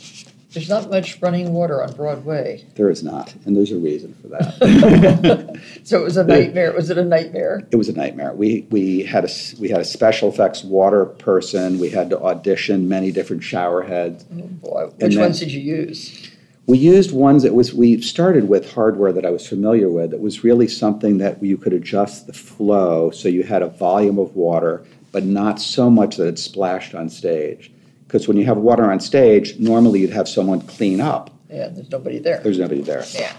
there's 0.52 0.68
not 0.68 0.90
much 0.90 1.20
running 1.22 1.52
water 1.52 1.82
on 1.82 1.92
Broadway. 1.92 2.64
There 2.74 2.90
is 2.90 3.02
not, 3.02 3.34
and 3.44 3.56
there's 3.56 3.72
a 3.72 3.78
reason 3.78 4.14
for 4.20 4.28
that. 4.28 5.60
So 5.84 6.00
it 6.00 6.04
was 6.04 6.16
a 6.16 6.24
nightmare. 6.24 6.72
Was 6.72 6.90
it 6.90 6.98
a 6.98 7.04
nightmare? 7.04 7.66
it 7.70 7.76
was 7.76 7.88
a 7.88 7.92
nightmare. 7.92 8.32
We 8.34 8.66
we 8.70 9.02
had 9.02 9.24
a 9.24 9.28
we 9.58 9.68
had 9.68 9.80
a 9.80 9.84
special 9.84 10.28
effects 10.28 10.64
water 10.64 11.04
person. 11.06 11.78
We 11.78 11.90
had 11.90 12.10
to 12.10 12.20
audition 12.20 12.88
many 12.88 13.12
different 13.12 13.42
shower 13.42 13.82
heads. 13.82 14.24
Oh, 14.32 14.42
boy. 14.42 14.82
And 14.84 15.02
Which 15.02 15.14
then- 15.14 15.20
ones 15.22 15.38
did 15.40 15.52
you 15.52 15.60
use? 15.60 16.30
We 16.66 16.78
used 16.78 17.10
ones 17.12 17.42
that 17.42 17.52
was, 17.54 17.74
we 17.74 18.00
started 18.00 18.48
with 18.48 18.72
hardware 18.72 19.12
that 19.12 19.26
I 19.26 19.30
was 19.30 19.44
familiar 19.44 19.90
with. 19.90 20.12
That 20.12 20.20
was 20.20 20.44
really 20.44 20.68
something 20.68 21.18
that 21.18 21.42
you 21.42 21.56
could 21.56 21.72
adjust 21.72 22.28
the 22.28 22.32
flow 22.32 23.10
so 23.10 23.28
you 23.28 23.42
had 23.42 23.62
a 23.62 23.66
volume 23.66 24.20
of 24.20 24.36
water, 24.36 24.84
but 25.10 25.24
not 25.24 25.60
so 25.60 25.90
much 25.90 26.16
that 26.16 26.28
it 26.28 26.38
splashed 26.38 26.94
on 26.94 27.08
stage. 27.08 27.72
Because 28.10 28.26
when 28.26 28.36
you 28.36 28.44
have 28.46 28.56
water 28.56 28.90
on 28.90 28.98
stage, 28.98 29.56
normally 29.60 30.00
you'd 30.00 30.10
have 30.10 30.28
someone 30.28 30.60
clean 30.62 31.00
up. 31.00 31.30
Yeah, 31.48 31.68
there's 31.68 31.88
nobody 31.92 32.18
there. 32.18 32.40
There's 32.40 32.58
nobody 32.58 32.80
there. 32.80 33.04
Yeah, 33.14 33.32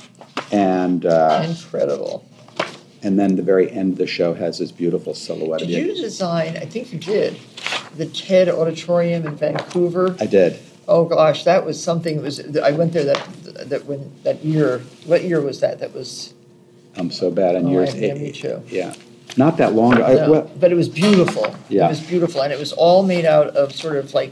And, 0.53 1.05
uh, 1.05 1.43
incredible. 1.45 2.23
and 3.03 3.19
then 3.19 3.35
the 3.35 3.41
very 3.41 3.69
end 3.69 3.91
of 3.93 3.97
the 3.97 4.07
show 4.07 4.33
has 4.33 4.59
this 4.59 4.71
beautiful 4.71 5.13
silhouette 5.13 5.59
Did 5.59 5.71
of 5.71 5.75
you 5.87 5.93
design, 6.01 6.55
I 6.55 6.65
think 6.65 6.93
you 6.93 6.99
did, 6.99 7.37
the 7.97 8.05
TED 8.05 8.47
Auditorium 8.47 9.27
in 9.27 9.35
Vancouver? 9.35 10.15
I 10.21 10.25
did. 10.25 10.57
Oh, 10.87 11.03
gosh, 11.03 11.43
that 11.43 11.65
was 11.65 11.81
something, 11.81 12.17
it 12.19 12.21
was, 12.23 12.39
I 12.59 12.71
went 12.71 12.93
there 12.93 13.03
that, 13.03 13.27
that 13.69 13.85
when, 13.85 14.09
that 14.23 14.41
year, 14.45 14.79
what 15.05 15.25
year 15.25 15.41
was 15.41 15.59
that? 15.59 15.79
That 15.79 15.93
was, 15.93 16.33
I'm 16.95 17.11
so 17.11 17.29
bad 17.29 17.57
on 17.57 17.65
Oh, 17.65 17.71
yours. 17.71 17.93
yeah, 17.93 18.13
me 18.13 18.31
too. 18.31 18.63
Yeah. 18.69 18.93
Not 19.35 19.57
that 19.57 19.73
long 19.73 19.95
ago. 19.95 20.05
I- 20.05 20.29
well, 20.29 20.51
but 20.57 20.71
it 20.71 20.75
was 20.75 20.87
beautiful. 20.87 21.53
Yeah. 21.67 21.87
It 21.87 21.89
was 21.89 21.99
beautiful, 21.99 22.41
and 22.41 22.53
it 22.53 22.59
was 22.59 22.71
all 22.71 23.03
made 23.03 23.25
out 23.25 23.47
of 23.57 23.73
sort 23.75 23.97
of 23.97 24.13
like 24.13 24.31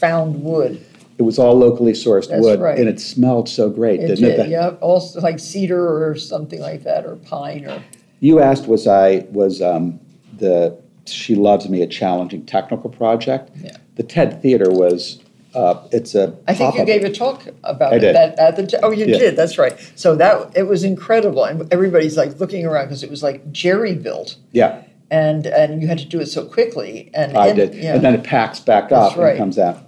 found 0.00 0.42
wood. 0.42 0.84
It 1.18 1.22
was 1.22 1.38
all 1.38 1.54
locally 1.54 1.92
sourced 1.92 2.28
That's 2.30 2.40
wood, 2.42 2.60
right. 2.60 2.78
and 2.78 2.88
it 2.88 2.98
smelled 2.98 3.48
so 3.48 3.68
great, 3.68 4.00
It 4.00 4.06
didn't 4.06 4.24
did, 4.24 4.38
That- 4.38 4.48
yeah, 4.48 4.68
also 4.80 5.20
like 5.20 5.38
cedar 5.38 6.02
or 6.08 6.16
something 6.16 6.60
like 6.60 6.82
that, 6.84 7.04
or 7.04 7.16
pine 7.16 7.66
or, 7.66 7.82
You 8.20 8.40
asked, 8.40 8.66
was 8.66 8.86
I, 8.86 9.26
was 9.30 9.60
um, 9.60 10.00
the 10.38 10.76
She 11.06 11.34
Loves 11.34 11.68
Me 11.68 11.82
a 11.82 11.86
challenging 11.86 12.46
technical 12.46 12.88
project? 12.88 13.50
Yeah. 13.62 13.76
The 13.96 14.02
TED 14.02 14.40
Theater 14.40 14.70
was, 14.70 15.20
uh, 15.54 15.74
it's 15.92 16.14
a. 16.14 16.34
I 16.48 16.54
think 16.54 16.74
you 16.76 16.86
gave 16.86 17.04
a 17.04 17.12
talk 17.12 17.44
about 17.64 17.92
I 17.92 17.96
it 17.96 18.00
did. 18.00 18.14
that, 18.16 18.38
at 18.38 18.56
the, 18.56 18.80
oh, 18.82 18.90
you 18.90 19.04
Yeah. 19.04 19.18
did, 19.18 19.36
that's 19.36 19.58
right. 19.58 19.76
So 19.96 20.16
that, 20.16 20.56
it 20.56 20.62
was 20.62 20.84
incredible, 20.84 21.44
and 21.44 21.70
everybody's 21.70 22.16
like 22.16 22.40
looking 22.40 22.64
around, 22.64 22.86
because 22.86 23.02
it 23.02 23.10
was 23.10 23.22
like 23.22 23.52
jerry 23.52 23.94
built, 23.94 24.36
Yeah, 24.52 24.84
and, 25.10 25.46
and 25.46 25.82
you 25.82 25.88
had 25.88 25.98
to 25.98 26.06
do 26.06 26.18
it 26.20 26.26
so 26.28 26.46
quickly, 26.46 27.10
and. 27.12 27.36
I 27.36 27.48
and- 27.48 27.56
did. 27.56 27.74
yeah. 27.74 27.94
And 27.94 28.02
then 28.02 28.14
it 28.14 28.24
packs 28.24 28.58
back 28.60 28.88
That's 28.88 29.12
up 29.12 29.18
right. 29.18 29.30
and 29.32 29.38
comes 29.38 29.58
out. 29.58 29.86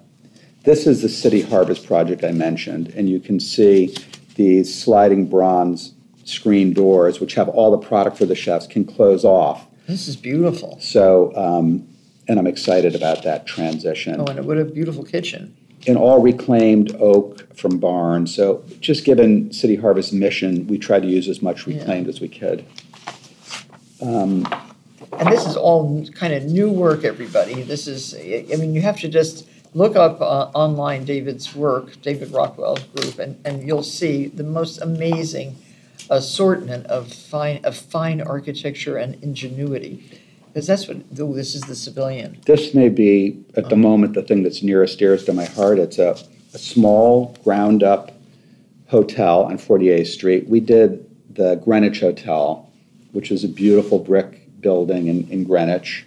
This 0.65 0.87
is 0.87 1.03
the 1.03 1.09
City 1.09 1.41
Harvest 1.43 1.87
project 1.87 2.23
I 2.23 2.31
mentioned, 2.31 2.89
and 2.97 3.09
you 3.09 3.19
can 3.19 3.41
see 3.41 3.95
these 4.37 4.73
sliding 4.73 5.27
bronze 5.29 5.95
screen 6.25 6.73
doors, 6.73 7.21
which 7.21 7.35
have 7.35 7.49
all 7.49 7.73
the 7.73 7.79
product 7.79 8.17
for 8.17 8.27
the 8.27 8.37
chefs, 8.37 8.67
can 8.69 8.85
close 8.85 9.25
off. 9.25 9.67
This 9.89 10.07
is 10.07 10.15
beautiful. 10.15 10.79
So, 10.81 11.35
um, 11.37 11.87
and 12.29 12.39
I'm 12.39 12.47
excited 12.47 12.95
about 12.95 13.25
that 13.25 13.45
transition. 13.47 14.21
Oh, 14.21 14.25
and 14.27 14.45
what 14.47 14.57
a 14.57 14.65
beautiful 14.65 15.03
kitchen. 15.05 15.57
and 15.89 15.99
all 15.99 16.23
reclaimed 16.23 16.95
oak 17.01 17.57
from 17.57 17.79
barns. 17.79 18.33
So 18.33 18.63
just 18.79 19.05
given 19.05 19.53
City 19.53 19.75
Harvest 19.75 20.13
mission, 20.13 20.69
we 20.69 20.79
tried 20.79 21.03
to 21.03 21.09
use 21.09 21.29
as 21.29 21.43
much 21.43 21.67
reclaimed 21.67 22.07
as 22.07 22.21
we 22.21 22.29
could. 22.29 22.65
Um, 24.01 24.47
And 25.19 25.29
this 25.31 25.45
is 25.45 25.57
all 25.57 26.07
kind 26.15 26.33
of 26.33 26.45
new 26.45 26.71
work, 26.71 27.03
everybody. 27.05 27.65
This 27.65 27.89
is, 27.89 28.15
I 28.15 28.55
mean, 28.57 28.75
you 28.75 28.81
have 28.81 28.99
to 29.01 29.09
just 29.09 29.49
look 29.75 29.97
up 29.97 30.21
uh, 30.21 30.51
online 30.55 31.05
David's 31.05 31.55
work, 31.55 32.01
David 32.03 32.31
Rockwell's 32.33 32.85
group, 32.85 33.19
and, 33.19 33.41
and 33.45 33.67
you'll 33.67 33.83
see 33.83 34.27
the 34.27 34.45
most 34.45 34.81
amazing 34.81 35.57
assortment 36.11 36.87
of 36.87 37.13
fine, 37.13 37.65
of 37.65 37.77
fine 37.77 38.21
architecture 38.21 38.97
and 38.97 39.23
ingenuity. 39.23 40.05
Because 40.53 40.67
that's 40.67 40.87
what, 40.87 40.99
oh, 41.19 41.33
this 41.33 41.55
is 41.55 41.63
the 41.63 41.75
civilian. 41.75 42.39
this 42.45 42.75
may 42.75 42.91
be, 42.91 43.43
at 43.57 43.71
the 43.71 43.77
moment, 43.77 44.13
the 44.13 44.23
thing 44.23 44.43
that's 44.43 44.63
nearest, 44.63 44.99
dearest 44.99 45.27
to 45.27 45.33
my 45.33 45.47
heart. 45.47 45.79
It's 45.79 45.99
a, 45.99 46.15
a 46.53 46.59
small, 46.59 47.35
ground-up 47.43 48.13
hotel 48.89 49.45
on 49.45 49.57
48th 49.57 50.09
Street. 50.09 50.49
We 50.49 50.61
did 50.61 51.09
the 51.35 51.55
Greenwich 51.57 52.01
Hotel, 52.01 52.71
which 53.13 53.31
is 53.31 53.45
a 53.45 53.49
beautiful 53.49 53.99
brick 53.99 54.61
building 54.61 55.07
in, 55.07 55.27
in 55.31 55.45
Greenwich. 55.45 56.05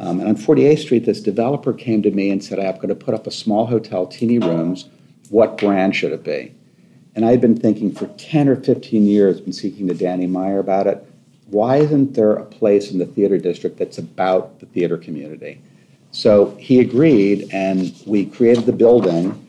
Um, 0.00 0.18
and 0.18 0.30
on 0.30 0.36
48th 0.36 0.78
Street, 0.78 1.04
this 1.04 1.20
developer 1.20 1.74
came 1.74 2.02
to 2.02 2.10
me 2.10 2.30
and 2.30 2.42
said, 2.42 2.58
I'm 2.58 2.76
going 2.76 2.88
to 2.88 2.94
put 2.94 3.12
up 3.12 3.26
a 3.26 3.30
small 3.30 3.66
hotel, 3.66 4.06
teeny 4.06 4.38
rooms. 4.38 4.88
What 5.28 5.58
brand 5.58 5.94
should 5.94 6.12
it 6.12 6.24
be? 6.24 6.54
And 7.14 7.26
I 7.26 7.30
had 7.30 7.42
been 7.42 7.58
thinking 7.58 7.92
for 7.92 8.06
10 8.06 8.48
or 8.48 8.56
15 8.56 9.06
years, 9.06 9.42
been 9.42 9.52
speaking 9.52 9.86
to 9.88 9.94
Danny 9.94 10.26
Meyer 10.26 10.58
about 10.58 10.86
it. 10.86 11.06
why 11.48 11.76
isn't 11.76 12.14
there 12.14 12.32
a 12.32 12.44
place 12.44 12.92
in 12.92 12.98
the 12.98 13.04
theater 13.04 13.36
district 13.36 13.76
that's 13.76 13.98
about 13.98 14.60
the 14.60 14.66
theater 14.66 14.96
community? 14.96 15.60
So 16.12 16.56
he 16.58 16.80
agreed, 16.80 17.48
and 17.52 17.94
we 18.06 18.24
created 18.24 18.64
the 18.64 18.72
building 18.72 19.48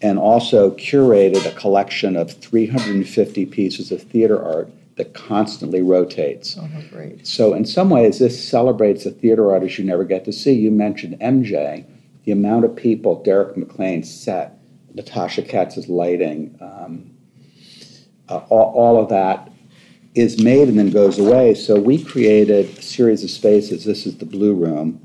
and 0.00 0.18
also 0.18 0.70
curated 0.72 1.44
a 1.44 1.58
collection 1.58 2.16
of 2.16 2.30
350 2.30 3.46
pieces 3.46 3.90
of 3.90 4.02
theater 4.02 4.42
art 4.42 4.70
that 4.96 5.12
constantly 5.12 5.82
rotates. 5.82 6.56
Oh, 6.58 6.68
great. 6.90 7.26
So, 7.26 7.54
in 7.54 7.64
some 7.64 7.90
ways, 7.90 8.18
this 8.18 8.42
celebrates 8.42 9.04
the 9.04 9.10
theater 9.10 9.52
artists 9.52 9.78
you 9.78 9.84
never 9.84 10.04
get 10.04 10.24
to 10.24 10.32
see. 10.32 10.52
You 10.52 10.70
mentioned 10.70 11.18
MJ, 11.20 11.84
the 12.24 12.32
amount 12.32 12.64
of 12.64 12.74
people, 12.74 13.22
Derek 13.22 13.56
McLane's 13.56 14.12
set, 14.12 14.58
Natasha 14.94 15.42
Katz's 15.42 15.88
lighting, 15.88 16.58
um, 16.60 17.10
uh, 18.28 18.38
all, 18.48 18.72
all 18.74 19.02
of 19.02 19.10
that 19.10 19.52
is 20.14 20.42
made 20.42 20.68
and 20.68 20.78
then 20.78 20.90
goes 20.90 21.18
away. 21.18 21.54
So, 21.54 21.78
we 21.78 22.02
created 22.02 22.78
a 22.78 22.82
series 22.82 23.22
of 23.22 23.30
spaces. 23.30 23.84
This 23.84 24.06
is 24.06 24.16
the 24.16 24.26
Blue 24.26 24.54
Room, 24.54 24.98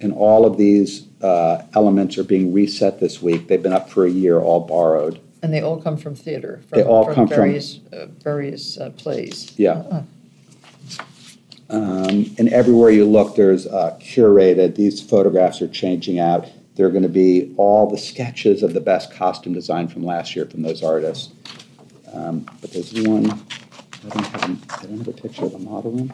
and 0.00 0.12
all 0.12 0.46
of 0.46 0.56
these 0.56 1.08
uh, 1.22 1.64
elements 1.74 2.18
are 2.18 2.24
being 2.24 2.52
reset 2.52 3.00
this 3.00 3.20
week. 3.20 3.48
They've 3.48 3.62
been 3.62 3.72
up 3.72 3.90
for 3.90 4.06
a 4.06 4.10
year, 4.10 4.38
all 4.38 4.60
borrowed. 4.60 5.20
And 5.44 5.52
they 5.52 5.60
all 5.60 5.78
come 5.78 5.98
from 5.98 6.14
theater. 6.14 6.62
From, 6.70 6.78
They 6.78 6.84
all 6.86 7.04
come 7.04 7.28
from- 7.28 7.36
various, 7.36 7.78
uh, 7.92 8.06
various 8.22 8.78
uh, 8.80 8.88
plays. 8.96 9.52
Yeah. 9.58 9.72
Uh, 9.72 10.02
Um, 11.70 12.30
and 12.38 12.48
everywhere 12.50 12.90
you 12.90 13.04
look, 13.06 13.36
there's 13.36 13.66
uh, 13.66 13.98
curated, 14.00 14.74
these 14.76 15.00
photographs 15.02 15.60
are 15.62 15.66
changing 15.68 16.18
out. 16.18 16.46
They're 16.76 16.90
going 16.90 17.02
to 17.04 17.08
be 17.08 17.52
all 17.56 17.88
the 17.90 17.96
sketches 17.98 18.62
of 18.62 18.74
the 18.74 18.80
best 18.80 19.12
costume 19.12 19.54
design 19.54 19.88
from 19.88 20.02
last 20.04 20.36
year 20.36 20.44
from 20.46 20.62
those 20.62 20.82
artists. 20.82 21.32
Um, 22.12 22.46
but 22.60 22.70
there's 22.72 22.92
one, 22.92 23.26
I 23.30 24.08
don't 24.08 24.26
have, 24.26 24.44
a- 24.50 24.74
I 24.78 24.82
don't 24.86 24.98
have 24.98 25.08
a 25.08 25.12
picture 25.12 25.44
of 25.46 25.52
the 25.52 25.58
model 25.58 25.90
room. 25.90 26.12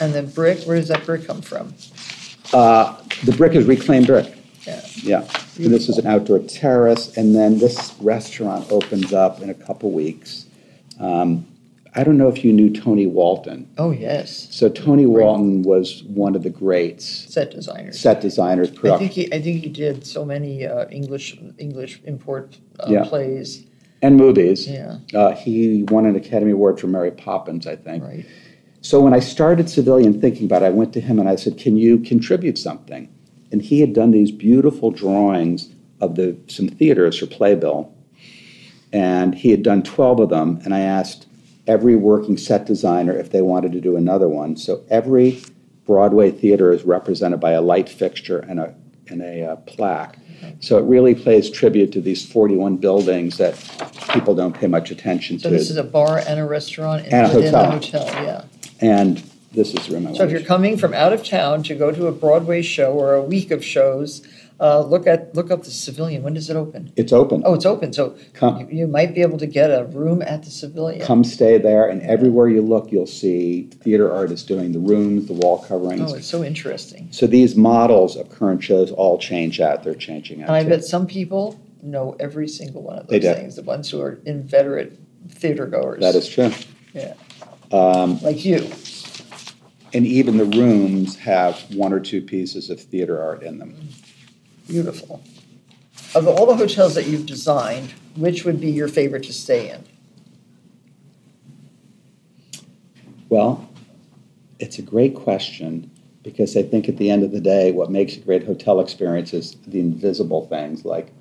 And 0.00 0.12
the 0.14 0.22
brick, 0.22 0.64
where 0.64 0.76
does 0.76 0.88
that 0.88 1.04
brick 1.06 1.26
come 1.26 1.42
from? 1.42 1.72
Uh, 2.52 2.96
the 3.24 3.32
brick 3.32 3.54
is 3.54 3.66
reclaimed 3.66 4.06
brick. 4.08 4.34
Yeah. 4.66 4.80
Yeah. 5.02 5.28
And 5.56 5.66
this 5.72 5.88
is 5.88 5.98
an 5.98 6.06
outdoor 6.06 6.38
terrace, 6.40 7.16
and 7.16 7.34
then 7.34 7.58
this 7.58 7.94
restaurant 8.00 8.70
opens 8.70 9.12
up 9.12 9.40
in 9.42 9.50
a 9.50 9.54
couple 9.54 9.90
weeks. 9.90 10.46
Um, 10.98 11.46
I 11.94 12.04
don't 12.04 12.16
know 12.18 12.28
if 12.28 12.44
you 12.44 12.52
knew 12.52 12.70
Tony 12.72 13.06
Walton. 13.06 13.68
Oh, 13.76 13.90
yes. 13.90 14.46
So 14.52 14.68
Tony 14.68 15.06
Walton 15.06 15.62
was 15.62 16.04
one 16.04 16.36
of 16.36 16.44
the 16.44 16.50
greats, 16.50 17.04
Set 17.04 17.50
designers. 17.50 17.98
set 17.98 18.20
designers, 18.20 18.70
I 18.84 18.96
think 18.96 19.10
he, 19.12 19.26
I 19.32 19.42
think 19.42 19.62
he 19.62 19.68
did 19.68 20.06
so 20.06 20.24
many 20.24 20.64
uh, 20.66 20.86
English, 20.90 21.36
English 21.58 22.00
import 22.04 22.56
uh, 22.78 22.86
Yeah. 22.88 23.04
plays. 23.04 23.66
and 24.02 24.16
movies. 24.16 24.68
Yeah. 24.68 24.98
Uh, 25.12 25.32
he 25.34 25.82
won 25.90 26.06
an 26.06 26.14
Academy 26.16 26.52
Award 26.52 26.78
for 26.80 26.86
Mary 26.86 27.10
Poppins, 27.10 27.66
I 27.66 27.74
think. 27.76 28.04
Right. 28.04 28.24
So 28.82 29.00
when 29.00 29.12
I 29.12 29.18
started 29.18 29.68
Civilian 29.68 30.20
thinking 30.20 30.46
about 30.46 30.62
it, 30.62 30.66
I 30.66 30.70
went 30.70 30.92
to 30.94 31.00
him 31.00 31.18
and 31.18 31.28
I 31.28 31.36
said, 31.36 31.58
"Can 31.58 31.76
you 31.76 31.98
contribute 31.98 32.56
something?" 32.56 33.08
And 33.52 33.62
he 33.62 33.80
had 33.80 33.92
done 33.92 34.10
these 34.10 34.30
beautiful 34.30 34.90
drawings 34.90 35.74
of 36.00 36.14
the 36.14 36.36
some 36.46 36.68
theaters 36.68 37.18
for 37.18 37.26
Playbill, 37.26 37.92
and 38.92 39.34
he 39.34 39.50
had 39.50 39.62
done 39.62 39.82
twelve 39.82 40.20
of 40.20 40.28
them. 40.30 40.60
And 40.64 40.74
I 40.74 40.80
asked 40.80 41.26
every 41.66 41.96
working 41.96 42.36
set 42.36 42.66
designer 42.66 43.12
if 43.16 43.30
they 43.30 43.42
wanted 43.42 43.72
to 43.72 43.80
do 43.80 43.96
another 43.96 44.28
one. 44.28 44.56
So 44.56 44.82
every 44.90 45.42
Broadway 45.86 46.30
theater 46.30 46.72
is 46.72 46.84
represented 46.84 47.40
by 47.40 47.52
a 47.52 47.60
light 47.60 47.88
fixture 47.88 48.38
and 48.38 48.60
a 48.60 48.74
and 49.08 49.22
a 49.22 49.44
uh, 49.52 49.56
plaque. 49.56 50.16
So 50.60 50.78
it 50.78 50.84
really 50.84 51.14
pays 51.14 51.50
tribute 51.50 51.92
to 51.92 52.00
these 52.00 52.24
41 52.24 52.76
buildings 52.78 53.36
that 53.38 53.56
people 54.12 54.34
don't 54.34 54.54
pay 54.54 54.68
much 54.68 54.90
attention 54.90 55.38
So 55.38 55.50
to. 55.50 55.54
So 55.54 55.58
this 55.58 55.70
is 55.70 55.76
a 55.76 55.84
bar 55.84 56.22
and 56.26 56.40
a 56.40 56.44
restaurant 56.44 57.06
And 57.06 57.30
a 57.30 57.34
within 57.34 57.54
a 57.54 57.70
hotel. 57.72 58.06
hotel, 58.06 58.24
yeah. 58.24 58.44
and 58.80 59.22
this 59.52 59.74
is 59.74 59.92
I 59.94 60.12
So 60.14 60.24
if 60.24 60.30
you're 60.30 60.42
coming 60.42 60.76
from 60.76 60.94
out 60.94 61.12
of 61.12 61.24
town 61.24 61.62
to 61.64 61.74
go 61.74 61.90
to 61.90 62.06
a 62.06 62.12
Broadway 62.12 62.62
show 62.62 62.92
or 62.92 63.14
a 63.14 63.22
week 63.22 63.50
of 63.50 63.64
shows, 63.64 64.22
uh, 64.60 64.80
look 64.84 65.06
at, 65.06 65.34
look 65.34 65.50
up 65.50 65.64
the 65.64 65.70
Civilian. 65.70 66.22
When 66.22 66.34
does 66.34 66.50
it 66.50 66.56
open? 66.56 66.92
It's 66.94 67.12
open. 67.12 67.42
Oh, 67.44 67.54
it's 67.54 67.64
open, 67.66 67.92
so 67.92 68.14
Come. 68.34 68.60
you, 68.60 68.80
you 68.80 68.86
might 68.86 69.14
be 69.14 69.22
able 69.22 69.38
to 69.38 69.46
get 69.46 69.70
a 69.70 69.84
room 69.86 70.22
at 70.22 70.42
the 70.44 70.50
Civilian. 70.50 71.04
Come 71.04 71.24
stay 71.24 71.56
there, 71.58 71.88
and 71.88 72.02
everywhere 72.02 72.48
you 72.48 72.60
look, 72.62 72.92
you'll 72.92 73.06
see 73.06 73.62
theater 73.82 74.12
artists 74.12 74.46
doing 74.46 74.72
the 74.72 74.78
rooms, 74.78 75.26
the 75.26 75.32
wall 75.32 75.58
coverings. 75.64 76.12
Oh, 76.12 76.14
it's 76.14 76.26
so 76.28 76.44
interesting. 76.44 77.08
So 77.10 77.26
these 77.26 77.56
models 77.56 78.16
of 78.16 78.28
current 78.28 78.62
shows 78.62 78.92
all 78.92 79.18
change 79.18 79.60
out. 79.60 79.82
They're 79.82 79.94
changing 79.94 80.42
out. 80.42 80.48
And 80.50 80.56
I 80.56 80.62
too. 80.62 80.68
bet 80.68 80.84
some 80.84 81.06
people 81.06 81.58
know 81.82 82.14
every 82.20 82.46
single 82.46 82.82
one 82.82 82.98
of 82.98 83.06
those 83.08 83.22
things, 83.22 83.56
the 83.56 83.62
ones 83.62 83.90
who 83.90 84.00
are 84.02 84.20
inveterate 84.26 84.92
theater 85.30 85.66
goers. 85.66 86.00
that 86.00 86.14
is 86.14 86.28
true. 86.28 86.52
Yeah, 86.92 87.14
Um, 87.72 88.20
like 88.20 88.44
you. 88.44 88.70
And 89.92 90.06
even 90.06 90.36
the 90.38 90.44
rooms 90.44 91.16
have 91.16 91.58
one 91.74 91.92
or 91.92 92.00
two 92.00 92.22
pieces 92.22 92.70
of 92.70 92.80
theater 92.80 93.20
art 93.20 93.42
in 93.42 93.58
them. 93.58 93.76
Beautiful. 94.68 95.22
Of 96.14 96.26
all 96.26 96.46
the 96.46 96.56
hotels 96.56 96.94
that 96.94 97.06
you've 97.06 97.26
designed, 97.26 97.92
which 98.16 98.44
would 98.44 98.60
be 98.60 98.70
your 98.70 98.88
favorite 98.88 99.24
to 99.24 99.32
stay 99.32 99.70
in? 99.70 99.84
Well, 103.28 103.68
it's 104.58 104.78
a 104.78 104.82
great 104.82 105.14
question 105.14 105.90
because 106.22 106.56
I 106.56 106.62
think 106.62 106.88
at 106.88 106.96
the 106.96 107.10
end 107.10 107.22
of 107.22 107.32
the 107.32 107.40
day, 107.40 107.72
what 107.72 107.90
makes 107.90 108.16
a 108.16 108.20
great 108.20 108.44
hotel 108.44 108.80
experience 108.80 109.32
is 109.32 109.56
the 109.66 109.80
invisible 109.80 110.46
things 110.48 110.84
like 110.84 111.12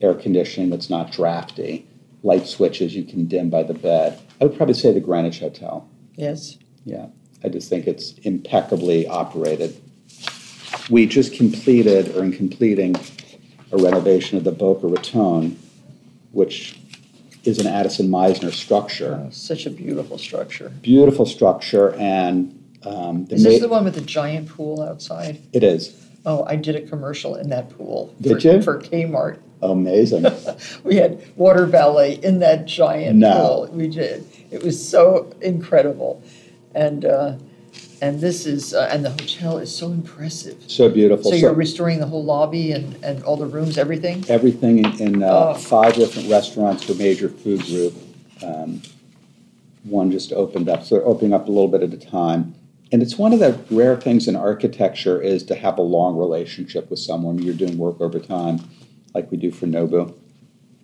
air 0.00 0.14
conditioning 0.14 0.70
that's 0.70 0.90
not 0.90 1.12
drafty, 1.12 1.86
light 2.22 2.46
switches 2.46 2.94
you 2.94 3.04
can 3.04 3.26
dim 3.26 3.50
by 3.50 3.62
the 3.62 3.74
bed. 3.74 4.18
I 4.40 4.44
would 4.44 4.56
probably 4.56 4.74
say 4.74 4.92
the 4.92 5.00
Greenwich 5.00 5.40
Hotel. 5.40 5.88
Yes. 6.16 6.58
Yeah, 6.84 7.06
I 7.42 7.48
just 7.48 7.68
think 7.68 7.86
it's 7.86 8.12
impeccably 8.18 9.06
operated. 9.06 9.80
We 10.90 11.06
just 11.06 11.34
completed, 11.34 12.16
or 12.16 12.24
in 12.24 12.32
completing, 12.32 12.96
a 13.72 13.76
renovation 13.76 14.36
of 14.36 14.44
the 14.44 14.52
Boca 14.52 14.86
Raton, 14.86 15.58
which 16.32 16.78
is 17.44 17.58
an 17.58 17.66
Addison 17.66 18.08
Mizner 18.08 18.52
structure. 18.52 19.22
Oh, 19.26 19.30
such 19.30 19.64
a 19.66 19.70
beautiful 19.70 20.18
structure. 20.18 20.68
Beautiful 20.82 21.24
structure, 21.24 21.94
and 21.94 22.56
um, 22.82 23.24
the 23.26 23.36
Is 23.36 23.44
this 23.44 23.60
ma- 23.60 23.66
the 23.66 23.72
one 23.72 23.84
with 23.84 23.94
the 23.94 24.00
giant 24.02 24.48
pool 24.48 24.82
outside? 24.82 25.40
it 25.52 25.62
is 25.62 25.96
Oh, 26.26 26.44
I 26.44 26.56
did 26.56 26.76
a 26.76 26.82
commercial 26.82 27.36
in 27.36 27.48
that 27.48 27.70
pool. 27.70 28.14
Did 28.20 28.42
for, 28.42 28.48
you? 28.48 28.62
For 28.62 28.78
Kmart. 28.80 29.38
amazing. 29.62 30.26
We 30.84 30.96
had 30.96 31.22
water 31.36 31.66
ballet 31.66 32.14
in 32.14 32.40
that 32.40 32.66
giant 32.66 33.18
No. 33.18 33.32
pool. 33.32 33.68
We 33.72 33.88
did. 33.88 34.26
It 34.50 34.62
was 34.62 34.86
so 34.86 35.32
incredible. 35.40 36.22
And 36.74 37.04
uh, 37.04 37.36
and 38.02 38.20
this 38.20 38.46
is 38.46 38.74
uh, 38.74 38.88
and 38.90 39.04
the 39.04 39.10
hotel 39.10 39.58
is 39.58 39.74
so 39.74 39.88
impressive. 39.90 40.56
so 40.68 40.88
beautiful. 40.88 41.30
So 41.30 41.36
you're 41.36 41.52
restoring 41.54 42.00
the 42.00 42.06
whole 42.06 42.24
lobby 42.24 42.72
and, 42.72 42.96
and 43.04 43.22
all 43.24 43.36
the 43.36 43.46
rooms, 43.46 43.76
everything? 43.78 44.24
everything 44.28 44.78
in, 44.78 45.00
in 45.00 45.22
uh, 45.22 45.28
Oh. 45.50 45.54
five 45.54 45.94
different 45.94 46.30
restaurants 46.30 46.84
for 46.84 46.94
major 46.94 47.28
food 47.28 47.62
group. 47.62 47.94
Um, 48.44 48.82
one 49.84 50.10
just 50.10 50.32
opened 50.32 50.68
up, 50.68 50.84
so 50.84 50.96
they're 50.96 51.06
opening 51.06 51.32
up 51.32 51.46
a 51.46 51.50
little 51.50 51.68
bit 51.68 51.82
at 51.82 51.92
a 51.92 51.96
time. 51.96 52.54
And 52.92 53.02
it's 53.02 53.16
one 53.16 53.32
of 53.32 53.38
the 53.38 53.58
rare 53.70 53.96
things 53.96 54.26
in 54.26 54.34
architecture 54.34 55.20
is 55.22 55.44
to 55.44 55.54
have 55.54 55.78
a 55.78 55.82
long 55.82 56.16
relationship 56.16 56.90
with 56.90 56.98
someone. 56.98 57.38
You're 57.38 57.54
doing 57.54 57.78
work 57.78 58.00
over 58.00 58.18
time, 58.18 58.60
like 59.14 59.30
we 59.30 59.36
do 59.36 59.50
for 59.52 59.66
Nobu. 59.66 60.12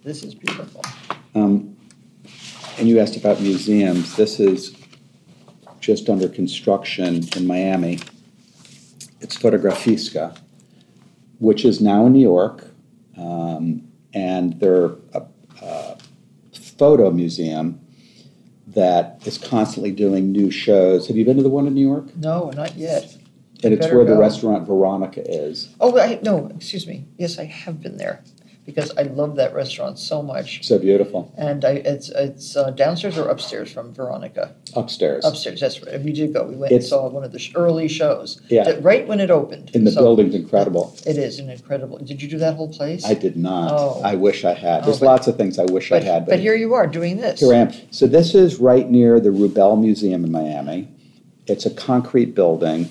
This 0.05 0.23
is 0.23 0.35
beautiful. 0.35 0.83
Um, 1.35 1.77
and 2.79 2.89
you 2.89 3.01
asked 3.01 3.17
about 3.17 3.41
museums. 3.41 4.15
This 4.17 4.39
is 4.39 4.76
just 5.87 6.11
under 6.11 6.29
construction 6.29 7.23
in 7.37 7.47
Miami. 7.47 8.01
It's 9.21 9.37
Fotografiska, 9.37 10.37
which 11.39 11.65
is 11.65 11.81
now 11.81 12.07
in 12.07 12.13
New 12.13 12.21
York. 12.21 12.67
Um, 13.17 13.87
and 14.13 14.59
they're 14.59 14.91
a, 15.15 15.23
a 15.63 15.97
photo 16.53 17.13
museum 17.13 17.81
that 18.67 19.25
is 19.27 19.39
constantly 19.39 19.93
doing 19.93 20.33
new 20.33 20.51
shows. 20.51 21.07
Have 21.07 21.17
you 21.17 21.25
been 21.25 21.37
to 21.37 21.45
the 21.45 21.49
one 21.49 21.69
in 21.69 21.75
New 21.75 21.87
York? 21.87 22.17
No, 22.17 22.51
not 22.51 22.77
yet. 22.77 23.17
And 23.63 23.73
it's 23.73 23.87
where 23.87 24.05
the 24.05 24.19
restaurant 24.19 24.67
Veronica 24.67 25.23
is. 25.25 25.73
Oh, 25.81 25.97
I, 25.99 26.19
no, 26.21 26.49
excuse 26.49 26.87
me. 26.87 27.05
Yes, 27.17 27.39
I 27.39 27.45
have 27.45 27.81
been 27.81 27.97
there 27.97 28.25
because 28.67 28.91
I 28.99 29.03
love 29.05 29.37
that 29.37 29.55
restaurant 29.55 29.97
so 29.99 30.21
much. 30.23 30.65
So 30.67 30.79
beautiful. 30.79 31.33
And 31.39 31.65
I, 31.65 31.71
it's 31.93 32.09
it's 32.11 32.57
uh, 32.57 32.71
downstairs 32.71 33.17
or 33.17 33.29
upstairs 33.29 33.71
from 33.73 33.95
Veronica. 33.95 34.55
Upstairs. 34.75 35.25
Upstairs, 35.25 35.61
that's 35.61 35.81
right. 35.85 36.01
We 36.03 36.13
did 36.13 36.33
go. 36.35 36.43
We 36.45 36.57
went 36.57 36.73
It's- 36.73 36.85
and 36.85 36.89
saw 36.91 37.09
one 37.09 37.23
of 37.25 37.31
the 37.33 37.39
sh- 37.39 37.53
early 37.55 37.87
shows. 37.89 38.41
Yeah. 38.49 38.77
Right 38.81 39.07
when 39.07 39.21
it 39.21 39.31
opened. 39.31 39.71
And 39.75 39.87
the 39.87 39.93
So 39.93 40.03
building's 40.03 40.35
incredible. 40.35 40.95
It 41.07 41.17
is 41.17 41.39
an 41.39 41.49
incredible. 41.49 41.99
Did 41.99 42.21
you 42.21 42.29
do 42.29 42.39
that 42.39 42.57
whole 42.57 42.69
place? 42.73 43.05
I 43.07 43.15
did 43.15 43.37
not. 43.37 43.71
Oh. 43.73 44.01
I 44.05 44.17
wish 44.17 44.45
I 44.45 44.53
had. 44.55 44.85
There's 44.85 44.97
Oh, 44.97 45.01
but- 45.01 45.07
lots 45.07 45.27
of 45.29 45.37
things 45.37 45.59
I 45.61 45.65
wish 45.67 45.93
I 45.93 46.01
had. 46.01 46.27
but 46.27 46.41
here 46.41 46.57
you 46.57 46.75
are 46.75 46.87
doing 46.89 47.19
this. 47.19 47.41
Here 47.41 47.55
I 47.55 47.59
am. 47.59 47.73
So 47.93 48.07
this 48.09 48.35
is 48.35 48.59
right 48.59 48.91
near 48.91 49.21
the 49.21 49.31
Rubell 49.31 49.81
Museum 49.81 50.25
in 50.25 50.33
Miami. 50.33 50.89
It's 51.47 51.65
a 51.65 51.71
concrete 51.71 52.35
building, 52.35 52.89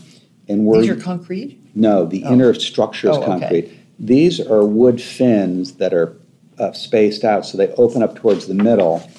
and 0.48 0.66
we're 0.66 0.80
These 0.82 0.92
are 0.92 0.96
concrete? 0.96 1.60
no, 1.76 2.06
the 2.06 2.24
Oh. 2.24 2.32
inner 2.32 2.54
structure 2.54 3.10
is 3.12 3.18
Oh, 3.18 3.34
okay. 3.34 3.70
These 4.00 4.40
are 4.40 4.66
wood 4.66 5.02
fins 5.02 5.74
that 5.76 5.94
are 5.94 6.16
uh, 6.60 6.72
spaced 6.74 7.24
out, 7.24 7.46
so 7.46 7.58
they 7.58 7.70
open 7.76 8.04
up 8.04 8.16
towards 8.16 8.48
the 8.48 8.54
middle 8.54 9.10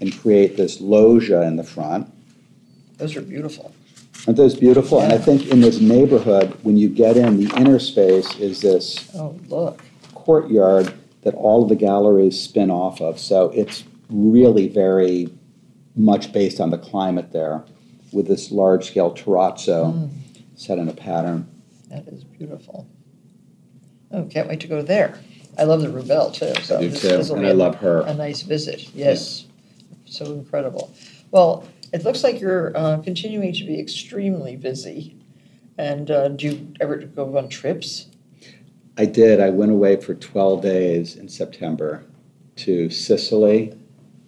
and 0.00 0.16
create 0.20 0.56
this 0.56 0.80
loggia 0.80 1.42
in 1.42 1.56
the 1.56 1.64
front. 1.64 2.12
Those 2.98 3.16
are 3.16 3.22
beautiful. 3.22 3.72
Aren't 4.26 4.36
those 4.36 4.54
beautiful? 4.54 5.00
And 5.00 5.12
I 5.12 5.18
think 5.18 5.48
in 5.48 5.60
this 5.60 5.80
neighborhood, 5.80 6.56
when 6.62 6.76
you 6.76 6.88
get 6.88 7.16
in, 7.16 7.38
the 7.44 7.54
inner 7.56 7.78
space 7.78 8.34
is 8.38 8.60
this 8.60 9.10
Oh, 9.14 9.38
look. 9.48 9.82
courtyard 10.14 10.92
that 11.22 11.34
all 11.34 11.62
of 11.62 11.68
the 11.68 11.76
galleries 11.76 12.40
spin 12.40 12.70
off 12.70 13.00
of. 13.00 13.18
So 13.18 13.50
it's 13.50 13.84
really 14.08 14.68
very 14.68 15.28
much 15.96 16.32
based 16.32 16.60
on 16.60 16.70
the 16.70 16.78
climate 16.78 17.32
there 17.32 17.64
with 18.12 18.26
this 18.26 18.50
large 18.50 18.86
scale 18.86 19.12
terrazzo 19.14 19.92
Mm. 19.94 20.08
set 20.54 20.78
in 20.78 20.88
a 20.88 20.92
pattern. 20.92 21.46
That 21.90 22.06
is 22.08 22.24
beautiful. 22.24 22.86
Oh, 24.14 24.24
can't 24.24 24.48
wait 24.48 24.60
to 24.60 24.68
go 24.68 24.80
there. 24.80 25.18
I 25.58 25.64
love 25.64 25.82
the 25.82 25.88
Rubell 25.88 26.32
too. 26.32 26.54
So 26.62 26.78
I 26.78 26.80
do 26.82 26.88
this- 26.88 27.02
too, 27.02 27.08
this'll 27.08 27.36
and 27.36 27.46
I 27.46 27.52
love 27.52 27.76
her. 27.76 28.02
A 28.02 28.14
nice 28.14 28.42
visit. 28.42 28.88
Yes, 28.94 29.46
so 30.06 30.24
incredible. 30.26 30.92
Well, 31.30 31.66
it 31.92 32.04
looks 32.04 32.22
like 32.22 32.40
you're 32.40 32.76
uh, 32.76 32.98
continuing 32.98 33.52
to 33.54 33.64
be 33.64 33.78
extremely 33.80 34.56
busy. 34.56 35.16
And 35.76 36.10
uh, 36.10 36.28
do 36.28 36.46
you 36.48 36.68
ever 36.80 36.96
go 36.98 37.36
on 37.36 37.48
trips? 37.48 38.06
I 38.96 39.06
did. 39.06 39.40
I 39.40 39.50
went 39.50 39.72
away 39.72 39.96
for 40.00 40.14
12 40.14 40.62
days 40.62 41.16
in 41.16 41.28
September 41.28 42.04
to 42.56 42.90
Sicily 42.90 43.74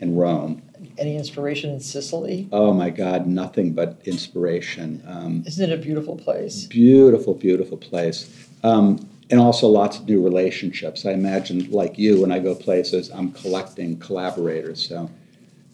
and 0.00 0.18
Rome. 0.18 0.62
Any 0.98 1.16
inspiration 1.16 1.70
in 1.70 1.78
Sicily? 1.80 2.48
Oh 2.50 2.72
my 2.72 2.90
God, 2.90 3.28
nothing 3.28 3.72
but 3.74 4.00
inspiration. 4.04 5.02
Um, 5.06 5.44
Isn't 5.46 5.70
it 5.70 5.78
a 5.78 5.80
beautiful 5.80 6.16
place? 6.16 6.64
beautiful, 6.64 7.34
beautiful 7.34 7.76
place. 7.76 8.48
Um, 8.64 9.08
and 9.30 9.40
also 9.40 9.66
lots 9.68 9.98
of 9.98 10.08
new 10.08 10.22
relationships. 10.22 11.04
I 11.04 11.12
imagine, 11.12 11.70
like 11.70 11.98
you, 11.98 12.20
when 12.20 12.30
I 12.32 12.38
go 12.38 12.54
places, 12.54 13.10
I'm 13.10 13.32
collecting 13.32 13.98
collaborators. 13.98 14.88
So 14.88 15.10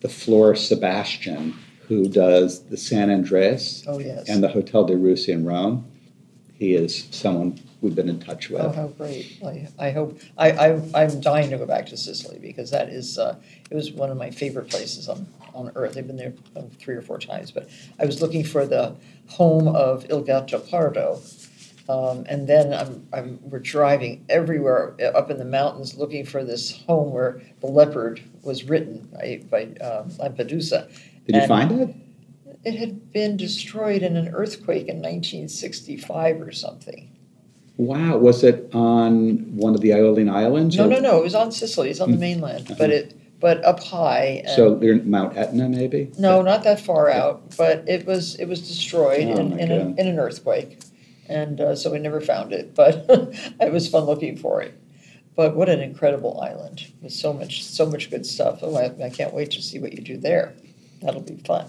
the 0.00 0.09
florist 0.09 0.68
Sebastian, 0.68 1.55
who 1.88 2.09
does 2.09 2.62
the 2.64 2.76
San 2.76 3.11
Andreas 3.11 3.84
Oh, 3.86 3.98
yes. 3.98 4.28
and 4.28 4.42
the 4.42 4.48
Hotel 4.48 4.84
de 4.84 4.96
Russie 4.96 5.32
in 5.32 5.44
Rome, 5.44 5.84
he 6.55 6.74
is 6.74 7.09
someone 7.11 7.61
we've 7.80 7.94
been 7.96 8.09
in 8.09 8.20
touch 8.20 8.48
with. 8.48 8.62
Oh, 8.62 8.70
how 8.70 8.86
great! 8.86 9.38
I, 9.44 9.66
I 9.78 9.90
hope 9.90 10.20
I, 10.38 10.50
I 10.53 10.80
I'm 10.94 11.20
dying 11.20 11.50
to 11.50 11.59
go 11.59 11.66
back 11.66 11.86
to 11.86 11.96
Sicily 11.96 12.38
because 12.40 12.70
that 12.70 12.88
is 12.88 13.18
uh, 13.18 13.36
it 13.70 13.74
was 13.74 13.90
one 13.90 14.11
of 14.11 14.16
my 14.16 14.30
favorite 14.30 14.70
places 14.70 15.09
on 15.09 15.26
on 15.55 15.72
earth. 15.74 15.98
I've 15.98 16.07
been 16.07 16.16
there 16.16 16.32
uh, 16.57 16.62
three 16.78 16.94
or 16.94 17.03
four 17.03 17.18
times, 17.18 17.50
but 17.50 17.68
I 17.98 18.07
was 18.07 18.22
looking 18.22 18.44
for 18.44 18.64
the 18.64 18.94
home 19.26 19.66
of 19.68 20.07
Il 20.09 20.22
Gattopardo. 20.22 21.20
Um, 21.93 22.24
and 22.28 22.47
then 22.49 22.72
I'm, 22.72 23.07
I'm, 23.12 23.38
we're 23.43 23.59
driving 23.59 24.24
everywhere 24.30 24.95
uh, 25.01 25.18
up 25.18 25.30
in 25.30 25.38
the 25.38 25.45
mountains 25.45 25.97
looking 25.97 26.24
for 26.24 26.43
this 26.43 26.82
home 26.86 27.12
where 27.12 27.43
the 27.61 27.66
leopard 27.66 28.22
was 28.43 28.64
written 28.64 29.09
by, 29.12 29.43
by 29.51 29.62
um, 29.84 30.09
Lampedusa. 30.18 30.88
Did 31.26 31.36
you 31.36 31.47
find 31.47 31.70
it? 31.80 31.95
It 32.64 32.76
had 32.78 33.12
been 33.12 33.36
destroyed 33.36 34.03
in 34.03 34.16
an 34.16 34.28
earthquake 34.28 34.88
in 34.88 35.03
1965 35.03 36.40
or 36.40 36.53
something. 36.53 37.11
Wow, 37.76 38.16
was 38.18 38.43
it 38.45 38.70
on 38.72 39.55
one 39.57 39.74
of 39.74 39.80
the 39.80 39.93
Ionian 39.93 40.28
Islands? 40.30 40.76
No, 40.76 40.84
or- 40.84 40.88
no, 40.88 40.99
no. 41.01 41.18
It 41.18 41.24
was 41.24 41.34
on 41.34 41.53
Sicily. 41.53 41.90
It's 41.90 42.01
on 42.01 42.11
the 42.11 42.16
Mm. 42.16 42.20
mainland, 42.20 42.74
but 42.78 42.90
it 42.90 43.14
but 43.40 43.64
up 43.64 43.82
high. 43.82 44.43
And 44.47 44.51
So 44.51 44.80
you're 44.80 45.03
Mount 45.03 45.36
Etna, 45.36 45.68
maybe? 45.68 46.12
no, 46.16 46.43
not 46.43 46.62
that 46.62 46.78
far 46.78 47.11
out. 47.11 47.57
But 47.59 47.84
it 47.88 48.07
was 48.07 48.36
it 48.36 48.47
was 48.47 48.61
destroyed 48.68 49.26
Oh, 49.28 49.36
in 49.40 49.59
in, 49.59 49.72
a, 49.72 49.80
in 50.01 50.07
an 50.07 50.18
earthquake, 50.20 50.78
and 51.33 51.61
uh, 51.61 51.74
so 51.74 51.91
we 51.91 51.99
never 51.99 52.20
found 52.20 52.53
it. 52.53 52.74
But 52.76 53.07
it 53.61 53.72
was 53.72 53.89
fun 53.89 54.05
looking 54.05 54.37
for 54.37 54.62
it. 54.62 54.78
But 55.35 55.57
what 55.57 55.68
an 55.68 55.80
incredible 55.80 56.41
island 56.41 56.93
with 57.01 57.12
so 57.12 57.33
much 57.33 57.64
so 57.64 57.87
much 57.87 58.11
good 58.11 58.26
stuff. 58.26 58.59
Oh, 58.62 58.76
I, 58.76 58.93
I 59.05 59.11
can't 59.11 59.33
wait 59.33 59.51
to 59.53 59.62
see 59.62 59.78
what 59.78 59.93
you 59.93 60.03
do 60.03 60.16
there. 60.16 60.55
That'll 61.01 61.22
be 61.22 61.37
fun. 61.37 61.66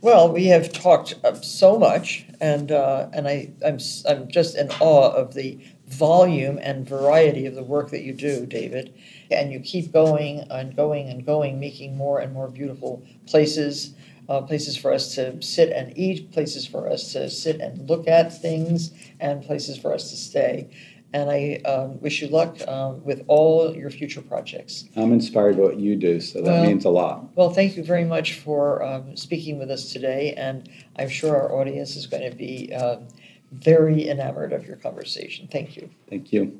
Well, 0.00 0.30
we 0.30 0.46
have 0.46 0.70
talked 0.72 1.14
so 1.42 1.78
much, 1.78 2.26
and 2.40 2.70
uh, 2.70 3.08
and 3.12 3.28
I 3.28 3.52
I'm 3.64 3.78
I'm 4.08 4.28
just 4.28 4.56
in 4.56 4.70
awe 4.80 5.10
of 5.10 5.34
the 5.34 5.58
volume 5.88 6.58
and 6.60 6.88
variety 6.88 7.46
of 7.46 7.54
the 7.54 7.62
work 7.62 7.90
that 7.90 8.02
you 8.02 8.12
do, 8.12 8.46
David. 8.46 8.92
And 9.30 9.52
you 9.52 9.60
keep 9.60 9.92
going 9.92 10.40
and 10.50 10.76
going 10.76 11.08
and 11.08 11.24
going, 11.24 11.58
making 11.60 11.96
more 11.96 12.20
and 12.20 12.32
more 12.32 12.48
beautiful 12.48 13.02
places, 13.26 13.94
uh, 14.28 14.42
places 14.42 14.76
for 14.76 14.92
us 14.92 15.14
to 15.14 15.40
sit 15.42 15.70
and 15.70 15.96
eat, 15.96 16.32
places 16.32 16.66
for 16.66 16.88
us 16.88 17.12
to 17.12 17.30
sit 17.30 17.60
and 17.60 17.88
look 17.88 18.08
at 18.08 18.40
things, 18.40 18.92
and 19.20 19.42
places 19.42 19.78
for 19.78 19.92
us 19.92 20.10
to 20.10 20.16
stay. 20.16 20.70
And 21.12 21.30
I 21.30 21.60
um, 21.64 22.00
wish 22.00 22.20
you 22.22 22.28
luck 22.28 22.58
um, 22.66 23.04
with 23.04 23.24
all 23.28 23.72
your 23.72 23.88
future 23.88 24.20
projects. 24.20 24.86
I'm 24.96 25.12
inspired 25.12 25.56
by 25.56 25.62
what 25.62 25.78
you 25.78 25.94
do, 25.94 26.20
so 26.20 26.40
that 26.40 26.50
Well- 26.50 26.66
means 26.66 26.84
a 26.84 26.90
lot. 26.90 27.36
Well, 27.36 27.50
thank 27.50 27.76
you 27.76 27.84
very 27.84 28.04
much 28.04 28.34
for 28.34 28.82
um, 28.82 29.16
speaking 29.16 29.58
with 29.58 29.70
us 29.70 29.92
today, 29.92 30.34
and 30.36 30.68
I'm 30.96 31.08
sure 31.08 31.36
our 31.36 31.52
audience 31.60 31.94
is 31.94 32.06
going 32.06 32.28
to 32.28 32.36
be 32.36 32.72
um, 32.74 33.06
very 33.52 34.08
enamored 34.08 34.52
of 34.52 34.66
your 34.66 34.76
conversation. 34.76 35.46
Thank 35.46 35.76
you. 35.76 35.88
Thank 36.10 36.32
you. 36.32 36.58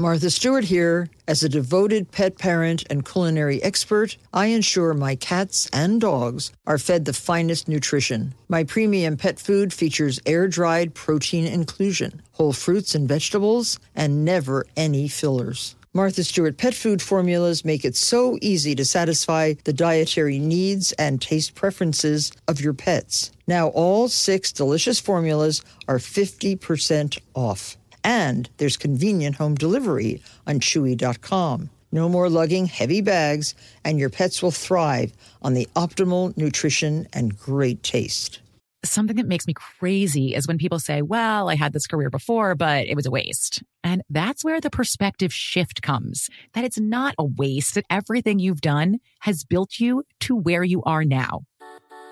Martha 0.00 0.30
Stewart 0.30 0.64
here. 0.64 1.10
As 1.28 1.42
a 1.42 1.48
devoted 1.48 2.10
pet 2.10 2.38
parent 2.38 2.84
and 2.88 3.04
culinary 3.04 3.62
expert, 3.62 4.16
I 4.32 4.46
ensure 4.46 4.94
my 4.94 5.14
cats 5.14 5.68
and 5.74 6.00
dogs 6.00 6.52
are 6.66 6.78
fed 6.78 7.04
the 7.04 7.12
finest 7.12 7.68
nutrition. 7.68 8.34
My 8.48 8.64
premium 8.64 9.18
pet 9.18 9.38
food 9.38 9.74
features 9.74 10.18
air 10.24 10.48
dried 10.48 10.94
protein 10.94 11.44
inclusion, 11.44 12.22
whole 12.32 12.54
fruits 12.54 12.94
and 12.94 13.06
vegetables, 13.06 13.78
and 13.94 14.24
never 14.24 14.64
any 14.74 15.06
fillers. 15.06 15.76
Martha 15.92 16.24
Stewart 16.24 16.56
pet 16.56 16.72
food 16.72 17.02
formulas 17.02 17.64
make 17.64 17.84
it 17.84 17.94
so 17.94 18.38
easy 18.40 18.74
to 18.76 18.86
satisfy 18.86 19.52
the 19.64 19.72
dietary 19.72 20.38
needs 20.38 20.92
and 20.92 21.20
taste 21.20 21.54
preferences 21.54 22.32
of 22.48 22.58
your 22.58 22.72
pets. 22.72 23.32
Now, 23.46 23.68
all 23.68 24.08
six 24.08 24.50
delicious 24.50 24.98
formulas 24.98 25.62
are 25.88 25.98
50% 25.98 27.18
off. 27.34 27.76
And 28.04 28.48
there's 28.56 28.76
convenient 28.76 29.36
home 29.36 29.54
delivery 29.54 30.22
on 30.46 30.60
Chewy.com. 30.60 31.70
No 31.92 32.08
more 32.08 32.28
lugging 32.28 32.66
heavy 32.66 33.00
bags, 33.00 33.54
and 33.84 33.98
your 33.98 34.10
pets 34.10 34.42
will 34.42 34.52
thrive 34.52 35.12
on 35.42 35.54
the 35.54 35.68
optimal 35.74 36.36
nutrition 36.36 37.08
and 37.12 37.36
great 37.36 37.82
taste. 37.82 38.40
Something 38.84 39.16
that 39.16 39.26
makes 39.26 39.46
me 39.46 39.52
crazy 39.52 40.34
is 40.34 40.46
when 40.46 40.56
people 40.56 40.78
say, 40.78 41.02
well, 41.02 41.50
I 41.50 41.56
had 41.56 41.72
this 41.72 41.86
career 41.86 42.08
before, 42.08 42.54
but 42.54 42.86
it 42.86 42.94
was 42.94 43.06
a 43.06 43.10
waste. 43.10 43.62
And 43.84 44.02
that's 44.08 44.42
where 44.44 44.60
the 44.60 44.70
perspective 44.70 45.34
shift 45.34 45.82
comes 45.82 46.30
that 46.54 46.64
it's 46.64 46.80
not 46.80 47.14
a 47.18 47.24
waste, 47.24 47.74
that 47.74 47.84
everything 47.90 48.38
you've 48.38 48.62
done 48.62 49.00
has 49.20 49.44
built 49.44 49.80
you 49.80 50.04
to 50.20 50.34
where 50.34 50.64
you 50.64 50.82
are 50.84 51.04
now. 51.04 51.42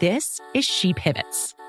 This 0.00 0.40
is 0.54 0.64
She 0.64 0.92
Pivots, 0.92 1.54